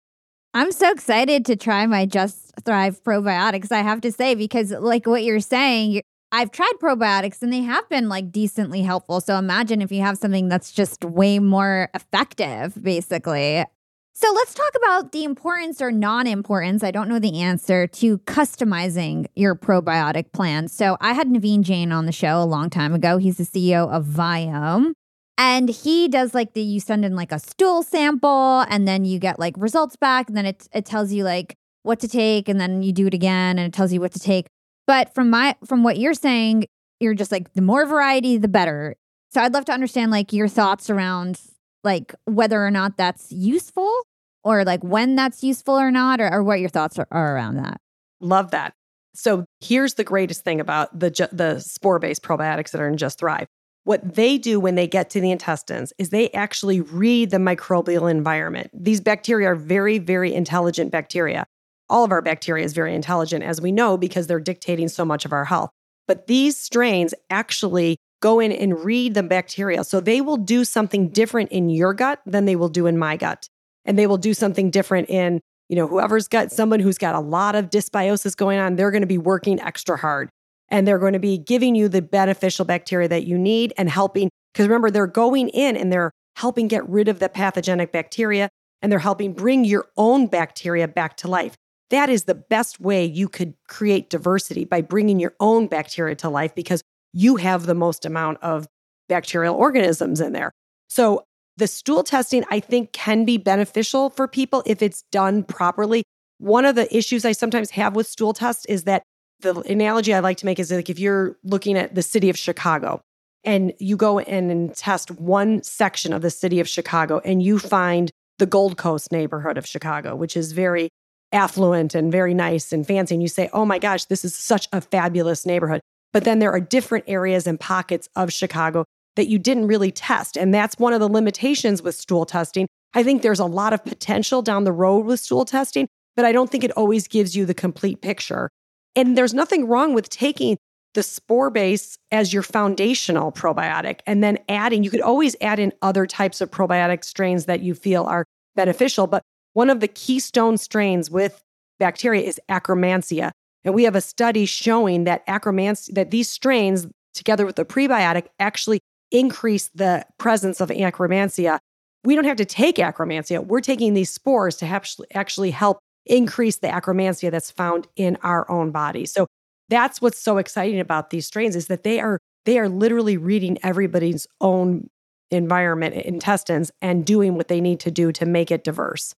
I'm 0.54 0.72
so 0.72 0.92
excited 0.92 1.46
to 1.46 1.56
try 1.56 1.86
my 1.86 2.06
Just 2.06 2.54
Thrive 2.66 3.04
probiotics, 3.04 3.72
I 3.72 3.82
have 3.82 4.02
to 4.02 4.12
say, 4.12 4.34
because 4.34 4.72
like 4.72 5.06
what 5.06 5.24
you're 5.24 5.40
saying, 5.40 6.02
I've 6.32 6.52
tried 6.52 6.74
probiotics 6.80 7.42
and 7.42 7.52
they 7.52 7.62
have 7.62 7.90
been 7.90 8.08
like 8.08 8.32
decently 8.32 8.82
helpful. 8.82 9.20
So 9.20 9.38
imagine 9.38 9.82
if 9.82 9.92
you 9.92 10.02
have 10.02 10.18
something 10.18 10.48
that's 10.48 10.72
just 10.72 11.04
way 11.04 11.40
more 11.40 11.90
effective, 11.94 12.82
basically. 12.82 13.66
So 14.14 14.32
let's 14.34 14.54
talk 14.54 14.74
about 14.76 15.12
the 15.12 15.24
importance 15.24 15.82
or 15.82 15.92
non 15.92 16.28
importance. 16.28 16.84
I 16.84 16.92
don't 16.92 17.08
know 17.08 17.20
the 17.20 17.40
answer 17.40 17.88
to 17.88 18.18
customizing 18.20 19.28
your 19.36 19.56
probiotic 19.56 20.34
plan. 20.34 20.68
So 20.68 20.98
I 21.00 21.14
had 21.14 21.30
Naveen 21.30 21.62
Jain 21.62 21.92
on 21.92 22.06
the 22.06 22.12
show 22.12 22.42
a 22.42 22.44
long 22.44 22.70
time 22.70 22.94
ago. 22.94 23.18
He's 23.18 23.38
the 23.38 23.46
CEO 23.46 23.90
of 23.90 24.06
Viome. 24.06 24.92
And 25.38 25.70
he 25.70 26.10
does 26.10 26.34
like 26.34 26.54
the 26.54 26.62
you 26.62 26.82
send 26.82 27.06
in 27.06 27.16
like 27.16 27.32
a 27.32 27.40
stool 27.40 27.82
sample 27.82 28.66
and 28.70 28.86
then 28.86 29.06
you 29.06 29.20
get 29.20 29.40
like 29.40 29.56
results 29.58 29.96
back 29.96 30.28
and 30.28 30.36
then 30.36 30.46
it 30.46 30.68
it 30.74 30.86
tells 30.86 31.14
you 31.14 31.24
like 31.24 31.56
what 31.84 32.02
to 32.02 32.10
take 32.10 32.50
and 32.50 32.60
then 32.60 32.84
you 32.84 32.92
do 32.92 33.08
it 33.08 33.14
again 33.14 33.58
and 33.58 33.68
it 33.68 33.74
tells 33.74 33.94
you 33.94 34.02
what 34.02 34.12
to 34.12 34.20
take. 34.20 34.48
But 34.90 35.14
from 35.14 35.30
my 35.30 35.56
from 35.64 35.84
what 35.84 36.00
you're 36.00 36.16
saying, 36.16 36.66
you're 37.00 37.14
just 37.14 37.32
like 37.32 37.54
the 37.54 37.62
more 37.62 37.86
variety 37.86 38.38
the 38.38 38.48
better. 38.48 38.96
So 39.32 39.40
I'd 39.40 39.54
love 39.54 39.66
to 39.66 39.72
understand 39.72 40.10
like 40.10 40.34
your 40.34 40.48
thoughts 40.48 40.90
around 40.90 41.40
like 41.84 42.16
whether 42.26 42.66
or 42.66 42.72
not 42.72 42.98
that's 42.98 43.32
useful 43.32 44.02
or 44.44 44.66
like 44.66 44.84
when 44.84 45.16
that's 45.16 45.44
useful 45.44 45.76
or 45.76 45.92
not 45.92 46.20
or, 46.20 46.34
or 46.34 46.42
what 46.42 46.60
your 46.60 46.70
thoughts 46.70 46.98
are, 46.98 47.08
are 47.12 47.36
around 47.36 47.58
that. 47.58 47.80
Love 48.20 48.50
that. 48.50 48.74
So 49.14 49.46
here's 49.62 49.94
the 49.94 50.04
greatest 50.04 50.44
thing 50.44 50.60
about 50.60 51.00
the 51.00 51.12
the 51.32 51.60
spore-based 51.60 52.24
probiotics 52.24 52.72
that 52.72 52.82
are 52.82 52.88
in 52.88 52.98
Just 52.98 53.20
Thrive. 53.20 53.46
What 53.84 54.16
they 54.16 54.40
do 54.40 54.60
when 54.60 54.74
they 54.74 54.88
get 54.88 55.12
to 55.12 55.22
the 55.22 55.30
intestines 55.30 55.94
is 56.00 56.10
they 56.10 56.32
actually 56.32 56.82
read 56.82 57.30
the 57.30 57.38
microbial 57.38 58.10
environment. 58.10 58.72
These 58.74 59.02
bacteria 59.02 59.50
are 59.50 59.56
very, 59.56 60.00
very 60.00 60.34
intelligent 60.34 60.92
bacteria. 60.92 61.46
All 61.90 62.04
of 62.04 62.12
our 62.12 62.22
bacteria 62.22 62.64
is 62.64 62.74
very 62.74 62.94
intelligent, 62.94 63.44
as 63.44 63.62
we 63.62 63.72
know, 63.72 63.98
because 63.98 64.28
they're 64.28 64.40
dictating 64.40 64.88
so 64.88 65.04
much 65.04 65.26
of 65.26 65.34
our 65.34 65.46
health. 65.46 65.72
But 66.08 66.28
these 66.28 66.58
strains 66.58 67.14
actually 67.30 67.98
go 68.22 68.40
in 68.40 68.52
and 68.52 68.84
read 68.84 69.14
the 69.14 69.24
bacteria. 69.24 69.84
So 69.84 70.00
they 70.00 70.22
will 70.22 70.38
do 70.38 70.66
something 70.66 71.10
different 71.10 71.52
in 71.52 71.70
your 71.70 71.94
gut 71.94 72.20
than 72.26 72.46
they 72.46 72.56
will 72.56 72.70
do 72.70 72.86
in 72.86 72.98
my 72.98 73.18
gut. 73.18 73.48
And 73.86 73.98
they 73.98 74.08
will 74.08 74.18
do 74.18 74.34
something 74.34 74.70
different 74.70 75.10
in, 75.10 75.40
you 75.70 75.76
know, 75.76 75.88
whoever's 75.88 76.28
got 76.28 76.52
someone 76.52 76.80
who's 76.80 76.98
got 76.98 77.16
a 77.16 77.20
lot 77.20 77.56
of 77.56 77.70
dysbiosis 77.70 78.36
going 78.36 78.60
on, 78.60 78.76
they're 78.76 78.92
going 78.92 79.02
to 79.02 79.08
be 79.08 79.18
working 79.18 79.60
extra 79.60 79.98
hard 79.98 80.30
and 80.70 80.88
they're 80.88 81.00
going 81.00 81.14
to 81.14 81.20
be 81.20 81.38
giving 81.38 81.76
you 81.76 81.90
the 81.90 82.02
beneficial 82.02 82.66
bacteria 82.66 83.08
that 83.08 83.26
you 83.26 83.38
need 83.38 83.74
and 83.78 83.90
helping. 83.90 84.30
Because 84.54 84.68
remember, 84.68 84.92
they're 84.92 85.08
going 85.08 85.50
in 85.50 85.78
and 85.78 85.92
they're 85.92 86.12
helping 86.36 86.68
get 86.68 86.88
rid 86.88 87.08
of 87.08 87.20
the 87.20 87.30
pathogenic 87.30 87.92
bacteria 87.92 88.50
and 88.82 88.92
they're 88.92 89.00
helping 89.00 89.34
bring 89.34 89.66
your 89.66 89.88
own 89.98 90.28
bacteria 90.28 90.88
back 90.88 91.18
to 91.18 91.28
life. 91.28 91.56
That 91.90 92.10
is 92.10 92.26
the 92.26 92.36
best 92.36 92.80
way 92.80 93.06
you 93.06 93.28
could 93.28 93.54
create 93.68 94.10
diversity 94.10 94.66
by 94.66 94.82
bringing 94.82 95.20
your 95.20 95.34
own 95.40 95.68
bacteria 95.68 96.16
to 96.16 96.30
life 96.30 96.54
because 96.54 96.82
you 97.14 97.38
have 97.38 97.66
the 97.66 97.74
most 97.74 98.06
amount 98.06 98.38
of 98.42 98.68
bacterial 99.08 99.56
organisms 99.56 100.22
in 100.22 100.34
there. 100.34 100.52
So, 100.90 101.24
the 101.58 101.68
stool 101.68 102.04
testing, 102.04 102.46
I 102.50 102.62
think, 102.62 102.94
can 102.94 103.26
be 103.26 103.38
beneficial 103.38 104.10
for 104.12 104.30
people 104.30 104.64
if 104.66 104.82
it's 104.82 105.04
done 105.12 105.44
properly. 105.44 106.04
One 106.38 106.64
of 106.64 106.76
the 106.76 106.96
issues 106.96 107.26
I 107.26 107.34
sometimes 107.34 107.72
have 107.72 107.98
with 107.98 108.08
stool 108.08 108.32
tests 108.32 108.66
is 108.68 108.86
that 108.86 109.04
the 109.42 109.60
analogy 109.62 110.14
I 110.14 110.20
like 110.20 110.38
to 110.38 110.46
make 110.46 110.58
is 110.58 110.72
like 110.72 110.90
if 110.90 111.00
you're 111.00 111.38
looking 111.44 111.78
at 111.78 111.96
the 111.96 112.02
city 112.02 112.30
of 112.30 112.38
Chicago 112.38 113.02
and 113.44 113.74
you 113.80 113.98
go 113.98 114.20
in 114.20 114.50
and 114.50 114.74
test 114.74 115.12
one 115.12 115.62
section 115.64 116.14
of 116.14 116.22
the 116.22 116.30
city 116.30 116.62
of 116.62 116.70
Chicago 116.70 117.20
and 117.26 117.44
you 117.44 117.60
find 117.60 118.10
the 118.38 118.46
Gold 118.46 118.78
Coast 118.78 119.12
neighborhood 119.12 119.58
of 119.58 119.66
Chicago, 119.66 120.16
which 120.16 120.38
is 120.38 120.54
very 120.54 120.90
affluent 121.32 121.96
and 121.96 122.12
very 122.12 122.34
nice 122.34 122.72
and 122.72 122.86
fancy, 122.86 123.16
and 123.16 123.22
you 123.22 123.28
say, 123.28 123.50
oh 123.54 123.66
my 123.66 123.80
gosh, 123.80 124.06
this 124.06 124.26
is 124.26 124.36
such 124.36 124.68
a 124.74 124.82
fabulous 124.82 125.46
neighborhood. 125.46 125.82
But 126.12 126.24
then 126.24 126.40
there 126.40 126.52
are 126.52 126.60
different 126.60 127.06
areas 127.08 127.46
and 127.46 127.60
pockets 127.60 128.10
of 128.16 128.34
Chicago 128.34 128.86
that 129.16 129.28
you 129.28 129.38
didn't 129.38 129.68
really 129.68 129.92
test. 129.92 130.38
And 130.38 130.54
that's 130.54 130.80
one 130.80 130.94
of 130.94 131.00
the 131.00 131.10
limitations 131.10 131.82
with 131.82 131.96
stool 131.96 132.26
testing. 132.26 132.68
I 132.94 133.04
think 133.04 133.22
there's 133.22 133.40
a 133.40 133.46
lot 133.46 133.74
of 133.74 133.84
potential 133.84 134.42
down 134.42 134.64
the 134.64 134.72
road 134.72 135.06
with 135.06 135.20
stool 135.20 135.46
testing, 135.46 135.88
but 136.16 136.26
I 136.26 136.32
don't 136.32 136.50
think 136.50 136.64
it 136.64 136.72
always 136.72 137.08
gives 137.08 137.36
you 137.36 137.46
the 137.46 137.54
complete 137.54 138.02
picture. 138.02 138.50
And 138.96 139.18
there's 139.18 139.34
nothing 139.34 139.68
wrong 139.68 139.94
with 139.94 140.10
taking 140.10 140.58
the 140.96 141.04
spore 141.04 141.52
base 141.52 141.98
as 142.12 142.34
your 142.34 142.42
foundational 142.42 143.32
probiotic 143.32 144.00
and 144.08 144.24
then 144.24 144.40
adding, 144.50 144.84
you 144.84 144.90
could 144.90 145.02
always 145.02 145.36
add 145.40 145.60
in 145.60 145.72
other 145.84 146.08
types 146.08 146.42
of 146.42 146.50
probiotic 146.50 147.04
strains 147.04 147.46
that 147.46 147.62
you 147.62 147.76
feel 147.76 148.06
are 148.06 148.26
beneficial. 148.56 149.06
But 149.06 149.22
one 149.60 149.70
of 149.70 149.82
the 149.82 149.90
keystone 149.90 150.56
strains 150.56 151.12
with 151.12 151.44
bacteria 151.80 152.22
is 152.22 152.40
Akkermansia. 152.48 153.32
And 153.66 153.76
we 153.76 153.84
have 153.84 153.94
a 153.94 154.00
study 154.00 154.46
showing 154.46 155.04
that 155.04 155.28
Akkermansia, 155.28 155.96
that 155.96 156.12
these 156.12 156.30
strains, 156.30 156.88
together 157.14 157.46
with 157.46 157.58
the 157.58 157.66
prebiotic, 157.66 158.28
actually 158.40 158.80
increase 159.12 159.70
the 159.76 160.06
presence 160.18 160.62
of 160.62 160.70
Akkermansia. 160.70 161.60
We 162.06 162.16
don't 162.16 162.24
have 162.24 162.38
to 162.38 162.46
take 162.46 162.78
Akkermansia. 162.78 163.46
We're 163.46 163.60
taking 163.60 163.96
these 163.96 164.10
spores 164.10 164.56
to 164.58 164.82
actually 165.14 165.52
help 165.52 165.80
increase 166.06 166.60
the 166.60 166.70
akkermansia 166.70 167.30
that's 167.30 167.52
found 167.52 167.86
in 167.98 168.18
our 168.24 168.50
own 168.50 168.72
body. 168.72 169.06
So 169.06 169.28
that's 169.68 170.02
what's 170.02 170.22
so 170.22 170.38
exciting 170.38 170.80
about 170.80 171.10
these 171.10 171.28
strains 171.28 171.58
is 171.58 171.68
that 171.68 171.84
they 171.84 172.00
are 172.00 172.18
they 172.46 172.60
are 172.60 172.70
literally 172.70 173.18
reading 173.18 173.58
everybody's 173.62 174.26
own 174.40 174.90
environment 175.32 175.96
intestines 175.96 176.72
and 176.82 177.06
doing 177.06 177.36
what 177.36 177.50
they 177.50 177.60
need 177.60 177.82
to 177.82 177.92
do 177.92 178.14
to 178.14 178.26
make 178.26 178.52
it 178.52 178.64
diverse. 178.64 179.14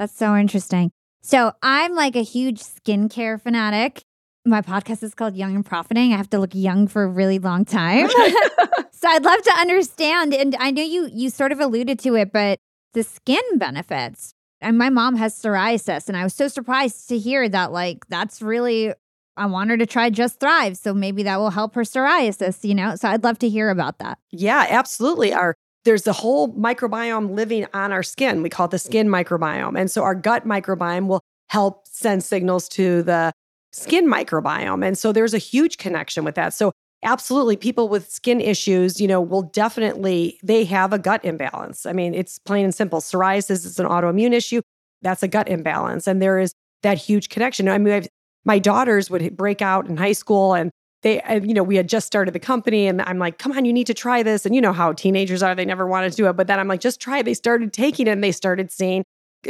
That's 0.00 0.16
so 0.16 0.34
interesting. 0.34 0.92
So 1.20 1.52
I'm 1.62 1.94
like 1.94 2.16
a 2.16 2.22
huge 2.22 2.60
skincare 2.60 3.38
fanatic. 3.38 4.02
My 4.46 4.62
podcast 4.62 5.02
is 5.02 5.14
called 5.14 5.36
Young 5.36 5.54
and 5.54 5.64
Profiting. 5.64 6.14
I 6.14 6.16
have 6.16 6.30
to 6.30 6.38
look 6.38 6.54
young 6.54 6.88
for 6.88 7.02
a 7.02 7.06
really 7.06 7.38
long 7.38 7.66
time. 7.66 8.08
so 8.92 9.08
I'd 9.08 9.22
love 9.22 9.42
to 9.42 9.52
understand. 9.58 10.32
And 10.32 10.56
I 10.58 10.70
know 10.70 10.82
you 10.82 11.10
you 11.12 11.28
sort 11.28 11.52
of 11.52 11.60
alluded 11.60 11.98
to 11.98 12.14
it, 12.14 12.32
but 12.32 12.58
the 12.94 13.02
skin 13.02 13.42
benefits. 13.56 14.32
And 14.62 14.78
my 14.78 14.88
mom 14.88 15.16
has 15.16 15.34
psoriasis, 15.34 16.08
and 16.08 16.16
I 16.16 16.24
was 16.24 16.32
so 16.32 16.48
surprised 16.48 17.10
to 17.10 17.18
hear 17.18 17.46
that. 17.50 17.70
Like 17.70 18.06
that's 18.08 18.40
really 18.40 18.94
I 19.36 19.44
want 19.46 19.68
her 19.68 19.76
to 19.76 19.86
try 19.86 20.08
Just 20.08 20.40
Thrive. 20.40 20.78
So 20.78 20.94
maybe 20.94 21.24
that 21.24 21.38
will 21.38 21.50
help 21.50 21.74
her 21.74 21.82
psoriasis, 21.82 22.66
you 22.66 22.74
know? 22.74 22.96
So 22.96 23.06
I'd 23.06 23.22
love 23.22 23.38
to 23.40 23.50
hear 23.50 23.68
about 23.68 23.98
that. 23.98 24.18
Yeah, 24.30 24.66
absolutely. 24.68 25.34
Our 25.34 25.56
there's 25.84 26.02
the 26.02 26.12
whole 26.12 26.52
microbiome 26.54 27.34
living 27.34 27.66
on 27.72 27.92
our 27.92 28.02
skin. 28.02 28.42
We 28.42 28.50
call 28.50 28.66
it 28.66 28.70
the 28.70 28.78
skin 28.78 29.08
microbiome. 29.08 29.78
And 29.78 29.90
so 29.90 30.02
our 30.02 30.14
gut 30.14 30.46
microbiome 30.46 31.06
will 31.06 31.20
help 31.48 31.86
send 31.86 32.22
signals 32.22 32.68
to 32.70 33.02
the 33.02 33.32
skin 33.72 34.06
microbiome. 34.06 34.84
And 34.84 34.98
so 34.98 35.12
there's 35.12 35.34
a 35.34 35.38
huge 35.38 35.78
connection 35.78 36.24
with 36.24 36.34
that. 36.34 36.52
So 36.52 36.72
absolutely 37.02 37.56
people 37.56 37.88
with 37.88 38.10
skin 38.10 38.40
issues, 38.40 39.00
you 39.00 39.08
know, 39.08 39.20
will 39.20 39.42
definitely 39.42 40.38
they 40.42 40.64
have 40.64 40.92
a 40.92 40.98
gut 40.98 41.24
imbalance. 41.24 41.86
I 41.86 41.92
mean, 41.92 42.14
it's 42.14 42.38
plain 42.38 42.64
and 42.64 42.74
simple. 42.74 43.00
Psoriasis 43.00 43.64
is 43.64 43.78
an 43.78 43.86
autoimmune 43.86 44.32
issue. 44.32 44.60
That's 45.02 45.22
a 45.22 45.28
gut 45.28 45.48
imbalance. 45.48 46.06
And 46.06 46.20
there 46.20 46.38
is 46.38 46.52
that 46.82 46.98
huge 46.98 47.28
connection. 47.28 47.68
I 47.68 47.78
mean, 47.78 47.94
I've, 47.94 48.08
my 48.44 48.58
daughters 48.58 49.10
would 49.10 49.36
break 49.36 49.62
out 49.62 49.86
in 49.88 49.96
high 49.96 50.12
school 50.12 50.54
and 50.54 50.70
they, 51.02 51.22
you 51.42 51.54
know, 51.54 51.62
we 51.62 51.76
had 51.76 51.88
just 51.88 52.06
started 52.06 52.34
the 52.34 52.40
company 52.40 52.86
and 52.86 53.00
I'm 53.02 53.18
like, 53.18 53.38
come 53.38 53.52
on, 53.52 53.64
you 53.64 53.72
need 53.72 53.86
to 53.86 53.94
try 53.94 54.22
this. 54.22 54.44
And 54.44 54.54
you 54.54 54.60
know 54.60 54.72
how 54.72 54.92
teenagers 54.92 55.42
are, 55.42 55.54
they 55.54 55.64
never 55.64 55.86
wanted 55.86 56.10
to 56.10 56.16
do 56.16 56.28
it. 56.28 56.34
But 56.34 56.46
then 56.46 56.58
I'm 56.58 56.68
like, 56.68 56.80
just 56.80 57.00
try 57.00 57.18
it. 57.18 57.24
They 57.24 57.34
started 57.34 57.72
taking 57.72 58.06
it 58.06 58.10
and 58.10 58.22
they 58.22 58.32
started 58.32 58.70
seeing 58.70 59.04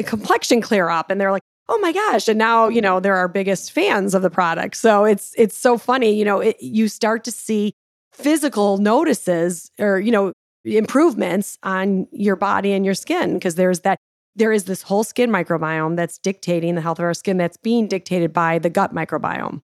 complexion 0.05 0.61
clear 0.61 0.88
up. 0.88 1.11
And 1.11 1.20
they're 1.20 1.32
like, 1.32 1.42
oh 1.68 1.78
my 1.78 1.92
gosh. 1.92 2.28
And 2.28 2.38
now, 2.38 2.68
you 2.68 2.80
know, 2.80 3.01
they're 3.01 3.16
our 3.16 3.28
biggest 3.28 3.72
fans 3.72 4.14
of 4.14 4.22
the 4.22 4.30
product. 4.30 4.76
So 4.76 5.05
it's, 5.05 5.34
it's 5.36 5.57
so 5.57 5.78
funny, 5.78 6.12
you 6.12 6.24
know, 6.24 6.40
it, 6.40 6.57
you 6.61 6.88
start 6.88 7.24
to 7.24 7.32
see 7.32 7.72
physical 8.12 8.78
notices 8.78 9.70
or, 9.78 9.98
you 9.98 10.11
know, 10.11 10.32
improvements 10.64 11.59
on 11.62 12.07
your 12.12 12.36
body 12.36 12.72
and 12.72 12.84
your 12.84 12.94
skin 12.94 13.34
because 13.34 13.55
there's 13.55 13.80
that 13.80 13.98
there 14.36 14.53
is 14.53 14.64
this 14.64 14.82
whole 14.82 15.05
skin 15.05 15.30
microbiome 15.30 15.96
that's 15.96 16.18
dictating 16.18 16.74
the 16.74 16.80
health 16.80 16.98
of 16.98 17.05
our 17.05 17.14
skin 17.14 17.36
that's 17.36 17.57
being 17.57 17.88
dictated 17.88 18.32
by 18.32 18.59
the 18.59 18.70
gut 18.70 18.94
microbiome. 18.94 19.62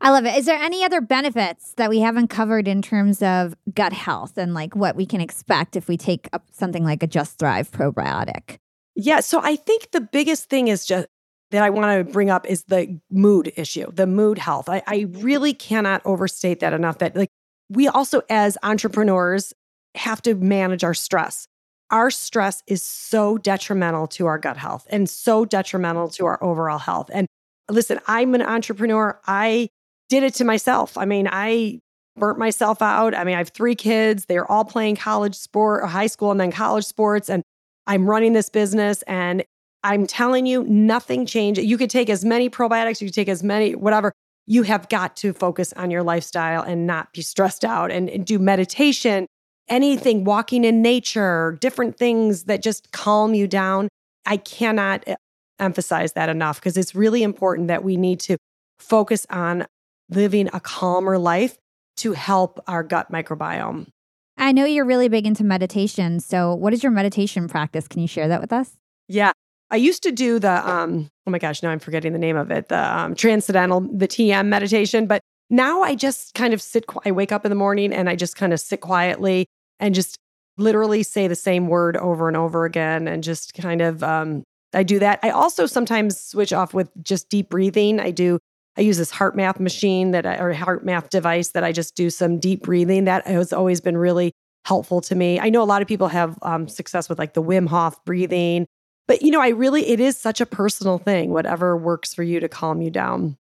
I 0.00 0.10
love 0.10 0.24
it. 0.26 0.36
Is 0.36 0.46
there 0.46 0.58
any 0.58 0.84
other 0.84 1.00
benefits 1.00 1.72
that 1.74 1.90
we 1.90 2.00
haven't 2.00 2.28
covered 2.28 2.68
in 2.68 2.82
terms 2.82 3.20
of 3.20 3.54
gut 3.74 3.92
health 3.92 4.38
and 4.38 4.54
like 4.54 4.76
what 4.76 4.94
we 4.94 5.04
can 5.04 5.20
expect 5.20 5.74
if 5.74 5.88
we 5.88 5.96
take 5.96 6.28
up 6.32 6.44
something 6.52 6.84
like 6.84 7.02
a 7.02 7.06
Just 7.06 7.38
Thrive 7.38 7.70
probiotic? 7.70 8.58
Yeah. 8.94 9.20
So 9.20 9.40
I 9.42 9.56
think 9.56 9.90
the 9.90 10.00
biggest 10.00 10.48
thing 10.48 10.68
is 10.68 10.86
just 10.86 11.08
that 11.50 11.64
I 11.64 11.70
want 11.70 12.06
to 12.06 12.12
bring 12.12 12.30
up 12.30 12.46
is 12.46 12.64
the 12.64 13.00
mood 13.10 13.52
issue, 13.56 13.90
the 13.90 14.06
mood 14.06 14.38
health. 14.38 14.68
I, 14.68 14.82
I 14.86 15.06
really 15.10 15.54
cannot 15.54 16.02
overstate 16.04 16.60
that 16.60 16.72
enough 16.72 16.98
that 16.98 17.16
like 17.16 17.30
we 17.68 17.88
also 17.88 18.22
as 18.30 18.56
entrepreneurs 18.62 19.52
have 19.94 20.22
to 20.22 20.34
manage 20.34 20.84
our 20.84 20.94
stress. 20.94 21.46
Our 21.90 22.10
stress 22.10 22.62
is 22.66 22.82
so 22.82 23.38
detrimental 23.38 24.06
to 24.08 24.26
our 24.26 24.38
gut 24.38 24.58
health 24.58 24.86
and 24.90 25.08
so 25.08 25.44
detrimental 25.44 26.08
to 26.10 26.26
our 26.26 26.42
overall 26.42 26.78
health. 26.78 27.10
And 27.12 27.26
listen, 27.70 27.98
I'm 28.06 28.34
an 28.34 28.42
entrepreneur. 28.42 29.18
I 29.26 29.70
did 30.08 30.22
it 30.22 30.34
to 30.34 30.44
myself. 30.44 30.96
I 30.96 31.04
mean, 31.04 31.28
I 31.30 31.80
burnt 32.16 32.38
myself 32.38 32.82
out. 32.82 33.14
I 33.14 33.24
mean, 33.24 33.34
I 33.34 33.38
have 33.38 33.50
three 33.50 33.74
kids. 33.74 34.26
They're 34.26 34.50
all 34.50 34.64
playing 34.64 34.96
college 34.96 35.36
sport 35.36 35.82
or 35.82 35.86
high 35.86 36.06
school 36.06 36.30
and 36.30 36.40
then 36.40 36.50
college 36.50 36.84
sports. 36.84 37.30
And 37.30 37.42
I'm 37.86 38.08
running 38.08 38.32
this 38.32 38.48
business. 38.48 39.02
And 39.02 39.44
I'm 39.84 40.06
telling 40.06 40.46
you, 40.46 40.64
nothing 40.64 41.26
changed. 41.26 41.60
You 41.60 41.78
could 41.78 41.90
take 41.90 42.10
as 42.10 42.24
many 42.24 42.50
probiotics, 42.50 43.00
you 43.00 43.08
could 43.08 43.14
take 43.14 43.28
as 43.28 43.42
many, 43.42 43.74
whatever. 43.74 44.12
You 44.46 44.62
have 44.62 44.88
got 44.88 45.14
to 45.16 45.32
focus 45.32 45.72
on 45.74 45.90
your 45.90 46.02
lifestyle 46.02 46.62
and 46.62 46.86
not 46.86 47.12
be 47.12 47.22
stressed 47.22 47.64
out 47.64 47.90
and, 47.90 48.08
and 48.08 48.24
do 48.24 48.38
meditation, 48.38 49.26
anything, 49.68 50.24
walking 50.24 50.64
in 50.64 50.80
nature, 50.80 51.58
different 51.60 51.98
things 51.98 52.44
that 52.44 52.62
just 52.62 52.90
calm 52.92 53.34
you 53.34 53.46
down. 53.46 53.88
I 54.24 54.38
cannot 54.38 55.04
eh, 55.06 55.16
emphasize 55.58 56.14
that 56.14 56.28
enough 56.28 56.60
because 56.60 56.76
it's 56.76 56.94
really 56.94 57.22
important 57.22 57.68
that 57.68 57.84
we 57.84 57.96
need 57.96 58.20
to 58.20 58.38
focus 58.78 59.26
on 59.28 59.66
living 60.10 60.48
a 60.52 60.60
calmer 60.60 61.18
life 61.18 61.56
to 61.98 62.12
help 62.12 62.60
our 62.66 62.82
gut 62.82 63.10
microbiome. 63.10 63.88
I 64.36 64.52
know 64.52 64.64
you're 64.64 64.84
really 64.84 65.08
big 65.08 65.26
into 65.26 65.42
meditation. 65.44 66.20
So, 66.20 66.54
what 66.54 66.72
is 66.72 66.82
your 66.82 66.92
meditation 66.92 67.48
practice? 67.48 67.88
Can 67.88 68.00
you 68.00 68.08
share 68.08 68.28
that 68.28 68.40
with 68.40 68.52
us? 68.52 68.70
Yeah. 69.08 69.32
I 69.70 69.76
used 69.76 70.02
to 70.04 70.12
do 70.12 70.38
the 70.38 70.68
um 70.68 71.10
oh 71.26 71.30
my 71.30 71.38
gosh, 71.38 71.62
now 71.62 71.70
I'm 71.70 71.78
forgetting 71.78 72.12
the 72.12 72.18
name 72.18 72.36
of 72.36 72.50
it, 72.50 72.68
the 72.68 72.98
um, 72.98 73.14
transcendental 73.14 73.80
the 73.80 74.08
TM 74.08 74.46
meditation, 74.46 75.06
but 75.06 75.20
now 75.50 75.82
I 75.82 75.94
just 75.94 76.34
kind 76.34 76.54
of 76.54 76.62
sit 76.62 76.84
I 77.04 77.10
wake 77.10 77.32
up 77.32 77.44
in 77.44 77.50
the 77.50 77.56
morning 77.56 77.92
and 77.92 78.08
I 78.08 78.16
just 78.16 78.36
kind 78.36 78.52
of 78.52 78.60
sit 78.60 78.80
quietly 78.80 79.46
and 79.78 79.94
just 79.94 80.16
literally 80.56 81.02
say 81.02 81.28
the 81.28 81.36
same 81.36 81.68
word 81.68 81.96
over 81.96 82.28
and 82.28 82.36
over 82.36 82.64
again 82.64 83.06
and 83.06 83.22
just 83.22 83.54
kind 83.54 83.82
of 83.82 84.02
um 84.02 84.42
I 84.74 84.82
do 84.82 84.98
that. 84.98 85.18
I 85.22 85.30
also 85.30 85.66
sometimes 85.66 86.18
switch 86.20 86.52
off 86.52 86.74
with 86.74 86.90
just 87.02 87.28
deep 87.28 87.48
breathing. 87.48 88.00
I 88.00 88.10
do 88.10 88.38
I 88.78 88.82
use 88.82 88.96
this 88.96 89.10
heart 89.10 89.34
math 89.34 89.58
machine 89.58 90.12
that 90.12 90.24
I, 90.24 90.36
or 90.36 90.54
HeartMath 90.54 91.10
device 91.10 91.48
that 91.48 91.64
I 91.64 91.72
just 91.72 91.96
do 91.96 92.10
some 92.10 92.38
deep 92.38 92.62
breathing. 92.62 93.04
That 93.04 93.26
has 93.26 93.52
always 93.52 93.80
been 93.80 93.96
really 93.96 94.32
helpful 94.64 95.00
to 95.00 95.14
me. 95.14 95.40
I 95.40 95.50
know 95.50 95.62
a 95.62 95.64
lot 95.64 95.82
of 95.82 95.88
people 95.88 96.08
have 96.08 96.38
um, 96.42 96.68
success 96.68 97.08
with 97.08 97.18
like 97.18 97.34
the 97.34 97.42
Wim 97.42 97.66
Hof 97.66 98.02
breathing, 98.04 98.66
but 99.08 99.22
you 99.22 99.30
know, 99.30 99.40
I 99.40 99.48
really, 99.48 99.88
it 99.88 99.98
is 99.98 100.16
such 100.16 100.40
a 100.40 100.46
personal 100.46 100.98
thing, 100.98 101.30
whatever 101.30 101.76
works 101.76 102.14
for 102.14 102.22
you 102.22 102.38
to 102.38 102.48
calm 102.48 102.80
you 102.80 102.90
down. 102.90 103.36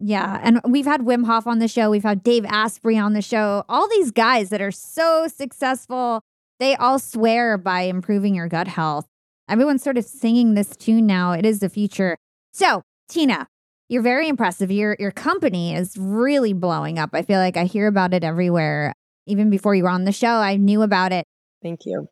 Yeah. 0.00 0.40
And 0.42 0.60
we've 0.64 0.86
had 0.86 1.02
Wim 1.02 1.26
Hof 1.26 1.46
on 1.46 1.58
the 1.58 1.68
show. 1.68 1.90
We've 1.90 2.04
had 2.04 2.22
Dave 2.22 2.46
Asprey 2.46 2.96
on 2.96 3.12
the 3.12 3.22
show. 3.22 3.64
All 3.68 3.88
these 3.88 4.10
guys 4.10 4.48
that 4.50 4.62
are 4.62 4.70
so 4.70 5.26
successful, 5.26 6.22
they 6.60 6.76
all 6.76 6.98
swear 6.98 7.58
by 7.58 7.82
improving 7.82 8.34
your 8.34 8.48
gut 8.48 8.68
health. 8.68 9.06
Everyone's 9.48 9.82
sort 9.82 9.98
of 9.98 10.04
singing 10.04 10.54
this 10.54 10.76
tune 10.76 11.06
now. 11.06 11.32
It 11.32 11.44
is 11.44 11.58
the 11.58 11.68
future. 11.68 12.16
So, 12.52 12.82
Tina, 13.08 13.48
you're 13.88 14.02
very 14.02 14.28
impressive. 14.28 14.70
Your 14.70 14.96
your 14.98 15.10
company 15.10 15.74
is 15.74 15.96
really 15.96 16.52
blowing 16.52 16.98
up. 16.98 17.10
I 17.12 17.22
feel 17.22 17.38
like 17.38 17.56
I 17.56 17.64
hear 17.64 17.86
about 17.86 18.14
it 18.14 18.24
everywhere. 18.24 18.92
Even 19.26 19.50
before 19.50 19.74
you 19.74 19.84
were 19.84 19.90
on 19.90 20.04
the 20.04 20.12
show, 20.12 20.28
I 20.28 20.56
knew 20.56 20.82
about 20.82 21.12
it. 21.12 21.26
Thank 21.62 21.80
you. 21.84 22.08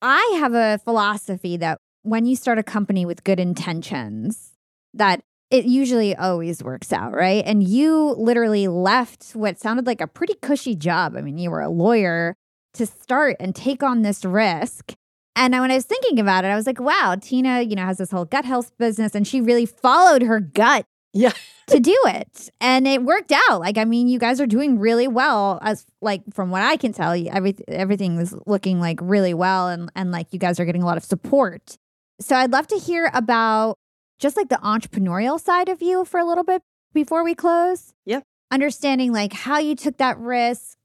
I 0.00 0.36
have 0.40 0.54
a 0.54 0.78
philosophy 0.84 1.56
that 1.56 1.78
when 2.02 2.24
you 2.24 2.36
start 2.36 2.58
a 2.58 2.62
company 2.62 3.04
with 3.04 3.24
good 3.24 3.40
intentions, 3.40 4.52
that 4.94 5.20
it 5.50 5.64
usually 5.64 6.14
always 6.14 6.62
works 6.62 6.92
out, 6.92 7.12
right? 7.12 7.42
And 7.44 7.66
you 7.66 8.14
literally 8.18 8.68
left 8.68 9.30
what 9.32 9.58
sounded 9.58 9.86
like 9.86 10.00
a 10.00 10.06
pretty 10.06 10.34
cushy 10.34 10.74
job. 10.74 11.16
I 11.16 11.22
mean, 11.22 11.38
you 11.38 11.50
were 11.50 11.62
a 11.62 11.70
lawyer 11.70 12.36
to 12.74 12.86
start 12.86 13.36
and 13.40 13.54
take 13.54 13.82
on 13.82 14.02
this 14.02 14.24
risk. 14.24 14.94
And 15.34 15.52
when 15.54 15.70
I 15.70 15.76
was 15.76 15.84
thinking 15.84 16.18
about 16.18 16.44
it, 16.44 16.48
I 16.48 16.56
was 16.56 16.66
like, 16.66 16.80
wow, 16.80 17.16
Tina, 17.20 17.62
you 17.62 17.76
know, 17.76 17.84
has 17.84 17.98
this 17.98 18.10
whole 18.10 18.24
gut 18.24 18.44
health 18.44 18.72
business 18.78 19.14
and 19.14 19.26
she 19.26 19.40
really 19.40 19.66
followed 19.66 20.22
her 20.22 20.40
gut 20.40 20.84
yeah. 21.12 21.32
to 21.68 21.80
do 21.80 21.96
it. 22.06 22.50
And 22.60 22.86
it 22.86 23.02
worked 23.02 23.32
out. 23.32 23.60
Like, 23.60 23.78
I 23.78 23.84
mean, 23.84 24.08
you 24.08 24.18
guys 24.18 24.40
are 24.40 24.46
doing 24.46 24.78
really 24.78 25.08
well 25.08 25.58
as 25.62 25.86
like 26.00 26.22
from 26.32 26.50
what 26.50 26.62
I 26.62 26.76
can 26.76 26.92
tell 26.92 27.16
you, 27.16 27.30
every, 27.30 27.56
everything 27.68 28.18
is 28.18 28.34
looking 28.46 28.80
like 28.80 28.98
really 29.02 29.34
well 29.34 29.68
and, 29.68 29.90
and 29.94 30.12
like 30.12 30.32
you 30.32 30.38
guys 30.38 30.58
are 30.60 30.64
getting 30.64 30.82
a 30.82 30.86
lot 30.86 30.96
of 30.96 31.04
support. 31.04 31.76
So 32.20 32.36
I'd 32.36 32.52
love 32.52 32.66
to 32.68 32.78
hear 32.78 33.10
about 33.14 33.76
just 34.18 34.36
like 34.36 34.48
the 34.48 34.56
entrepreneurial 34.56 35.40
side 35.40 35.68
of 35.68 35.80
you 35.80 36.04
for 36.04 36.18
a 36.18 36.24
little 36.24 36.44
bit 36.44 36.62
before 36.92 37.22
we 37.22 37.34
close. 37.34 37.92
Yeah. 38.04 38.20
Understanding 38.50 39.12
like 39.12 39.32
how 39.32 39.58
you 39.58 39.76
took 39.76 39.98
that 39.98 40.18
risk, 40.18 40.76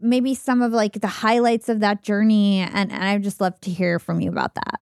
maybe 0.00 0.34
some 0.34 0.62
of 0.62 0.72
like 0.72 1.00
the 1.00 1.06
highlights 1.06 1.68
of 1.68 1.80
that 1.80 2.02
journey. 2.02 2.58
And, 2.60 2.92
and 2.92 3.04
I'd 3.04 3.22
just 3.22 3.40
love 3.40 3.58
to 3.60 3.70
hear 3.70 3.98
from 3.98 4.20
you 4.20 4.30
about 4.30 4.54
that. 4.54 4.80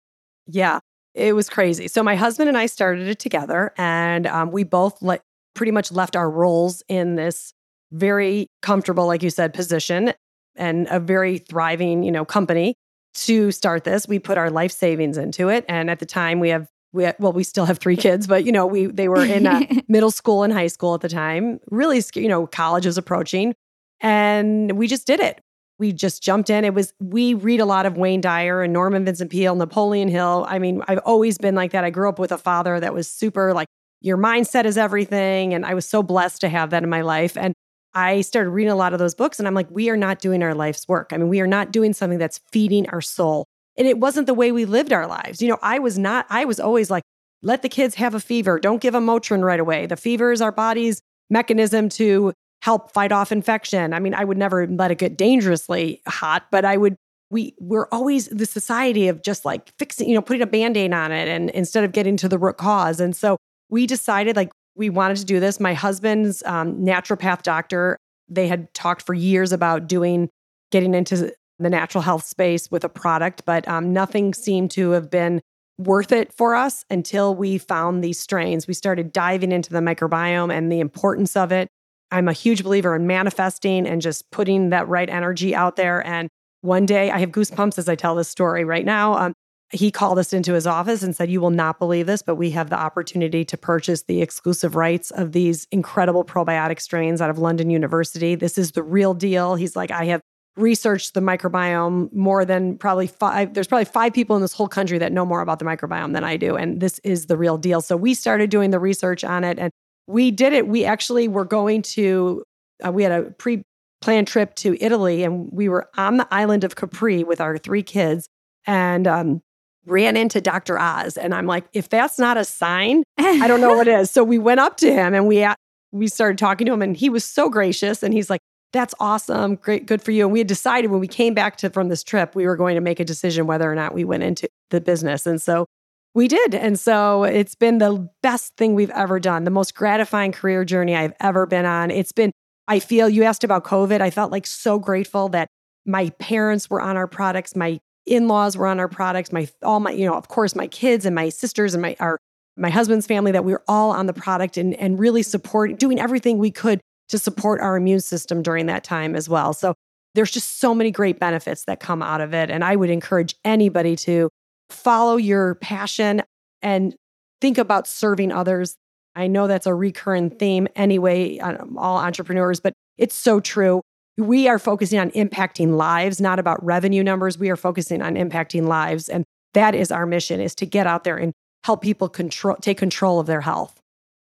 Yeah. 0.47 0.80
It 1.20 1.36
was 1.36 1.49
crazy. 1.49 1.89
So 1.89 2.01
my 2.01 2.15
husband 2.15 2.47
and 2.47 2.57
I 2.57 2.65
started 2.65 3.09
it 3.09 3.20
together, 3.20 3.74
and 3.78 4.26
um, 4.26 4.51
we 4.51 4.63
both 4.63 5.01
let 5.01 5.22
pretty 5.53 5.74
much 5.74 5.91
left 5.91 6.15
our 6.15 6.30
roles 6.30 6.82
in 6.88 7.15
this 7.15 7.53
very 7.91 8.47
comfortable, 8.61 9.05
like 9.05 9.22
you 9.22 9.30
said, 9.30 9.53
position 9.53 10.13
and 10.55 10.88
a 10.89 10.99
very 10.99 11.38
thriving, 11.38 12.03
you 12.03 12.11
know, 12.11 12.24
company 12.24 12.76
to 13.15 13.51
start 13.51 13.84
this. 13.84 14.07
We 14.07 14.20
put 14.20 14.38
our 14.38 14.49
life 14.49 14.72
savings 14.72 15.17
into 15.17 15.49
it, 15.49 15.65
and 15.67 15.89
at 15.89 15.99
the 15.99 16.05
time, 16.05 16.39
we 16.39 16.49
have 16.49 16.70
we 16.93 17.03
had, 17.03 17.17
well, 17.20 17.34
we 17.34 17.43
still 17.43 17.65
have 17.65 17.80
three 17.80 17.97
kids, 17.97 18.26
but 18.26 18.45
you 18.45 18.53
know, 18.53 18.65
we 18.65 18.86
they 18.86 19.09
were 19.09 19.26
in 19.26 19.45
uh, 19.45 19.61
middle 19.89 20.11
school 20.11 20.43
and 20.43 20.53
high 20.53 20.67
school 20.67 20.95
at 20.95 21.01
the 21.01 21.09
time. 21.09 21.59
Really, 21.70 22.01
you 22.15 22.30
know, 22.30 22.47
college 22.47 22.86
was 22.86 22.97
approaching, 22.97 23.55
and 23.99 24.78
we 24.78 24.88
just 24.88 25.05
did 25.05 25.20
it 25.20 25.41
we 25.80 25.93
just 25.93 26.21
jumped 26.21 26.49
in. 26.49 26.65
It 26.65 26.73
was, 26.73 26.93
we 26.99 27.34
read 27.34 27.59
a 27.59 27.65
lot 27.65 27.86
of 27.86 27.97
Wayne 27.97 28.21
Dyer 28.21 28.61
and 28.61 28.73
Norman 28.73 29.05
Vincent 29.05 29.32
Peale, 29.32 29.55
Napoleon 29.55 30.09
Hill. 30.09 30.45
I 30.47 30.59
mean, 30.59 30.84
I've 30.88 30.99
always 30.99 31.38
been 31.38 31.55
like 31.55 31.71
that. 31.71 31.84
I 31.84 31.89
grew 31.89 32.09
up 32.09 32.19
with 32.19 32.32
a 32.32 32.38
father 32.38 32.80
that 32.80 32.93
was 32.93 33.09
super 33.09 33.53
like, 33.53 33.67
your 34.01 34.17
mindset 34.17 34.65
is 34.65 34.77
everything. 34.77 35.53
And 35.53 35.65
I 35.65 35.73
was 35.73 35.88
so 35.88 36.03
blessed 36.03 36.41
to 36.41 36.49
have 36.49 36.69
that 36.69 36.84
in 36.84 36.89
my 36.89 37.01
life. 37.01 37.36
And 37.38 37.53
I 37.93 38.21
started 38.21 38.51
reading 38.51 38.71
a 38.71 38.75
lot 38.75 38.93
of 38.93 38.99
those 38.99 39.15
books 39.15 39.39
and 39.39 39.47
I'm 39.47 39.55
like, 39.55 39.71
we 39.71 39.89
are 39.89 39.97
not 39.97 40.19
doing 40.19 40.43
our 40.43 40.53
life's 40.53 40.88
work. 40.88 41.11
I 41.11 41.17
mean, 41.17 41.30
we 41.30 41.41
are 41.41 41.47
not 41.47 41.71
doing 41.71 41.93
something 41.93 42.19
that's 42.19 42.39
feeding 42.51 42.88
our 42.89 43.01
soul. 43.01 43.45
And 43.77 43.88
it 43.88 43.97
wasn't 43.97 44.27
the 44.27 44.34
way 44.34 44.51
we 44.51 44.65
lived 44.65 44.93
our 44.93 45.07
lives. 45.07 45.41
You 45.41 45.47
know, 45.47 45.59
I 45.61 45.80
was 45.80 45.97
not, 45.97 46.25
I 46.30 46.45
was 46.45 46.59
always 46.59 46.91
like, 46.91 47.03
let 47.41 47.61
the 47.61 47.69
kids 47.69 47.95
have 47.95 48.13
a 48.13 48.19
fever. 48.19 48.59
Don't 48.59 48.82
give 48.82 48.93
them 48.93 49.05
Motrin 49.05 49.41
right 49.41 49.59
away. 49.59 49.86
The 49.86 49.95
fever 49.95 50.32
is 50.32 50.41
our 50.41 50.51
body's 50.51 51.01
mechanism 51.30 51.88
to 51.89 52.34
help 52.62 52.91
fight 52.91 53.12
off 53.12 53.32
infection. 53.32 53.93
I 53.93 53.99
mean, 53.99 54.14
I 54.14 54.24
would 54.24 54.38
never 54.38 54.68
let 54.68 54.91
it 54.91 54.97
get 54.97 55.18
dangerously 55.18 56.01
hot, 56.07 56.45
but 56.51 56.66
I 56.66 56.78
would 56.78 56.95
we 57.32 57.53
we're 57.60 57.88
always 57.91 58.28
the 58.30 58.45
society 58.45 59.07
of 59.07 59.22
just 59.22 59.45
like 59.45 59.72
fixing, 59.78 60.10
you 60.10 60.16
know, 60.16 60.22
putting 60.22 60.41
a 60.41 60.47
band-aid 60.47 60.93
on 60.93 61.12
it 61.12 61.28
and 61.28 61.49
instead 61.51 61.84
of 61.84 61.91
getting 61.91 62.18
to 62.18 62.28
the 62.28 62.38
root 62.38 62.57
cause. 62.57 62.99
And 62.99 63.16
so 63.16 63.38
we 63.70 63.86
decided 63.86 64.36
like 64.36 64.51
we 64.76 64.89
wanted 64.89 65.18
to 65.18 65.26
do 65.26 65.39
this. 65.39 65.60
My 65.60 65.74
husband's 65.74 66.41
um, 66.43 66.78
naturopath 66.78 67.43
doctor, 67.43 67.97
they 68.28 68.47
had 68.47 68.74
talked 68.74 69.03
for 69.03 69.14
years 69.14 69.51
about 69.51 69.88
doing 69.88 70.30
getting 70.72 70.93
into 70.93 71.32
the 71.60 71.70
natural 71.70 72.01
health 72.01 72.24
space 72.24 72.72
with 72.72 72.84
a 72.84 72.89
product, 72.89 73.43
but 73.45 73.68
um, 73.68 73.91
nothing 73.93 74.34
seemed 74.34 74.72
to 74.72 74.91
have 74.91 75.10
been 75.10 75.41
worth 75.78 76.12
it 76.12 76.34
for 76.34 76.55
us 76.55 76.84
until 76.89 77.36
we 77.36 77.57
found 77.57 78.03
these 78.03 78.20
strains. 78.20 78.68
We 78.68 78.74
started 78.74 79.14
diving 79.14 79.51
into 79.51 79.72
the 79.72 79.80
microbiome 79.80 80.53
and 80.53 80.72
the 80.72 80.80
importance 80.80 81.36
of 81.36 81.51
it. 81.51 81.70
I'm 82.12 82.28
a 82.28 82.34
huge 82.34 82.64
believer 82.64 82.95
in 82.95 83.07
manifesting 83.07 83.88
and 83.88 84.01
just 84.01 84.30
putting 84.32 84.70
that 84.70 84.88
right 84.88 85.10
energy 85.10 85.55
out 85.55 85.76
there. 85.76 86.05
And 86.05 86.30
one 86.62 86.86
day, 86.86 87.12
I 87.12 87.20
have 87.20 87.32
goosebumps 87.32 87.78
as 87.78 87.88
I 87.88 87.95
tell 87.95 88.16
this 88.16 88.28
story 88.28 88.66
right 88.66 88.84
now. 88.84 89.14
Um, 89.14 89.34
he 89.72 89.91
called 89.91 90.18
us 90.18 90.34
into 90.34 90.53
his 90.53 90.66
office 90.66 91.03
and 91.03 91.16
said, 91.16 91.30
You 91.30 91.41
will 91.41 91.51
not 91.51 91.80
believe 91.80 92.07
this, 92.07 92.22
but 92.22 92.36
we 92.36 92.49
have 92.51 92.70
the 92.70 92.80
opportunity 92.80 93.45
to 93.45 93.57
purchase 93.57 94.03
the 94.03 94.22
exclusive 94.22 94.76
rights 94.76 95.12
of 95.12 95.32
these 95.32 95.68
incredible 95.72 96.26
probiotic 96.26 96.82
strains 96.82 97.22
out 97.22 97.30
of 97.30 97.38
London 97.38 97.70
University. 97.70 98.36
This 98.36 98.57
is 98.57 98.72
the 98.72 98.84
real 98.84 99.14
deal. 99.14 99.55
He's 99.55 99.76
like, 99.76 99.91
I 99.91 100.05
have 100.05 100.22
researched 100.57 101.14
the 101.14 101.22
microbiome 101.22 102.12
more 102.12 102.45
than 102.45 102.78
probably 102.78 103.07
five. 103.07 103.53
There's 103.53 103.68
probably 103.68 103.86
five 103.86 104.14
people 104.14 104.36
in 104.36 104.41
this 104.41 104.53
whole 104.53 104.68
country 104.68 104.97
that 104.97 105.12
know 105.12 105.26
more 105.26 105.41
about 105.41 105.60
the 105.60 105.66
microbiome 105.66 106.14
than 106.14 106.24
I 106.24 106.36
do. 106.36 106.55
And 106.55 106.82
this 106.82 106.99
is 107.03 107.28
the 107.28 107.38
real 107.38 107.57
deal. 107.57 107.80
So 107.82 107.95
we 107.95 108.14
started 108.16 108.49
doing 108.49 108.72
the 108.72 108.80
research 108.80 109.24
on 109.24 109.43
it 109.43 109.60
and 109.60 109.72
we 110.10 110.32
did 110.32 110.53
it. 110.53 110.68
We 110.68 110.86
actually 110.86 111.28
were 111.28 111.45
going 111.45 111.84
to, 111.84 112.43
uh, 112.84 112.91
we 112.91 113.03
had 113.03 113.12
a 113.12 113.32
pre 113.32 113.62
planned 114.01 114.28
trip 114.28 114.55
to 114.55 114.76
Italy 114.84 115.24
and 115.24 115.49
we 115.51 115.70
were 115.70 115.88
on 115.97 116.18
the 116.18 116.28
island 116.32 116.64
of 116.64 116.76
Capri 116.76 117.24
with 117.24 117.39
our 117.39 117.57
three 117.57 117.84
kids 117.84 118.28
and 118.66 119.05
um, 119.07 119.41
ran 119.86 120.18
into 120.18 120.41
Dr. 120.41 120.80
Oz. 120.80 121.16
And 121.16 121.34
I'm 121.34 121.45
like, 121.45 121.66
if 121.74 121.89
that's 121.89 122.18
not 122.18 122.38
a 122.38 122.45
sign, 122.45 123.03
I 123.20 123.47
don't 123.47 123.62
know 123.62 123.76
what 123.76 123.88
is. 123.99 124.10
So 124.10 124.24
we 124.24 124.39
went 124.39 124.62
up 124.62 124.78
to 124.78 124.91
him 124.91 125.14
and 125.14 125.28
we, 125.28 125.45
we 125.91 126.07
started 126.07 126.39
talking 126.39 126.66
to 126.66 126.74
him 126.74 126.82
and 126.82 126.97
he 126.97 127.10
was 127.10 127.24
so 127.24 127.49
gracious. 127.49 128.01
And 128.01 128.14
he's 128.14 128.30
like, 128.30 128.41
that's 128.72 128.95
awesome. 128.99 129.55
Great, 129.55 129.86
good 129.86 130.01
for 130.01 130.12
you. 130.12 130.26
And 130.26 130.34
we 130.34 130.39
had 130.39 130.47
decided 130.47 130.89
when 130.89 131.01
we 131.01 131.07
came 131.07 131.34
back 131.36 131.57
to 131.57 131.70
from 131.70 131.89
this 131.89 132.03
trip, 132.03 132.36
we 132.36 132.47
were 132.47 132.55
going 132.55 132.76
to 132.76 132.82
make 132.82 132.99
a 132.99 133.05
decision 133.05 133.45
whether 133.45 133.70
or 133.70 133.76
not 133.76 133.93
we 133.93 134.05
went 134.05 134.24
into 134.24 134.47
the 134.72 134.82
business. 134.82 135.28
And 135.28 135.41
so 135.41 135.68
we 136.16 136.28
did. 136.28 136.55
And 136.55 136.80
so 136.80 137.24
it's 137.24 137.55
been 137.55 137.78
the 137.78 138.10
best 138.22 138.55
thing 138.57 138.76
we've 138.76 138.89
ever 138.91 139.20
done, 139.20 139.43
the 139.43 139.51
most 139.51 139.76
gratifying 139.76 140.32
career 140.32 140.66
journey 140.66 140.95
I've 140.95 141.14
ever 141.20 141.45
been 141.45 141.66
on. 141.66 141.91
It's 141.91 142.12
been, 142.12 142.32
I 142.68 142.80
feel 142.80 143.07
you 143.10 143.24
asked 143.24 143.43
about 143.43 143.64
COVID. 143.64 144.01
I 144.01 144.10
felt 144.10 144.32
like 144.32 144.47
so 144.47 144.80
grateful 144.80 145.30
that 145.30 145.47
my 145.86 146.10
parents 146.20 146.70
were 146.70 146.82
on 146.82 146.97
our 146.97 147.07
products, 147.07 147.55
my 147.55 147.80
in-laws 148.05 148.57
were 148.57 148.68
on 148.68 148.80
our 148.80 148.88
products, 148.88 149.32
my 149.32 149.47
all 149.64 149.80
my, 149.80 149.91
you 149.91 150.05
know, 150.05 150.16
of 150.16 150.28
course, 150.28 150.55
my 150.55 150.68
kids 150.68 151.05
and 151.05 151.16
my 151.16 151.30
sisters 151.30 151.74
and 151.74 151.82
my 151.82 151.95
our 151.99 152.18
my 152.57 152.70
husband's 152.70 153.07
family, 153.07 153.32
that 153.32 153.45
we 153.45 153.53
were 153.53 153.64
all 153.68 153.91
on 153.91 154.07
the 154.07 154.14
product 154.14 154.57
and 154.57 154.74
and 154.76 154.99
really 154.99 155.24
supporting, 155.24 155.76
doing 155.76 155.99
everything 155.99 156.38
we 156.38 156.51
could 156.51 156.82
to 157.10 157.18
support 157.18 157.62
our 157.62 157.78
immune 157.78 158.01
system 158.01 158.41
during 158.41 158.66
that 158.66 158.84
time 158.84 159.16
as 159.16 159.30
well. 159.30 159.53
So 159.53 159.74
there's 160.16 160.32
just 160.32 160.60
so 160.60 160.74
many 160.74 160.91
great 160.91 161.20
benefits 161.20 161.66
that 161.66 161.80
come 161.80 162.01
out 162.01 162.22
of 162.22 162.34
it. 162.34 162.49
And 162.49 162.64
I 162.64 162.76
would 162.76 162.89
encourage 162.89 163.36
anybody 163.45 163.95
to 163.97 164.30
follow 164.70 165.17
your 165.17 165.55
passion 165.55 166.22
and 166.61 166.95
think 167.41 167.57
about 167.57 167.88
serving 167.88 168.32
others. 168.32 168.76
I 169.15 169.28
know 169.28 169.47
that's 169.47 169.67
a 169.67 169.74
recurring 169.74 170.30
theme 170.30 170.67
anyway, 170.76 171.39
on 171.39 171.76
all 171.78 171.97
entrepreneurs, 171.97 172.59
but 172.59 172.74
it's 172.97 173.15
so 173.15 173.39
true. 173.39 173.82
We 174.17 174.47
are 174.47 174.59
focusing 174.59 174.99
on 174.99 175.11
impacting 175.11 175.76
lives, 175.78 176.20
not 176.20 176.39
about 176.39 176.63
revenue 176.63 177.03
numbers. 177.03 177.38
We 177.38 177.49
are 177.49 177.55
focusing 177.55 178.01
on 178.01 178.15
impacting 178.15 178.67
lives. 178.67 179.09
And 179.09 179.24
that 179.53 179.74
is 179.76 179.91
our 179.91 180.05
mission 180.05 180.39
is 180.39 180.53
to 180.55 180.65
get 180.65 180.86
out 180.86 181.03
there 181.03 181.17
and 181.17 181.34
help 181.63 181.82
people 181.82 182.09
control 182.09 182.55
take 182.57 182.78
control 182.78 183.20
of 183.20 183.28
their 183.28 183.41
health. 183.41 183.80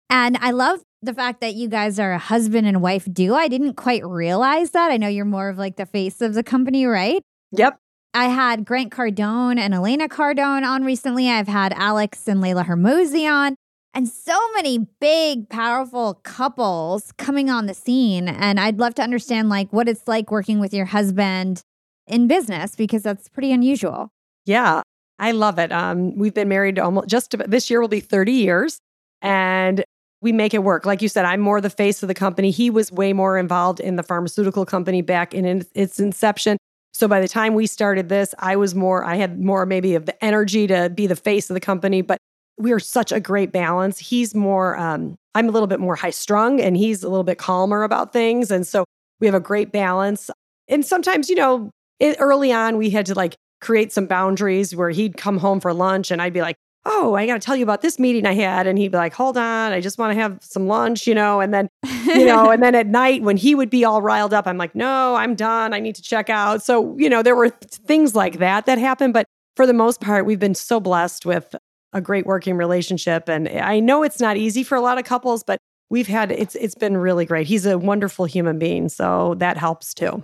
And 0.09 0.37
I 0.39 0.51
love 0.51 0.81
the 1.01 1.13
fact 1.13 1.41
that 1.41 1.55
you 1.55 1.67
guys 1.67 1.99
are 1.99 2.13
a 2.13 2.17
husband 2.17 2.65
and 2.67 2.81
wife 2.81 3.07
duo. 3.11 3.35
I 3.35 3.47
didn't 3.47 3.73
quite 3.73 4.05
realize 4.05 4.71
that. 4.71 4.91
I 4.91 4.97
know 4.97 5.07
you're 5.07 5.25
more 5.25 5.49
of 5.49 5.57
like 5.57 5.75
the 5.75 5.85
face 5.85 6.21
of 6.21 6.33
the 6.33 6.43
company, 6.43 6.85
right? 6.85 7.21
Yep. 7.51 7.77
I 8.17 8.29
had 8.29 8.65
Grant 8.65 8.91
Cardone 8.91 9.59
and 9.59 9.75
Elena 9.75 10.09
Cardone 10.09 10.63
on 10.63 10.83
recently. 10.83 11.29
I've 11.29 11.47
had 11.47 11.71
Alex 11.73 12.27
and 12.27 12.41
Leila 12.41 12.63
Hormozi 12.63 13.31
on, 13.31 13.55
and 13.93 14.09
so 14.09 14.35
many 14.55 14.87
big, 14.99 15.49
powerful 15.49 16.15
couples 16.23 17.11
coming 17.19 17.51
on 17.51 17.67
the 17.67 17.75
scene. 17.75 18.27
And 18.27 18.59
I'd 18.59 18.79
love 18.79 18.95
to 18.95 19.03
understand 19.03 19.49
like 19.49 19.71
what 19.71 19.87
it's 19.87 20.07
like 20.07 20.31
working 20.31 20.59
with 20.59 20.73
your 20.73 20.87
husband 20.87 21.61
in 22.07 22.25
business 22.25 22.75
because 22.75 23.03
that's 23.03 23.29
pretty 23.29 23.51
unusual. 23.51 24.09
Yeah, 24.45 24.81
I 25.19 25.29
love 25.29 25.59
it. 25.59 25.71
Um, 25.71 26.17
we've 26.17 26.33
been 26.33 26.49
married 26.49 26.79
almost 26.79 27.09
just 27.09 27.35
about, 27.35 27.51
this 27.51 27.69
year 27.69 27.79
will 27.79 27.87
be 27.87 27.99
30 27.99 28.31
years. 28.31 28.79
And 29.21 29.83
we 30.21 30.31
make 30.31 30.55
it 30.55 30.63
work. 30.63 30.87
Like 30.87 31.03
you 31.03 31.07
said, 31.07 31.25
I'm 31.25 31.41
more 31.41 31.61
the 31.61 31.69
face 31.69 32.01
of 32.01 32.07
the 32.07 32.15
company. 32.15 32.49
He 32.49 32.71
was 32.71 32.91
way 32.91 33.13
more 33.13 33.37
involved 33.37 33.79
in 33.79 33.95
the 33.95 34.01
pharmaceutical 34.01 34.65
company 34.65 35.03
back 35.03 35.35
in 35.35 35.63
its 35.75 35.99
inception. 35.99 36.57
So 36.97 37.07
by 37.07 37.21
the 37.21 37.27
time 37.27 37.53
we 37.53 37.67
started 37.67 38.09
this, 38.09 38.33
I 38.39 38.55
was 38.55 38.73
more, 38.73 39.05
I 39.05 39.15
had 39.17 39.39
more 39.39 39.67
maybe 39.67 39.93
of 39.93 40.07
the 40.07 40.25
energy 40.25 40.65
to 40.65 40.89
be 40.89 41.05
the 41.05 41.15
face 41.15 41.47
of 41.47 41.53
the 41.53 41.59
company, 41.59 42.01
but 42.01 42.17
we 42.57 42.71
are 42.71 42.79
such 42.79 43.11
a 43.11 43.19
great 43.19 43.51
balance. 43.51 43.99
He's 43.99 44.33
more, 44.33 44.75
um, 44.77 45.15
I'm 45.35 45.47
a 45.47 45.51
little 45.51 45.67
bit 45.67 45.79
more 45.79 45.95
high 45.95 46.09
strung 46.09 46.59
and 46.59 46.75
he's 46.75 47.03
a 47.03 47.09
little 47.09 47.23
bit 47.23 47.37
calmer 47.37 47.83
about 47.83 48.13
things. 48.13 48.49
And 48.49 48.65
so 48.65 48.83
we 49.19 49.27
have 49.27 49.35
a 49.35 49.39
great 49.39 49.71
balance. 49.71 50.31
And 50.67 50.83
sometimes, 50.83 51.29
you 51.29 51.35
know, 51.35 51.69
it, 51.99 52.17
early 52.19 52.51
on, 52.51 52.77
we 52.77 52.89
had 52.89 53.05
to 53.05 53.13
like 53.13 53.35
create 53.61 53.93
some 53.93 54.07
boundaries 54.07 54.75
where 54.75 54.89
he'd 54.89 55.17
come 55.17 55.37
home 55.37 55.59
for 55.59 55.73
lunch 55.75 56.09
and 56.09 56.19
I'd 56.19 56.33
be 56.33 56.41
like, 56.41 56.55
oh, 56.89 57.15
I 57.15 57.25
got 57.25 57.33
to 57.33 57.45
tell 57.45 57.55
you 57.55 57.63
about 57.63 57.81
this 57.81 57.99
meeting 57.99 58.25
I 58.25 58.33
had. 58.33 58.65
And 58.65 58.77
he'd 58.79 58.91
be 58.91 58.97
like, 58.97 59.13
hold 59.13 59.37
on, 59.37 59.73
I 59.73 59.81
just 59.81 59.97
want 59.97 60.15
to 60.15 60.19
have 60.19 60.39
some 60.41 60.67
lunch, 60.67 61.05
you 61.05 61.13
know? 61.13 61.41
And 61.41 61.53
then, 61.53 61.69
you 62.05 62.25
know, 62.25 62.49
and 62.51 62.63
then 62.63 62.75
at 62.75 62.87
night 62.87 63.21
when 63.21 63.37
he 63.37 63.53
would 63.53 63.69
be 63.69 63.83
all 63.83 64.01
riled 64.01 64.33
up, 64.33 64.47
I'm 64.47 64.57
like, 64.57 64.73
no, 64.73 65.15
I'm 65.15 65.35
done. 65.35 65.73
I 65.73 65.79
need 65.79 65.95
to 65.95 66.01
check 66.01 66.29
out. 66.29 66.63
So, 66.63 66.97
you 66.97 67.09
know, 67.09 67.21
there 67.21 67.35
were 67.35 67.49
things 67.49 68.15
like 68.15 68.39
that 68.39 68.65
that 68.65 68.77
happened. 68.77 69.13
But 69.13 69.25
for 69.55 69.67
the 69.67 69.73
most 69.73 69.99
part, 69.99 70.25
we've 70.25 70.39
been 70.39 70.55
so 70.55 70.79
blessed 70.79 71.25
with 71.25 71.53
a 71.93 72.01
great 72.01 72.25
working 72.25 72.55
relationship. 72.55 73.27
And 73.27 73.49
I 73.49 73.79
know 73.79 74.03
it's 74.03 74.21
not 74.21 74.37
easy 74.37 74.63
for 74.63 74.75
a 74.75 74.81
lot 74.81 74.97
of 74.97 75.03
couples, 75.03 75.43
but 75.43 75.59
we've 75.89 76.07
had 76.07 76.31
it's 76.31 76.55
it's 76.55 76.75
been 76.75 76.97
really 76.97 77.25
great. 77.25 77.47
He's 77.47 77.65
a 77.65 77.77
wonderful 77.77 78.25
human 78.25 78.59
being. 78.59 78.87
So 78.89 79.35
that 79.39 79.57
helps 79.57 79.93
too. 79.93 80.23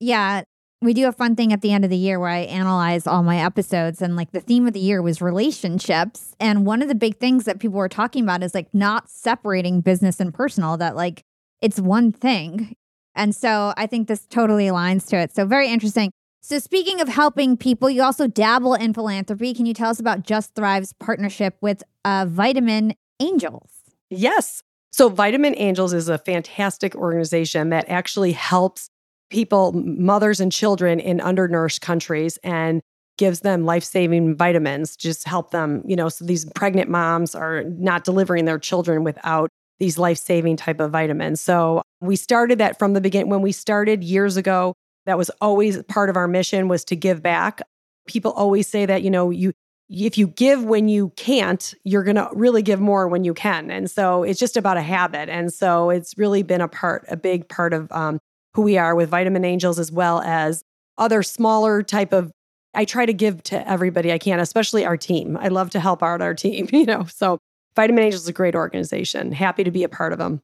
Yeah 0.00 0.44
we 0.84 0.94
do 0.94 1.08
a 1.08 1.12
fun 1.12 1.36
thing 1.36 1.52
at 1.52 1.62
the 1.62 1.72
end 1.72 1.84
of 1.84 1.90
the 1.90 1.96
year 1.96 2.18
where 2.18 2.28
I 2.28 2.40
analyze 2.40 3.06
all 3.06 3.22
my 3.22 3.38
episodes 3.38 4.02
and 4.02 4.16
like 4.16 4.32
the 4.32 4.40
theme 4.40 4.66
of 4.66 4.72
the 4.72 4.80
year 4.80 5.02
was 5.02 5.22
relationships. 5.22 6.34
And 6.38 6.66
one 6.66 6.82
of 6.82 6.88
the 6.88 6.94
big 6.94 7.18
things 7.18 7.44
that 7.44 7.58
people 7.58 7.78
were 7.78 7.88
talking 7.88 8.22
about 8.22 8.42
is 8.42 8.54
like 8.54 8.72
not 8.72 9.08
separating 9.08 9.80
business 9.80 10.20
and 10.20 10.32
personal, 10.32 10.76
that 10.76 10.96
like 10.96 11.24
it's 11.60 11.80
one 11.80 12.12
thing. 12.12 12.76
And 13.14 13.34
so 13.34 13.72
I 13.76 13.86
think 13.86 14.08
this 14.08 14.26
totally 14.26 14.66
aligns 14.66 15.06
to 15.08 15.16
it. 15.16 15.34
So 15.34 15.46
very 15.46 15.68
interesting. 15.68 16.10
So 16.40 16.58
speaking 16.58 17.00
of 17.00 17.08
helping 17.08 17.56
people, 17.56 17.88
you 17.88 18.02
also 18.02 18.26
dabble 18.26 18.74
in 18.74 18.92
philanthropy. 18.92 19.54
Can 19.54 19.66
you 19.66 19.72
tell 19.72 19.90
us 19.90 19.98
about 19.98 20.24
Just 20.24 20.54
Thrive's 20.54 20.92
partnership 20.92 21.56
with 21.60 21.82
uh, 22.04 22.26
Vitamin 22.28 22.94
Angels? 23.20 23.70
Yes. 24.10 24.62
So 24.92 25.08
Vitamin 25.08 25.54
Angels 25.56 25.94
is 25.94 26.08
a 26.08 26.18
fantastic 26.18 26.94
organization 26.94 27.70
that 27.70 27.88
actually 27.88 28.32
helps 28.32 28.90
people, 29.30 29.72
mothers 29.72 30.40
and 30.40 30.52
children 30.52 31.00
in 31.00 31.20
undernourished 31.20 31.80
countries 31.80 32.38
and 32.42 32.80
gives 33.16 33.40
them 33.40 33.64
life-saving 33.64 34.36
vitamins 34.36 34.96
just 34.96 35.24
help 35.24 35.52
them 35.52 35.84
you 35.86 35.94
know 35.94 36.08
so 36.08 36.24
these 36.24 36.44
pregnant 36.56 36.90
moms 36.90 37.36
are 37.36 37.62
not 37.62 38.02
delivering 38.02 38.44
their 38.44 38.58
children 38.58 39.04
without 39.04 39.48
these 39.78 39.98
life-saving 39.98 40.56
type 40.56 40.80
of 40.80 40.90
vitamins. 40.90 41.40
So 41.40 41.82
we 42.00 42.16
started 42.16 42.58
that 42.58 42.78
from 42.78 42.92
the 42.92 43.00
beginning 43.00 43.30
when 43.30 43.42
we 43.42 43.52
started 43.52 44.04
years 44.04 44.36
ago 44.36 44.74
that 45.06 45.18
was 45.18 45.30
always 45.40 45.82
part 45.84 46.08
of 46.08 46.16
our 46.16 46.28
mission 46.28 46.68
was 46.68 46.84
to 46.86 46.96
give 46.96 47.22
back. 47.22 47.60
People 48.06 48.32
always 48.32 48.66
say 48.66 48.86
that 48.86 49.02
you 49.02 49.10
know 49.10 49.30
you 49.30 49.52
if 49.90 50.16
you 50.16 50.26
give 50.26 50.64
when 50.64 50.88
you 50.88 51.10
can't 51.16 51.74
you're 51.84 52.04
going 52.04 52.16
to 52.16 52.28
really 52.32 52.62
give 52.62 52.80
more 52.80 53.08
when 53.08 53.24
you 53.24 53.34
can. 53.34 53.70
And 53.70 53.90
so 53.90 54.22
it's 54.22 54.40
just 54.40 54.56
about 54.56 54.76
a 54.76 54.82
habit. 54.82 55.28
And 55.28 55.52
so 55.52 55.90
it's 55.90 56.16
really 56.16 56.42
been 56.42 56.60
a 56.60 56.68
part 56.68 57.04
a 57.08 57.16
big 57.16 57.48
part 57.48 57.74
of 57.74 57.90
um, 57.92 58.18
who 58.54 58.62
we 58.62 58.78
are 58.78 58.94
with 58.94 59.10
Vitamin 59.10 59.44
Angels 59.44 59.78
as 59.78 59.90
well 59.90 60.20
as 60.22 60.64
other 60.98 61.22
smaller 61.22 61.82
type 61.82 62.12
of 62.12 62.30
I 62.76 62.84
try 62.84 63.06
to 63.06 63.12
give 63.12 63.42
to 63.44 63.68
everybody 63.68 64.12
I 64.12 64.18
can, 64.18 64.40
especially 64.40 64.84
our 64.84 64.96
team. 64.96 65.36
I 65.36 65.46
love 65.46 65.70
to 65.70 65.80
help 65.80 66.02
out 66.02 66.20
our 66.20 66.34
team, 66.34 66.68
you 66.72 66.86
know. 66.86 67.04
So 67.04 67.38
Vitamin 67.76 68.04
Angels 68.04 68.22
is 68.22 68.28
a 68.28 68.32
great 68.32 68.54
organization. 68.54 69.32
Happy 69.32 69.62
to 69.64 69.70
be 69.70 69.84
a 69.84 69.88
part 69.88 70.12
of 70.12 70.18
them. 70.18 70.40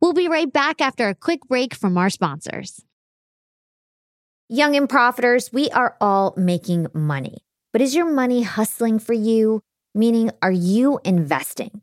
We'll 0.00 0.12
be 0.12 0.28
right 0.28 0.52
back 0.52 0.82
after 0.82 1.08
a 1.08 1.14
quick 1.14 1.40
break 1.48 1.74
from 1.74 1.96
our 1.96 2.10
sponsors. 2.10 2.84
Young 4.50 4.76
and 4.76 4.86
profiters, 4.86 5.50
we 5.50 5.70
are 5.70 5.96
all 6.00 6.34
making 6.36 6.88
money. 6.92 7.38
But 7.72 7.80
is 7.80 7.94
your 7.94 8.10
money 8.10 8.42
hustling 8.42 8.98
for 8.98 9.14
you? 9.14 9.62
meaning 9.94 10.30
are 10.42 10.52
you 10.52 11.00
investing? 11.04 11.82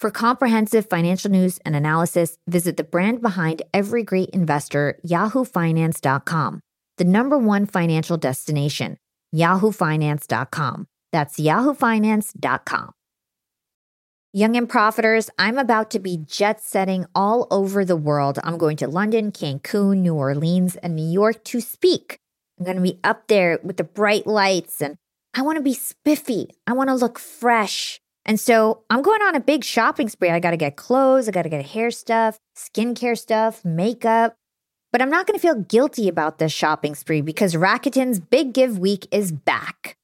For 0.00 0.10
comprehensive 0.10 0.88
financial 0.88 1.30
news 1.30 1.58
and 1.64 1.74
analysis, 1.74 2.36
visit 2.46 2.76
the 2.76 2.84
brand 2.84 3.22
behind 3.22 3.62
every 3.72 4.02
great 4.02 4.30
investor, 4.30 4.98
yahoofinance.com, 5.06 6.60
the 6.98 7.04
number 7.04 7.38
one 7.38 7.66
financial 7.66 8.16
destination, 8.16 8.98
yahoofinance.com. 9.34 10.86
That's 11.12 11.38
yahoofinance.com. 11.38 12.90
Young 14.36 14.56
and 14.56 14.68
Profiters, 14.68 15.30
I'm 15.38 15.58
about 15.58 15.92
to 15.92 16.00
be 16.00 16.16
jet 16.16 16.60
setting 16.60 17.06
all 17.14 17.46
over 17.52 17.84
the 17.84 17.94
world. 17.94 18.40
I'm 18.42 18.58
going 18.58 18.76
to 18.78 18.88
London, 18.88 19.30
Cancun, 19.30 19.98
New 19.98 20.14
Orleans, 20.14 20.74
and 20.74 20.96
New 20.96 21.08
York 21.08 21.44
to 21.44 21.60
speak. 21.60 22.18
I'm 22.58 22.64
going 22.64 22.76
to 22.76 22.82
be 22.82 22.98
up 23.04 23.28
there 23.28 23.60
with 23.62 23.76
the 23.76 23.84
bright 23.84 24.26
lights 24.26 24.82
and 24.82 24.96
I 25.34 25.42
want 25.42 25.58
to 25.58 25.62
be 25.62 25.74
spiffy. 25.74 26.50
I 26.66 26.72
want 26.72 26.88
to 26.88 26.94
look 26.94 27.20
fresh. 27.20 28.00
And 28.26 28.40
so 28.40 28.82
I'm 28.90 29.02
going 29.02 29.22
on 29.22 29.34
a 29.34 29.40
big 29.40 29.64
shopping 29.64 30.08
spree. 30.08 30.30
I 30.30 30.40
got 30.40 30.52
to 30.52 30.56
get 30.56 30.76
clothes, 30.76 31.28
I 31.28 31.32
got 31.32 31.42
to 31.42 31.48
get 31.48 31.64
hair 31.66 31.90
stuff, 31.90 32.38
skincare 32.56 33.18
stuff, 33.18 33.64
makeup. 33.64 34.34
But 34.92 35.02
I'm 35.02 35.10
not 35.10 35.26
going 35.26 35.38
to 35.38 35.42
feel 35.42 35.56
guilty 35.60 36.08
about 36.08 36.38
this 36.38 36.52
shopping 36.52 36.94
spree 36.94 37.20
because 37.20 37.54
Rakuten's 37.54 38.20
Big 38.20 38.52
Give 38.52 38.78
Week 38.78 39.06
is 39.10 39.32
back. 39.32 39.96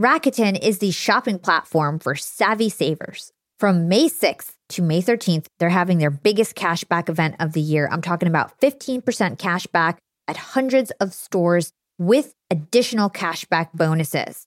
Rakuten 0.00 0.58
is 0.60 0.78
the 0.78 0.90
shopping 0.90 1.38
platform 1.38 1.98
for 1.98 2.14
savvy 2.14 2.68
savers. 2.68 3.30
From 3.60 3.88
May 3.88 4.08
6th 4.08 4.52
to 4.70 4.82
May 4.82 5.00
13th, 5.00 5.46
they're 5.58 5.68
having 5.68 5.98
their 5.98 6.10
biggest 6.10 6.56
cashback 6.56 7.08
event 7.08 7.36
of 7.38 7.52
the 7.52 7.60
year. 7.60 7.88
I'm 7.90 8.02
talking 8.02 8.28
about 8.28 8.60
15% 8.60 9.02
cashback 9.38 9.98
at 10.26 10.36
hundreds 10.36 10.90
of 11.00 11.14
stores 11.14 11.70
with 11.98 12.34
additional 12.50 13.08
cashback 13.08 13.68
bonuses. 13.72 14.46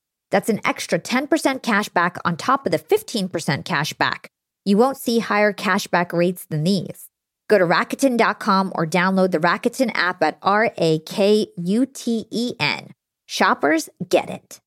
That's 0.31 0.49
an 0.49 0.61
extra 0.65 0.97
10% 0.97 1.61
cash 1.61 1.89
back 1.89 2.17
on 2.25 2.37
top 2.37 2.65
of 2.65 2.71
the 2.71 2.79
15% 2.79 3.65
cash 3.65 3.93
back. 3.93 4.31
You 4.65 4.77
won't 4.77 4.97
see 4.97 5.19
higher 5.19 5.53
cashback 5.53 6.13
rates 6.13 6.45
than 6.45 6.63
these. 6.63 7.09
Go 7.49 7.57
to 7.57 7.65
Rakuten.com 7.65 8.71
or 8.75 8.87
download 8.87 9.31
the 9.31 9.39
Rakuten 9.39 9.91
app 9.93 10.23
at 10.23 10.37
R 10.41 10.71
A 10.77 10.99
K 10.99 11.47
U 11.57 11.85
T 11.85 12.25
E 12.31 12.53
N. 12.59 12.93
Shoppers 13.25 13.89
get 14.07 14.29
it. 14.29 14.59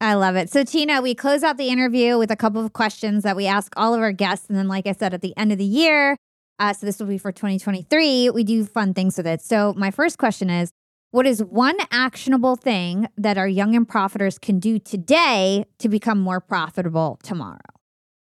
I 0.00 0.14
love 0.14 0.34
it. 0.34 0.50
So, 0.50 0.64
Tina, 0.64 1.02
we 1.02 1.14
close 1.14 1.42
out 1.42 1.58
the 1.58 1.68
interview 1.68 2.16
with 2.16 2.30
a 2.30 2.36
couple 2.36 2.64
of 2.64 2.72
questions 2.72 3.22
that 3.22 3.36
we 3.36 3.46
ask 3.46 3.72
all 3.76 3.94
of 3.94 4.00
our 4.00 4.12
guests. 4.12 4.48
And 4.48 4.56
then, 4.56 4.66
like 4.66 4.86
I 4.86 4.92
said, 4.92 5.12
at 5.12 5.20
the 5.20 5.36
end 5.36 5.52
of 5.52 5.58
the 5.58 5.64
year, 5.64 6.16
uh, 6.58 6.72
so 6.72 6.86
this 6.86 6.98
will 6.98 7.06
be 7.06 7.18
for 7.18 7.32
2023, 7.32 8.30
we 8.30 8.42
do 8.42 8.64
fun 8.64 8.94
things 8.94 9.16
with 9.18 9.26
it. 9.26 9.42
So, 9.42 9.74
my 9.74 9.90
first 9.90 10.16
question 10.16 10.48
is 10.48 10.70
what 11.10 11.26
is 11.26 11.42
one 11.42 11.76
actionable 11.90 12.56
thing 12.56 13.08
that 13.16 13.36
our 13.36 13.48
young 13.48 13.74
and 13.74 13.88
profiters 13.88 14.40
can 14.40 14.58
do 14.58 14.78
today 14.78 15.64
to 15.78 15.88
become 15.88 16.20
more 16.20 16.40
profitable 16.40 17.18
tomorrow? 17.22 17.58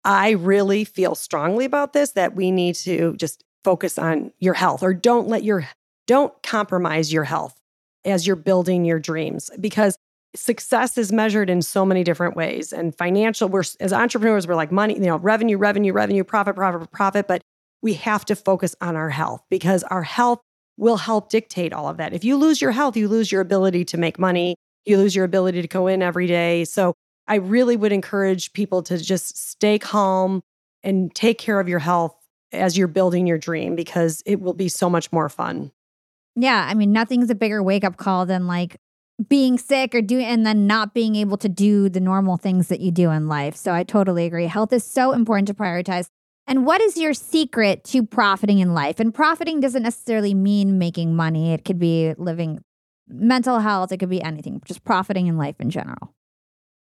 I 0.03 0.31
really 0.31 0.83
feel 0.83 1.15
strongly 1.15 1.65
about 1.65 1.93
this 1.93 2.11
that 2.11 2.35
we 2.35 2.51
need 2.51 2.75
to 2.75 3.15
just 3.15 3.43
focus 3.63 3.97
on 3.97 4.33
your 4.39 4.53
health 4.53 4.83
or 4.83 4.93
don't 4.93 5.27
let 5.27 5.43
your 5.43 5.67
don't 6.05 6.33
compromise 6.43 7.13
your 7.13 7.23
health 7.23 7.57
as 8.03 8.27
you're 8.27 8.35
building 8.35 8.83
your 8.83 8.99
dreams 8.99 9.49
because 9.61 9.97
success 10.35 10.97
is 10.97 11.13
measured 11.13 11.49
in 11.49 11.61
so 11.61 11.85
many 11.85 12.03
different 12.03 12.35
ways 12.35 12.73
and 12.73 12.93
financial 12.97 13.47
we're 13.47 13.63
as 13.79 13.93
entrepreneurs 13.93 14.45
we're 14.45 14.55
like 14.55 14.71
money 14.71 14.95
you 14.95 14.99
know 15.01 15.17
revenue 15.17 15.57
revenue 15.57 15.93
revenue 15.93 16.23
profit 16.23 16.55
profit 16.55 16.91
profit 16.91 17.27
but 17.27 17.41
we 17.81 17.93
have 17.93 18.25
to 18.25 18.35
focus 18.35 18.75
on 18.81 18.97
our 18.97 19.09
health 19.09 19.41
because 19.49 19.83
our 19.83 20.03
health 20.03 20.41
will 20.77 20.97
help 20.97 21.29
dictate 21.29 21.73
all 21.73 21.87
of 21.87 21.97
that. 21.97 22.13
If 22.13 22.23
you 22.23 22.37
lose 22.37 22.61
your 22.61 22.71
health, 22.71 22.97
you 22.97 23.07
lose 23.07 23.31
your 23.31 23.41
ability 23.41 23.85
to 23.85 23.97
make 23.97 24.17
money, 24.17 24.55
you 24.85 24.97
lose 24.97 25.15
your 25.15 25.25
ability 25.25 25.61
to 25.61 25.67
go 25.67 25.87
in 25.87 26.01
every 26.01 26.27
day. 26.27 26.65
So 26.65 26.93
I 27.27 27.35
really 27.35 27.77
would 27.77 27.91
encourage 27.91 28.53
people 28.53 28.83
to 28.83 28.97
just 28.97 29.37
stay 29.37 29.79
calm 29.79 30.41
and 30.83 31.13
take 31.13 31.37
care 31.37 31.59
of 31.59 31.69
your 31.69 31.79
health 31.79 32.15
as 32.51 32.77
you're 32.77 32.87
building 32.87 33.25
your 33.25 33.37
dream 33.37 33.75
because 33.75 34.21
it 34.25 34.41
will 34.41 34.53
be 34.53 34.69
so 34.69 34.89
much 34.89 35.11
more 35.11 35.29
fun. 35.29 35.71
Yeah, 36.35 36.67
I 36.67 36.73
mean 36.73 36.91
nothing's 36.91 37.29
a 37.29 37.35
bigger 37.35 37.61
wake 37.61 37.83
up 37.83 37.97
call 37.97 38.25
than 38.25 38.47
like 38.47 38.77
being 39.29 39.57
sick 39.57 39.93
or 39.93 40.01
doing 40.01 40.25
and 40.25 40.45
then 40.45 40.65
not 40.67 40.93
being 40.93 41.15
able 41.15 41.37
to 41.37 41.49
do 41.49 41.87
the 41.87 41.99
normal 41.99 42.37
things 42.37 42.67
that 42.67 42.79
you 42.79 42.91
do 42.91 43.11
in 43.11 43.27
life. 43.27 43.55
So 43.55 43.71
I 43.71 43.83
totally 43.83 44.25
agree. 44.25 44.47
Health 44.47 44.73
is 44.73 44.83
so 44.83 45.11
important 45.11 45.47
to 45.47 45.53
prioritize. 45.53 46.07
And 46.45 46.65
what 46.65 46.81
is 46.81 46.97
your 46.97 47.13
secret 47.13 47.83
to 47.85 48.03
profiting 48.05 48.59
in 48.59 48.73
life? 48.73 48.99
And 48.99 49.13
profiting 49.13 49.59
doesn't 49.59 49.83
necessarily 49.83 50.33
mean 50.33 50.77
making 50.77 51.15
money, 51.15 51.53
it 51.53 51.65
could 51.65 51.79
be 51.79 52.13
living 52.17 52.63
mental 53.07 53.59
health, 53.59 53.91
it 53.91 53.97
could 53.97 54.09
be 54.09 54.21
anything, 54.21 54.61
just 54.65 54.83
profiting 54.83 55.27
in 55.27 55.37
life 55.37 55.55
in 55.59 55.69
general. 55.69 56.13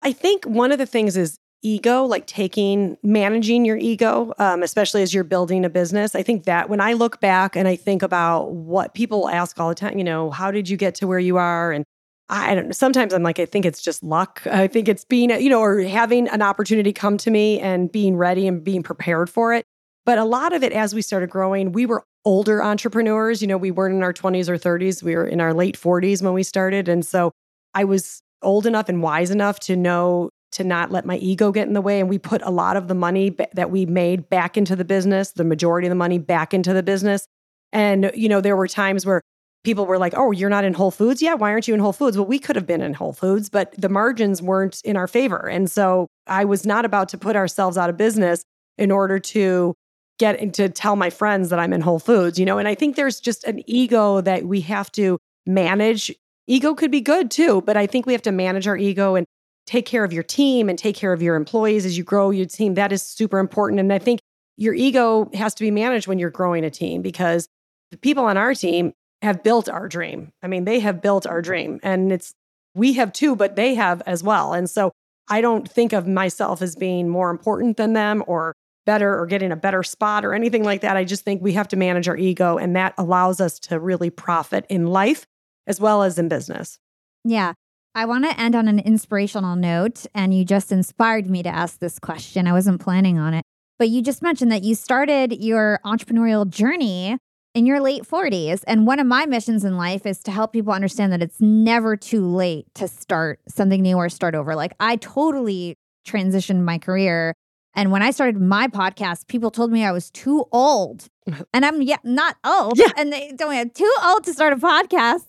I 0.02 0.12
think 0.12 0.44
one 0.44 0.72
of 0.72 0.78
the 0.78 0.86
things 0.86 1.16
is 1.16 1.38
ego, 1.62 2.04
like 2.04 2.26
taking, 2.26 2.96
managing 3.04 3.64
your 3.64 3.76
ego, 3.76 4.32
um, 4.38 4.64
especially 4.64 5.02
as 5.02 5.14
you're 5.14 5.22
building 5.22 5.64
a 5.64 5.70
business. 5.70 6.16
I 6.16 6.22
think 6.22 6.44
that 6.44 6.68
when 6.68 6.80
I 6.80 6.94
look 6.94 7.20
back 7.20 7.54
and 7.54 7.68
I 7.68 7.76
think 7.76 8.02
about 8.02 8.50
what 8.50 8.94
people 8.94 9.28
ask 9.28 9.58
all 9.60 9.68
the 9.68 9.74
time, 9.76 9.96
you 9.96 10.04
know, 10.04 10.30
how 10.30 10.50
did 10.50 10.68
you 10.68 10.76
get 10.76 10.96
to 10.96 11.06
where 11.06 11.20
you 11.20 11.36
are? 11.36 11.70
And 11.70 11.84
I 12.29 12.55
don't 12.55 12.66
know. 12.66 12.73
Sometimes 12.73 13.12
I'm 13.12 13.23
like, 13.23 13.39
I 13.39 13.47
think 13.47 13.66
it's 13.66 13.83
just 13.83 14.03
luck. 14.03 14.43
I 14.47 14.66
think 14.66 14.89
it's 14.89 15.05
being, 15.05 15.31
you 15.31 15.51
know, 15.51 15.61
or 15.61 15.81
having 15.83 16.29
an 16.29 16.41
opportunity 16.41 16.93
come 16.93 17.18
to 17.18 17.31
me 17.31 17.61
and 17.61 17.93
being 17.93 18.16
ready 18.16 18.47
and 18.47 18.64
being 18.64 18.83
prepared 18.83 19.29
for 19.29 19.53
it. 19.53 19.64
But 20.05 20.18
a 20.18 20.25
lot 20.25 20.53
of 20.53 20.62
it, 20.62 20.73
as 20.73 20.95
we 20.95 21.03
started 21.03 21.31
growing, 21.31 21.73
we 21.73 21.87
were 21.87 22.03
older 22.25 22.62
entrepreneurs. 22.62 23.43
You 23.43 23.49
know, 23.49 23.59
we 23.59 23.70
weren't 23.70 23.95
in 23.95 24.03
our 24.03 24.12
20s 24.12 24.49
or 24.49 24.57
30s. 24.57 25.03
We 25.03 25.14
were 25.14 25.27
in 25.27 25.41
our 25.41 25.53
late 25.53 25.79
40s 25.79 26.23
when 26.23 26.33
we 26.33 26.43
started. 26.43 26.89
And 26.89 27.05
so 27.05 27.33
I 27.75 27.85
was 27.85 28.23
old 28.41 28.66
enough 28.66 28.89
and 28.89 29.03
wise 29.03 29.31
enough 29.31 29.61
to 29.61 29.77
know 29.77 30.31
to 30.53 30.64
not 30.64 30.91
let 30.91 31.07
my 31.07 31.16
ego 31.16 31.51
get 31.51 31.66
in 31.66 31.73
the 31.73 31.81
way. 31.81 31.99
And 32.01 32.09
we 32.09 32.18
put 32.18 32.43
a 32.43 32.51
lot 32.51 32.77
of 32.77 32.89
the 32.89 32.95
money 32.95 33.35
that 33.55 33.70
we 33.70 33.87
made 33.87 34.29
back 34.29 34.57
into 34.57 34.77
the 34.77 34.85
business, 34.85 35.33
the 35.33 35.45
majority 35.45 35.87
of 35.87 35.91
the 35.91 35.97
money 35.97 36.18
back 36.18 36.53
into 36.53 36.73
the 36.73 36.83
business. 36.83 37.27
And, 37.73 38.11
you 38.14 38.29
know, 38.29 38.43
there 38.43 38.57
were 38.57 38.68
times 38.68 39.07
where 39.07 39.23
people 39.64 39.86
were 39.86 39.98
like, 39.98 40.14
oh, 40.16 40.32
you're 40.32 40.50
not 40.50 40.64
in 40.64 40.74
Whole 40.74 40.90
Foods 40.90 41.22
yet? 41.22 41.38
Why 41.38 41.50
aren't 41.50 41.68
you 41.68 41.74
in 41.74 41.80
Whole 41.80 41.92
Foods? 41.92 42.16
Well, 42.16 42.26
we 42.26 42.38
could 42.38 42.56
have 42.56 42.66
been 42.66 42.82
in 42.82 42.94
Whole 42.94 43.12
Foods, 43.12 43.48
but 43.48 43.72
the 43.78 43.88
margins 43.88 44.42
weren't 44.42 44.80
in 44.84 44.96
our 44.96 45.06
favor. 45.06 45.48
And 45.48 45.70
so 45.70 46.08
I 46.26 46.44
was 46.44 46.66
not 46.66 46.84
about 46.84 47.08
to 47.10 47.18
put 47.18 47.36
ourselves 47.36 47.78
out 47.78 47.90
of 47.90 47.96
business 47.96 48.44
in 48.78 48.90
order 48.90 49.18
to 49.18 49.74
get 50.18 50.54
to 50.54 50.68
tell 50.68 50.96
my 50.96 51.10
friends 51.10 51.50
that 51.50 51.58
I'm 51.58 51.72
in 51.72 51.80
Whole 51.80 51.98
Foods, 51.98 52.38
you 52.38 52.44
know? 52.44 52.58
And 52.58 52.68
I 52.68 52.74
think 52.74 52.96
there's 52.96 53.20
just 53.20 53.44
an 53.44 53.62
ego 53.66 54.20
that 54.20 54.44
we 54.44 54.60
have 54.62 54.90
to 54.92 55.18
manage. 55.46 56.14
Ego 56.46 56.74
could 56.74 56.90
be 56.90 57.00
good 57.00 57.30
too, 57.30 57.62
but 57.62 57.76
I 57.76 57.86
think 57.86 58.06
we 58.06 58.12
have 58.12 58.22
to 58.22 58.32
manage 58.32 58.66
our 58.66 58.76
ego 58.76 59.14
and 59.14 59.26
take 59.66 59.86
care 59.86 60.04
of 60.04 60.12
your 60.12 60.22
team 60.22 60.68
and 60.68 60.78
take 60.78 60.96
care 60.96 61.12
of 61.12 61.22
your 61.22 61.36
employees 61.36 61.86
as 61.86 61.96
you 61.96 62.04
grow 62.04 62.30
your 62.30 62.46
team. 62.46 62.74
That 62.74 62.92
is 62.92 63.02
super 63.02 63.38
important. 63.38 63.80
And 63.80 63.92
I 63.92 63.98
think 63.98 64.20
your 64.56 64.74
ego 64.74 65.30
has 65.34 65.54
to 65.54 65.62
be 65.62 65.70
managed 65.70 66.08
when 66.08 66.18
you're 66.18 66.30
growing 66.30 66.64
a 66.64 66.70
team 66.70 67.00
because 67.00 67.48
the 67.90 67.96
people 67.96 68.24
on 68.24 68.36
our 68.36 68.54
team 68.54 68.92
have 69.23 69.43
built 69.43 69.68
our 69.68 69.89
dream. 69.89 70.33
I 70.43 70.49
mean, 70.49 70.64
they 70.64 70.81
have 70.81 71.01
built 71.01 71.27
our 71.27 71.39
mm-hmm. 71.39 71.51
dream 71.51 71.81
and 71.83 72.12
it's, 72.12 72.35
we 72.75 72.95
have 72.95 73.12
too, 73.12 73.37
but 73.37 73.57
they 73.57 73.75
have 73.75 74.03
as 74.07 74.23
well. 74.23 74.53
And 74.53 74.68
so 74.68 74.93
I 75.29 75.41
don't 75.41 75.68
think 75.68 75.93
of 75.93 76.07
myself 76.07 76.62
as 76.62 76.75
being 76.75 77.09
more 77.09 77.31
important 77.31 77.77
than 77.77 77.93
them 77.93 78.25
or 78.27 78.55
better 78.85 79.16
or 79.16 79.27
getting 79.27 79.53
a 79.53 79.57
better 79.57 79.83
spot 79.83 80.25
or 80.25 80.35
anything 80.35 80.64
like 80.64 80.81
that. 80.81 80.97
I 80.97 81.05
just 81.05 81.25
think 81.25 81.41
we 81.41 81.53
have 81.53 81.68
to 81.68 81.77
manage 81.77 82.09
our 82.09 82.16
ego 82.16 82.59
and 82.59 82.75
that 82.75 82.95
allows 82.99 83.41
us 83.41 83.59
to 83.61 83.79
really 83.79 84.11
profit 84.11 84.66
in 84.68 84.87
life 84.87 85.25
as 85.66 85.81
well 85.81 86.03
as 86.03 86.18
in 86.18 86.29
business. 86.29 86.79
Yeah. 87.25 87.53
I 87.95 88.07
want 88.07 88.25
to 88.25 88.41
end 88.41 88.57
on 88.57 88.68
an 88.68 88.79
inspirational 88.79 89.55
note, 89.55 90.07
and 90.14 90.33
you 90.33 90.47
just 90.47 90.73
inspired 90.73 91.29
me 91.29 91.43
to 91.43 91.51
ask 91.51 91.79
this 91.79 91.99
question. 91.99 92.47
I 92.47 92.53
wasn't 92.53 92.81
planning 92.81 93.18
on 93.18 93.35
it, 93.35 93.45
but 93.79 93.91
you 93.91 94.01
just 94.01 94.23
mentioned 94.23 94.51
that 94.51 94.62
you 94.62 94.75
started 94.75 95.45
your 95.45 95.79
entrepreneurial 95.85 96.49
journey 96.49 97.18
in 97.55 97.66
your 97.66 97.80
late 97.80 98.05
40s. 98.05 98.62
And 98.66 98.86
one 98.86 98.98
of 98.98 99.07
my 99.07 99.26
missions 99.26 99.64
in 99.64 99.76
life 99.76 100.07
is 100.07 100.22
to 100.24 100.30
help 100.30 100.53
people 100.53 100.72
understand 100.72 101.12
that 101.12 101.22
it's 101.22 101.40
never 101.40 101.96
too 101.96 102.26
late 102.26 102.66
to 102.74 102.88
start 102.88 103.40
something 103.48 103.82
new 103.82 103.96
or 103.96 104.09
start 104.09 104.34
over. 104.34 104.55
Like, 104.55 104.72
I 104.80 104.96
totally 104.96 105.76
transitioned 106.07 106.62
my 106.62 106.78
career. 106.78 107.34
And 107.74 107.90
when 107.90 108.03
I 108.03 108.11
started 108.11 108.40
my 108.40 108.68
podcast, 108.68 109.28
people 109.28 109.50
told 109.50 109.70
me 109.70 109.84
I 109.84 109.92
was 109.92 110.11
too 110.11 110.44
old. 110.53 111.09
And 111.55 111.64
I'm 111.64 111.80
yeah, 111.82 111.98
not 112.03 112.36
old. 112.44 112.78
Yeah. 112.78 112.88
And 112.96 113.12
they 113.12 113.32
told 113.38 113.53
me 113.53 113.61
I'm 113.61 113.70
too 113.70 113.92
old 114.05 114.24
to 114.24 114.34
start 114.34 114.53
a 114.53 114.57
podcast. 114.57 115.24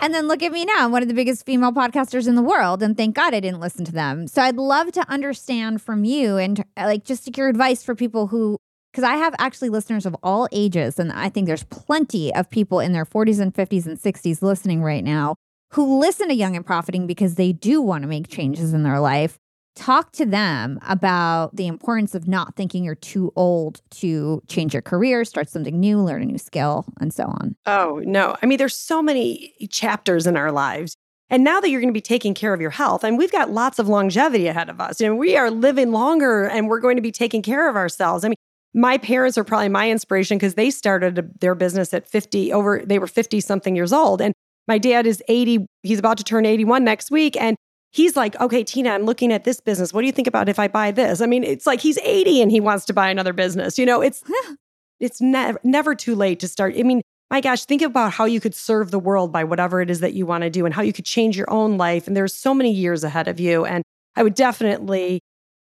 And 0.00 0.14
then 0.14 0.28
look 0.28 0.42
at 0.42 0.50
me 0.50 0.64
now. 0.64 0.86
I'm 0.86 0.92
one 0.92 1.02
of 1.02 1.08
the 1.08 1.14
biggest 1.14 1.44
female 1.44 1.72
podcasters 1.72 2.26
in 2.26 2.36
the 2.36 2.42
world. 2.42 2.82
And 2.82 2.96
thank 2.96 3.14
God 3.14 3.34
I 3.34 3.40
didn't 3.40 3.60
listen 3.60 3.84
to 3.84 3.92
them. 3.92 4.26
So 4.26 4.40
I'd 4.40 4.56
love 4.56 4.92
to 4.92 5.06
understand 5.10 5.82
from 5.82 6.04
you 6.04 6.38
and 6.38 6.64
like 6.74 7.04
just 7.04 7.36
your 7.36 7.48
advice 7.48 7.82
for 7.82 7.94
people 7.94 8.28
who 8.28 8.56
because 8.92 9.04
I 9.04 9.14
have 9.14 9.34
actually 9.38 9.68
listeners 9.68 10.06
of 10.06 10.16
all 10.22 10.48
ages, 10.52 10.98
and 10.98 11.12
I 11.12 11.28
think 11.28 11.46
there's 11.46 11.64
plenty 11.64 12.34
of 12.34 12.50
people 12.50 12.80
in 12.80 12.92
their 12.92 13.04
40s 13.04 13.40
and 13.40 13.54
50s 13.54 13.86
and 13.86 13.98
60s 13.98 14.42
listening 14.42 14.82
right 14.82 15.04
now 15.04 15.36
who 15.72 16.00
listen 16.00 16.28
to 16.28 16.34
Young 16.34 16.56
and 16.56 16.66
Profiting 16.66 17.06
because 17.06 17.36
they 17.36 17.52
do 17.52 17.80
want 17.80 18.02
to 18.02 18.08
make 18.08 18.28
changes 18.28 18.72
in 18.72 18.82
their 18.82 18.98
life. 18.98 19.38
Talk 19.76 20.10
to 20.12 20.26
them 20.26 20.80
about 20.88 21.54
the 21.54 21.68
importance 21.68 22.16
of 22.16 22.26
not 22.26 22.56
thinking 22.56 22.82
you're 22.82 22.96
too 22.96 23.32
old 23.36 23.80
to 23.90 24.42
change 24.48 24.74
your 24.74 24.82
career, 24.82 25.24
start 25.24 25.48
something 25.48 25.78
new, 25.78 26.00
learn 26.00 26.22
a 26.22 26.26
new 26.26 26.38
skill, 26.38 26.84
and 27.00 27.14
so 27.14 27.24
on. 27.24 27.54
Oh, 27.66 28.02
no. 28.04 28.36
I 28.42 28.46
mean, 28.46 28.58
there's 28.58 28.74
so 28.74 29.00
many 29.00 29.54
chapters 29.70 30.26
in 30.26 30.36
our 30.36 30.50
lives. 30.50 30.96
And 31.30 31.44
now 31.44 31.60
that 31.60 31.70
you're 31.70 31.80
going 31.80 31.92
to 31.92 31.96
be 31.96 32.00
taking 32.00 32.34
care 32.34 32.52
of 32.52 32.60
your 32.60 32.70
health, 32.70 33.04
and 33.04 33.16
we've 33.16 33.30
got 33.30 33.50
lots 33.50 33.78
of 33.78 33.88
longevity 33.88 34.48
ahead 34.48 34.68
of 34.68 34.80
us, 34.80 35.00
and 35.00 35.16
we 35.16 35.36
are 35.36 35.48
living 35.48 35.92
longer 35.92 36.44
and 36.46 36.68
we're 36.68 36.80
going 36.80 36.96
to 36.96 37.02
be 37.02 37.12
taking 37.12 37.40
care 37.40 37.70
of 37.70 37.76
ourselves. 37.76 38.24
I 38.24 38.28
mean, 38.28 38.36
my 38.74 38.98
parents 38.98 39.36
are 39.36 39.44
probably 39.44 39.68
my 39.68 39.90
inspiration 39.90 40.38
because 40.38 40.54
they 40.54 40.70
started 40.70 41.32
their 41.40 41.54
business 41.54 41.92
at 41.92 42.08
50 42.08 42.52
over 42.52 42.82
they 42.84 42.98
were 42.98 43.06
50 43.06 43.40
something 43.40 43.74
years 43.74 43.92
old. 43.92 44.20
And 44.20 44.34
my 44.68 44.78
dad 44.78 45.06
is 45.06 45.22
80 45.28 45.66
he's 45.82 45.98
about 45.98 46.18
to 46.18 46.24
turn 46.24 46.46
81 46.46 46.84
next 46.84 47.10
week. 47.10 47.36
And 47.40 47.56
he's 47.92 48.16
like 48.16 48.40
okay 48.40 48.62
tina 48.62 48.90
i'm 48.90 49.04
looking 49.04 49.32
at 49.32 49.44
this 49.44 49.60
business. 49.60 49.92
What 49.92 50.02
do 50.02 50.06
you 50.06 50.12
think 50.12 50.28
about 50.28 50.48
if 50.48 50.58
i 50.58 50.68
buy 50.68 50.92
this? 50.92 51.20
I 51.20 51.26
mean 51.26 51.42
it's 51.42 51.66
like 51.66 51.80
he's 51.80 51.98
80 51.98 52.42
and 52.42 52.50
he 52.50 52.60
wants 52.60 52.84
to 52.86 52.92
buy 52.92 53.10
another 53.10 53.32
business 53.32 53.78
you 53.78 53.86
know? 53.86 54.00
It's 54.00 54.22
it's 55.00 55.20
never 55.20 55.60
never 55.64 55.94
too 55.94 56.14
late 56.14 56.40
to 56.40 56.48
start. 56.48 56.74
I 56.78 56.82
mean 56.84 57.02
my 57.30 57.40
gosh 57.40 57.64
think 57.64 57.82
about 57.82 58.12
how 58.12 58.24
you 58.24 58.40
could 58.40 58.54
serve 58.54 58.92
the 58.92 58.98
world 58.98 59.32
by 59.32 59.42
whatever 59.42 59.80
it 59.80 59.90
is 59.90 60.00
that 60.00 60.14
you 60.14 60.26
want 60.26 60.42
to 60.42 60.50
do 60.50 60.64
and 60.64 60.74
how 60.74 60.82
you 60.82 60.92
could 60.92 61.04
change 61.04 61.36
your 61.36 61.50
own 61.50 61.76
life. 61.76 62.06
And 62.06 62.16
there's 62.16 62.34
so 62.34 62.54
many 62.54 62.72
years 62.72 63.02
ahead 63.02 63.26
of 63.26 63.40
you. 63.40 63.64
And 63.64 63.82
i 64.14 64.22
would 64.22 64.34
definitely 64.34 65.20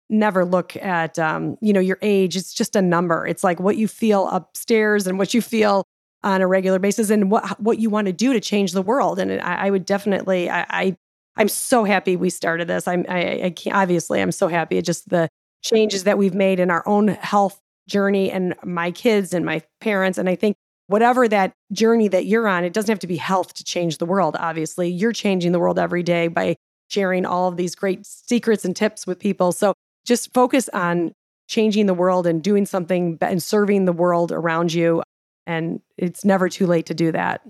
never 0.10 0.46
look 0.46 0.76
at 0.78 1.18
um, 1.20 1.58
you 1.62 1.74
know 1.74 1.80
your 1.80 1.98
age. 2.02 2.36
It's 2.36 2.54
just 2.54 2.76
a 2.76 2.82
number. 2.82 3.26
It's 3.26 3.44
like 3.44 3.60
what 3.60 3.78
you 3.78 3.88
feel 3.88 4.28
upstairs 4.30 5.08
and 5.08 5.18
what 5.18 5.34
you 5.34 5.42
feel 5.42 5.86
on 6.26 6.42
a 6.42 6.48
regular 6.48 6.80
basis 6.80 7.10
and 7.10 7.32
what 7.32 7.60
what 7.62 7.80
you 7.80 7.90
want 7.90 8.08
to 8.08 8.14
do 8.14 8.34
to 8.34 8.42
change 8.42 8.74
the 8.74 8.82
world. 8.82 9.20
And 9.20 9.40
i, 9.42 9.68
I 9.68 9.70
would 9.70 9.86
definitely 9.86 10.50
I, 10.50 10.66
I 10.70 10.98
i'm 11.38 11.48
so 11.48 11.84
happy 11.84 12.16
we 12.16 12.30
started 12.30 12.68
this. 12.68 12.88
I'm 12.88 13.06
i, 13.08 13.44
I 13.44 13.50
can't 13.52 13.76
obviously 13.76 14.22
i'm 14.22 14.32
so 14.32 14.48
happy. 14.48 14.82
Just 14.82 15.10
the 15.10 15.30
changes 15.64 16.04
that 16.04 16.18
we've 16.18 16.34
made 16.34 16.60
in 16.60 16.70
our 16.72 16.84
own 16.88 17.08
health 17.08 17.62
journey 17.88 18.32
and 18.32 18.56
my 18.64 18.92
kids 18.92 19.34
and 19.34 19.46
my 19.46 19.62
parents. 19.80 20.18
And 20.18 20.28
i 20.28 20.36
think 20.36 20.58
whatever 20.88 21.28
that 21.28 21.54
journey 21.72 22.08
that 22.08 22.26
you're 22.26 22.48
on 22.48 22.64
it 22.64 22.74
doesn't 22.74 22.92
have 22.92 23.00
to 23.00 23.08
be 23.08 23.18
health 23.18 23.54
to 23.54 23.64
change 23.64 24.00
the 24.00 24.06
world 24.06 24.36
obviously. 24.40 24.90
You're 24.90 25.14
changing 25.14 25.52
the 25.52 25.60
world 25.60 25.78
every 25.80 26.04
day 26.04 26.28
by 26.28 26.56
sharing 26.90 27.26
all 27.26 27.48
of 27.48 27.58
these 27.58 27.76
great 27.76 28.06
secrets 28.06 28.66
and 28.66 28.76
tips 28.76 29.08
with 29.08 29.20
people. 29.20 29.52
So 29.52 29.74
just 30.06 30.34
focus 30.34 30.70
on 30.74 31.12
changing 31.48 31.86
the 31.86 31.94
world 31.94 32.26
and 32.26 32.44
doing 32.44 32.66
something 32.66 33.18
and 33.22 33.42
serving 33.42 33.86
the 33.86 33.94
world 33.94 34.32
around 34.32 34.74
you. 34.74 35.04
And 35.46 35.82
it's 35.98 36.26
never 36.26 36.50
too 36.50 36.66
late 36.66 36.88
to 36.88 36.94
do 36.94 37.12
that. 37.12 37.42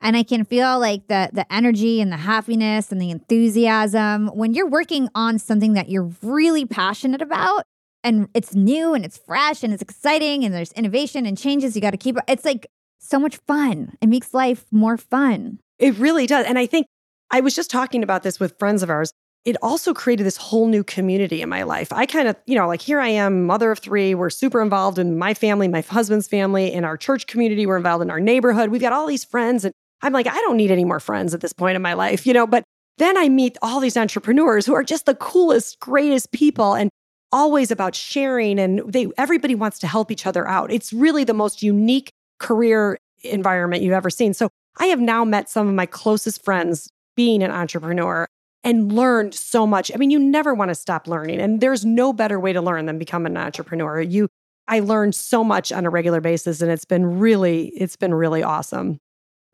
And 0.00 0.16
I 0.16 0.22
can 0.22 0.44
feel 0.44 0.78
like 0.78 1.08
the 1.08 1.30
the 1.32 1.50
energy 1.52 2.00
and 2.00 2.12
the 2.12 2.18
happiness 2.18 2.92
and 2.92 3.00
the 3.00 3.10
enthusiasm 3.10 4.28
when 4.28 4.54
you're 4.54 4.68
working 4.68 5.08
on 5.14 5.38
something 5.38 5.72
that 5.72 5.88
you're 5.88 6.10
really 6.22 6.66
passionate 6.66 7.22
about 7.22 7.64
and 8.04 8.28
it's 8.34 8.54
new 8.54 8.94
and 8.94 9.04
it's 9.04 9.16
fresh 9.16 9.64
and 9.64 9.72
it's 9.72 9.82
exciting 9.82 10.44
and 10.44 10.54
there's 10.54 10.72
innovation 10.72 11.24
and 11.26 11.38
changes 11.38 11.74
you 11.74 11.82
got 11.82 11.92
to 11.92 11.96
keep 11.96 12.16
it's 12.28 12.44
like 12.44 12.66
so 12.98 13.18
much 13.18 13.38
fun. 13.46 13.96
It 14.00 14.08
makes 14.08 14.34
life 14.34 14.66
more 14.70 14.96
fun. 14.96 15.60
It 15.78 15.96
really 15.98 16.26
does. 16.26 16.46
And 16.46 16.58
I 16.58 16.66
think 16.66 16.86
I 17.30 17.40
was 17.40 17.54
just 17.54 17.70
talking 17.70 18.02
about 18.02 18.22
this 18.22 18.38
with 18.38 18.58
friends 18.58 18.82
of 18.82 18.90
ours 18.90 19.12
it 19.46 19.56
also 19.62 19.94
created 19.94 20.26
this 20.26 20.36
whole 20.36 20.66
new 20.66 20.82
community 20.82 21.40
in 21.40 21.48
my 21.48 21.62
life. 21.62 21.92
I 21.92 22.04
kind 22.04 22.26
of, 22.26 22.34
you 22.46 22.56
know, 22.56 22.66
like 22.66 22.82
here 22.82 22.98
I 22.98 23.08
am, 23.08 23.46
mother 23.46 23.70
of 23.70 23.78
three. 23.78 24.12
We're 24.12 24.28
super 24.28 24.60
involved 24.60 24.98
in 24.98 25.16
my 25.16 25.34
family, 25.34 25.68
my 25.68 25.82
husband's 25.82 26.26
family, 26.26 26.72
in 26.72 26.84
our 26.84 26.96
church 26.96 27.28
community. 27.28 27.64
We're 27.64 27.76
involved 27.76 28.02
in 28.02 28.10
our 28.10 28.18
neighborhood. 28.18 28.70
We've 28.70 28.80
got 28.80 28.92
all 28.92 29.06
these 29.06 29.24
friends. 29.24 29.64
And 29.64 29.72
I'm 30.02 30.12
like, 30.12 30.26
I 30.26 30.34
don't 30.40 30.56
need 30.56 30.72
any 30.72 30.84
more 30.84 30.98
friends 30.98 31.32
at 31.32 31.42
this 31.42 31.52
point 31.52 31.76
in 31.76 31.82
my 31.82 31.92
life, 31.92 32.26
you 32.26 32.32
know, 32.32 32.46
but 32.46 32.64
then 32.98 33.16
I 33.16 33.28
meet 33.28 33.56
all 33.62 33.78
these 33.78 33.96
entrepreneurs 33.96 34.66
who 34.66 34.74
are 34.74 34.82
just 34.82 35.06
the 35.06 35.14
coolest, 35.14 35.78
greatest 35.78 36.32
people 36.32 36.74
and 36.74 36.90
always 37.30 37.70
about 37.70 37.94
sharing 37.94 38.58
and 38.58 38.80
they 38.92 39.08
everybody 39.16 39.54
wants 39.54 39.78
to 39.80 39.86
help 39.86 40.10
each 40.10 40.26
other 40.26 40.48
out. 40.48 40.72
It's 40.72 40.92
really 40.92 41.22
the 41.22 41.34
most 41.34 41.62
unique 41.62 42.10
career 42.40 42.98
environment 43.22 43.82
you've 43.82 43.92
ever 43.92 44.10
seen. 44.10 44.34
So 44.34 44.48
I 44.78 44.86
have 44.86 45.00
now 45.00 45.24
met 45.24 45.48
some 45.48 45.68
of 45.68 45.74
my 45.74 45.86
closest 45.86 46.44
friends 46.44 46.88
being 47.14 47.42
an 47.42 47.50
entrepreneur 47.50 48.26
and 48.64 48.92
learned 48.92 49.34
so 49.34 49.66
much. 49.66 49.92
I 49.94 49.96
mean, 49.96 50.10
you 50.10 50.18
never 50.18 50.54
want 50.54 50.70
to 50.70 50.74
stop 50.74 51.06
learning. 51.06 51.40
And 51.40 51.60
there's 51.60 51.84
no 51.84 52.12
better 52.12 52.40
way 52.40 52.52
to 52.52 52.60
learn 52.60 52.86
than 52.86 52.98
become 52.98 53.26
an 53.26 53.36
entrepreneur. 53.36 54.00
You 54.00 54.28
I 54.68 54.80
learned 54.80 55.14
so 55.14 55.44
much 55.44 55.70
on 55.70 55.86
a 55.86 55.90
regular 55.90 56.20
basis 56.20 56.60
and 56.60 56.70
it's 56.70 56.84
been 56.84 57.18
really 57.18 57.68
it's 57.76 57.96
been 57.96 58.14
really 58.14 58.42
awesome. 58.42 58.98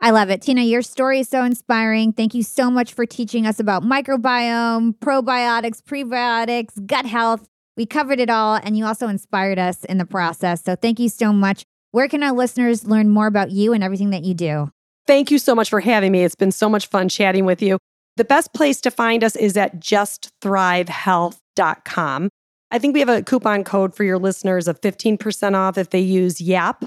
I 0.01 0.11
love 0.11 0.31
it. 0.31 0.43
Tina, 0.43 0.63
your 0.63 0.83
story 0.83 1.21
is 1.21 1.29
so 1.29 1.45
inspiring. 1.45 2.13
Thank 2.13 2.35
you 2.35 2.43
so 2.43 2.71
much 2.71 2.93
for 2.93 3.07
teaching 3.07 3.47
us 3.47 3.61
about 3.61 3.85
microbiome, 3.85 4.97
probiotics, 4.99 5.81
prebiotics, 5.81 6.87
gut 6.87 7.07
health. 7.07 7.47
We 7.77 7.87
covered 7.87 8.19
it 8.19 8.31
all 8.31 8.59
and 8.63 8.77
you 8.77 8.85
also 8.85 9.09
inspired 9.09 9.59
us 9.59 9.85
in 9.85 9.99
the 9.99 10.07
process. 10.07 10.65
So 10.65 10.75
thank 10.75 10.99
you 10.99 11.09
so 11.09 11.33
much. 11.33 11.65
Where 11.93 12.09
can 12.09 12.23
our 12.23 12.33
listeners 12.33 12.87
learn 12.87 13.11
more 13.11 13.27
about 13.27 13.51
you 13.51 13.75
and 13.75 13.85
everything 13.85 14.11
that 14.11 14.25
you 14.25 14.35
do? 14.35 14.71
Thank 15.07 15.31
you 15.31 15.39
so 15.39 15.55
much 15.55 15.69
for 15.69 15.81
having 15.81 16.13
me. 16.13 16.25
It's 16.25 16.35
been 16.35 16.53
so 16.53 16.69
much 16.69 16.87
fun 16.87 17.09
chatting 17.09 17.45
with 17.45 17.61
you. 17.61 17.79
The 18.17 18.25
best 18.25 18.53
place 18.53 18.81
to 18.83 18.91
find 18.91 19.25
us 19.25 19.37
is 19.37 19.57
at 19.57 19.81
justthrivehealth.com. 19.81 22.29
I 22.71 22.79
think 22.79 22.95
we 22.95 23.01
have 23.01 23.09
a 23.09 23.23
coupon 23.23 23.65
code 23.65 23.95
for 23.95 24.05
your 24.05 24.19
listeners 24.19 24.69
of 24.69 24.81
15% 24.81 25.55
off 25.55 25.79
if 25.79 25.91
they 25.91 26.01
use 26.01 26.41
YAP, 26.41 26.85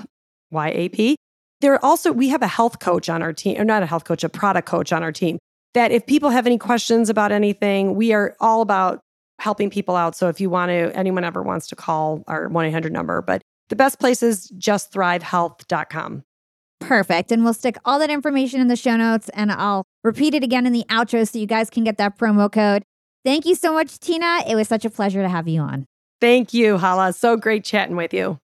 Y 0.51 0.69
A 0.69 0.89
P. 0.89 1.15
There 1.61 1.83
also, 1.83 2.11
we 2.11 2.29
have 2.29 2.41
a 2.41 2.47
health 2.47 2.79
coach 2.79 3.09
on 3.09 3.21
our 3.21 3.33
team, 3.33 3.59
or 3.59 3.63
not 3.63 3.83
a 3.83 3.85
health 3.85 4.03
coach, 4.03 4.23
a 4.23 4.29
product 4.29 4.67
coach 4.67 4.91
on 4.91 5.03
our 5.03 5.11
team. 5.11 5.37
That 5.73 5.91
if 5.91 6.05
people 6.05 6.29
have 6.29 6.45
any 6.45 6.57
questions 6.57 7.09
about 7.09 7.31
anything, 7.31 7.95
we 7.95 8.13
are 8.13 8.35
all 8.39 8.61
about 8.61 8.99
helping 9.39 9.69
people 9.69 9.95
out. 9.95 10.15
So 10.15 10.29
if 10.29 10.39
you 10.39 10.49
want 10.49 10.69
to, 10.69 10.95
anyone 10.95 11.23
ever 11.23 11.43
wants 11.43 11.67
to 11.67 11.75
call 11.75 12.23
our 12.27 12.47
1 12.49 12.65
800 12.65 12.93
number, 12.93 13.21
but 13.21 13.41
the 13.69 13.75
best 13.75 13.99
place 13.99 14.23
is 14.23 14.51
justthrivehealth.com. 14.57 16.23
Perfect. 16.79 17.31
And 17.31 17.43
we'll 17.43 17.53
stick 17.53 17.77
all 17.85 17.99
that 17.99 18.09
information 18.09 18.61
in 18.61 18.67
the 18.67 18.75
show 18.75 18.95
notes 18.95 19.29
and 19.29 19.51
I'll 19.51 19.85
repeat 20.03 20.33
it 20.33 20.43
again 20.43 20.65
in 20.65 20.73
the 20.73 20.85
outro 20.89 21.27
so 21.27 21.39
you 21.39 21.47
guys 21.47 21.69
can 21.69 21.83
get 21.83 21.97
that 21.97 22.17
promo 22.17 22.51
code. 22.51 22.83
Thank 23.23 23.45
you 23.45 23.55
so 23.55 23.73
much, 23.73 23.99
Tina. 23.99 24.41
It 24.47 24.55
was 24.55 24.67
such 24.67 24.85
a 24.85 24.89
pleasure 24.89 25.21
to 25.21 25.29
have 25.29 25.47
you 25.47 25.61
on. 25.61 25.85
Thank 26.21 26.53
you, 26.53 26.77
Hala. 26.77 27.13
So 27.13 27.37
great 27.37 27.63
chatting 27.63 27.95
with 27.95 28.13
you. 28.13 28.39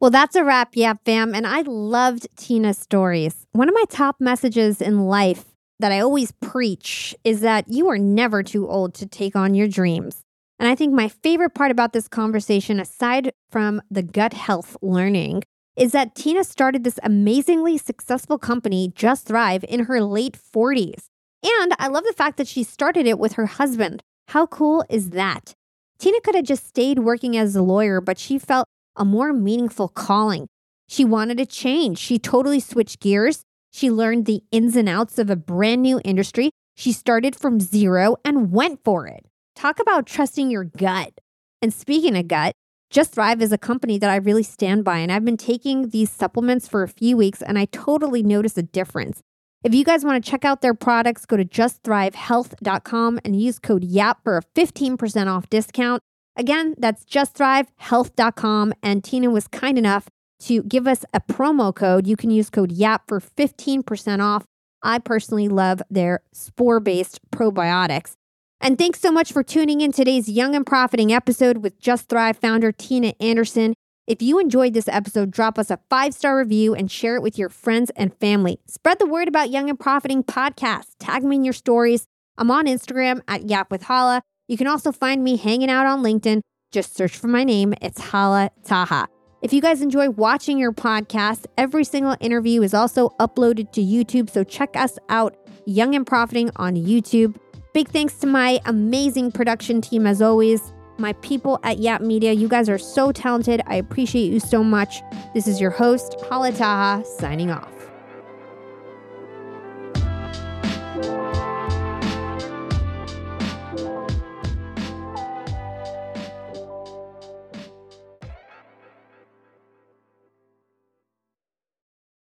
Well, 0.00 0.12
that's 0.12 0.36
a 0.36 0.44
wrap, 0.44 0.76
Yap 0.76 1.00
fam. 1.04 1.34
And 1.34 1.46
I 1.46 1.62
loved 1.62 2.28
Tina's 2.36 2.78
stories. 2.78 3.46
One 3.52 3.68
of 3.68 3.74
my 3.74 3.84
top 3.90 4.20
messages 4.20 4.80
in 4.80 5.06
life 5.06 5.46
that 5.80 5.90
I 5.90 6.00
always 6.00 6.32
preach 6.40 7.16
is 7.24 7.40
that 7.40 7.64
you 7.68 7.88
are 7.88 7.98
never 7.98 8.42
too 8.42 8.68
old 8.68 8.94
to 8.94 9.06
take 9.06 9.34
on 9.34 9.54
your 9.54 9.66
dreams. 9.66 10.24
And 10.58 10.68
I 10.68 10.74
think 10.74 10.92
my 10.92 11.08
favorite 11.08 11.54
part 11.54 11.70
about 11.70 11.92
this 11.92 12.08
conversation, 12.08 12.80
aside 12.80 13.32
from 13.50 13.80
the 13.90 14.02
gut 14.02 14.32
health 14.32 14.76
learning, 14.82 15.44
is 15.76 15.92
that 15.92 16.16
Tina 16.16 16.42
started 16.42 16.82
this 16.82 16.98
amazingly 17.04 17.78
successful 17.78 18.38
company, 18.38 18.92
Just 18.94 19.26
Thrive, 19.26 19.64
in 19.68 19.84
her 19.84 20.00
late 20.00 20.36
40s. 20.36 21.04
And 21.44 21.72
I 21.78 21.86
love 21.86 22.02
the 22.04 22.12
fact 22.12 22.36
that 22.38 22.48
she 22.48 22.64
started 22.64 23.06
it 23.06 23.20
with 23.20 23.34
her 23.34 23.46
husband. 23.46 24.02
How 24.28 24.46
cool 24.46 24.84
is 24.90 25.10
that? 25.10 25.54
Tina 26.00 26.20
could 26.20 26.34
have 26.34 26.44
just 26.44 26.66
stayed 26.66 26.98
working 26.98 27.36
as 27.36 27.54
a 27.54 27.62
lawyer, 27.62 28.00
but 28.00 28.18
she 28.18 28.38
felt 28.38 28.66
a 28.96 29.04
more 29.04 29.32
meaningful 29.32 29.88
calling. 29.88 30.48
She 30.88 31.04
wanted 31.04 31.38
to 31.38 31.46
change. 31.46 31.98
She 31.98 32.18
totally 32.18 32.58
switched 32.58 32.98
gears. 32.98 33.42
She 33.72 33.90
learned 33.90 34.26
the 34.26 34.42
ins 34.50 34.74
and 34.74 34.88
outs 34.88 35.18
of 35.18 35.30
a 35.30 35.36
brand 35.36 35.82
new 35.82 36.00
industry. 36.04 36.50
She 36.76 36.90
started 36.92 37.36
from 37.36 37.60
zero 37.60 38.16
and 38.24 38.50
went 38.50 38.82
for 38.82 39.06
it. 39.06 39.27
Talk 39.58 39.80
about 39.80 40.06
trusting 40.06 40.52
your 40.52 40.62
gut. 40.62 41.14
And 41.60 41.74
speaking 41.74 42.16
of 42.16 42.28
gut, 42.28 42.52
Just 42.90 43.10
Thrive 43.10 43.42
is 43.42 43.50
a 43.50 43.58
company 43.58 43.98
that 43.98 44.08
I 44.08 44.14
really 44.14 44.44
stand 44.44 44.84
by, 44.84 44.98
and 44.98 45.10
I've 45.10 45.24
been 45.24 45.36
taking 45.36 45.88
these 45.88 46.12
supplements 46.12 46.68
for 46.68 46.84
a 46.84 46.88
few 46.88 47.16
weeks 47.16 47.42
and 47.42 47.58
I 47.58 47.64
totally 47.64 48.22
notice 48.22 48.56
a 48.56 48.62
difference. 48.62 49.20
If 49.64 49.74
you 49.74 49.82
guys 49.82 50.04
want 50.04 50.24
to 50.24 50.30
check 50.30 50.44
out 50.44 50.60
their 50.60 50.74
products, 50.74 51.26
go 51.26 51.36
to 51.36 51.44
justthrivehealth.com 51.44 53.18
and 53.24 53.42
use 53.42 53.58
code 53.58 53.82
YAP 53.82 54.22
for 54.22 54.38
a 54.38 54.42
15% 54.54 55.26
off 55.26 55.50
discount. 55.50 56.02
Again, 56.36 56.76
that's 56.78 57.04
justthrivehealth.com. 57.04 58.74
And 58.80 59.02
Tina 59.02 59.28
was 59.28 59.48
kind 59.48 59.76
enough 59.76 60.06
to 60.42 60.62
give 60.62 60.86
us 60.86 61.04
a 61.12 61.20
promo 61.20 61.74
code. 61.74 62.06
You 62.06 62.16
can 62.16 62.30
use 62.30 62.48
code 62.48 62.70
YAP 62.70 63.08
for 63.08 63.18
15% 63.18 64.22
off. 64.22 64.44
I 64.84 65.00
personally 65.00 65.48
love 65.48 65.82
their 65.90 66.20
spore 66.32 66.78
based 66.78 67.18
probiotics. 67.32 68.14
And 68.60 68.76
thanks 68.76 69.00
so 69.00 69.12
much 69.12 69.32
for 69.32 69.44
tuning 69.44 69.82
in 69.82 69.92
today's 69.92 70.28
Young 70.28 70.56
and 70.56 70.66
Profiting 70.66 71.12
episode 71.12 71.58
with 71.58 71.78
Just 71.78 72.08
Thrive 72.08 72.36
founder 72.36 72.72
Tina 72.72 73.14
Anderson. 73.20 73.74
If 74.08 74.20
you 74.20 74.40
enjoyed 74.40 74.74
this 74.74 74.88
episode, 74.88 75.30
drop 75.30 75.60
us 75.60 75.70
a 75.70 75.78
five 75.88 76.12
star 76.12 76.36
review 76.36 76.74
and 76.74 76.90
share 76.90 77.14
it 77.14 77.22
with 77.22 77.38
your 77.38 77.50
friends 77.50 77.92
and 77.94 78.12
family. 78.18 78.58
Spread 78.66 78.98
the 78.98 79.06
word 79.06 79.28
about 79.28 79.50
Young 79.50 79.70
and 79.70 79.78
Profiting 79.78 80.24
podcast. 80.24 80.86
Tag 80.98 81.22
me 81.22 81.36
in 81.36 81.44
your 81.44 81.52
stories. 81.52 82.06
I'm 82.36 82.50
on 82.50 82.66
Instagram 82.66 83.20
at 83.28 83.48
Yap 83.48 83.70
with 83.70 83.82
Hala. 83.82 84.22
You 84.48 84.56
can 84.56 84.66
also 84.66 84.90
find 84.90 85.22
me 85.22 85.36
hanging 85.36 85.70
out 85.70 85.86
on 85.86 86.02
LinkedIn. 86.02 86.40
Just 86.72 86.96
search 86.96 87.16
for 87.16 87.28
my 87.28 87.44
name. 87.44 87.74
It's 87.80 88.00
Hala 88.00 88.50
Taha. 88.64 89.06
If 89.40 89.52
you 89.52 89.62
guys 89.62 89.82
enjoy 89.82 90.10
watching 90.10 90.58
your 90.58 90.72
podcast, 90.72 91.46
every 91.56 91.84
single 91.84 92.16
interview 92.18 92.62
is 92.62 92.74
also 92.74 93.10
uploaded 93.20 93.70
to 93.72 93.80
YouTube. 93.80 94.30
So 94.30 94.42
check 94.42 94.74
us 94.74 94.98
out, 95.08 95.36
Young 95.64 95.94
and 95.94 96.04
Profiting 96.04 96.50
on 96.56 96.74
YouTube. 96.74 97.36
Big 97.74 97.88
thanks 97.90 98.14
to 98.14 98.26
my 98.26 98.60
amazing 98.64 99.30
production 99.30 99.80
team 99.80 100.06
as 100.06 100.22
always 100.22 100.72
my 100.96 101.12
people 101.14 101.60
at 101.62 101.78
Yap 101.78 102.00
Media. 102.00 102.32
You 102.32 102.48
guys 102.48 102.68
are 102.68 102.78
so 102.78 103.12
talented. 103.12 103.60
I 103.66 103.76
appreciate 103.76 104.32
you 104.32 104.40
so 104.40 104.64
much. 104.64 105.02
This 105.34 105.46
is 105.46 105.60
your 105.60 105.70
host, 105.70 106.16
Hala 106.28 106.52
Taha, 106.52 107.04
signing 107.04 107.50
off. 107.50 107.77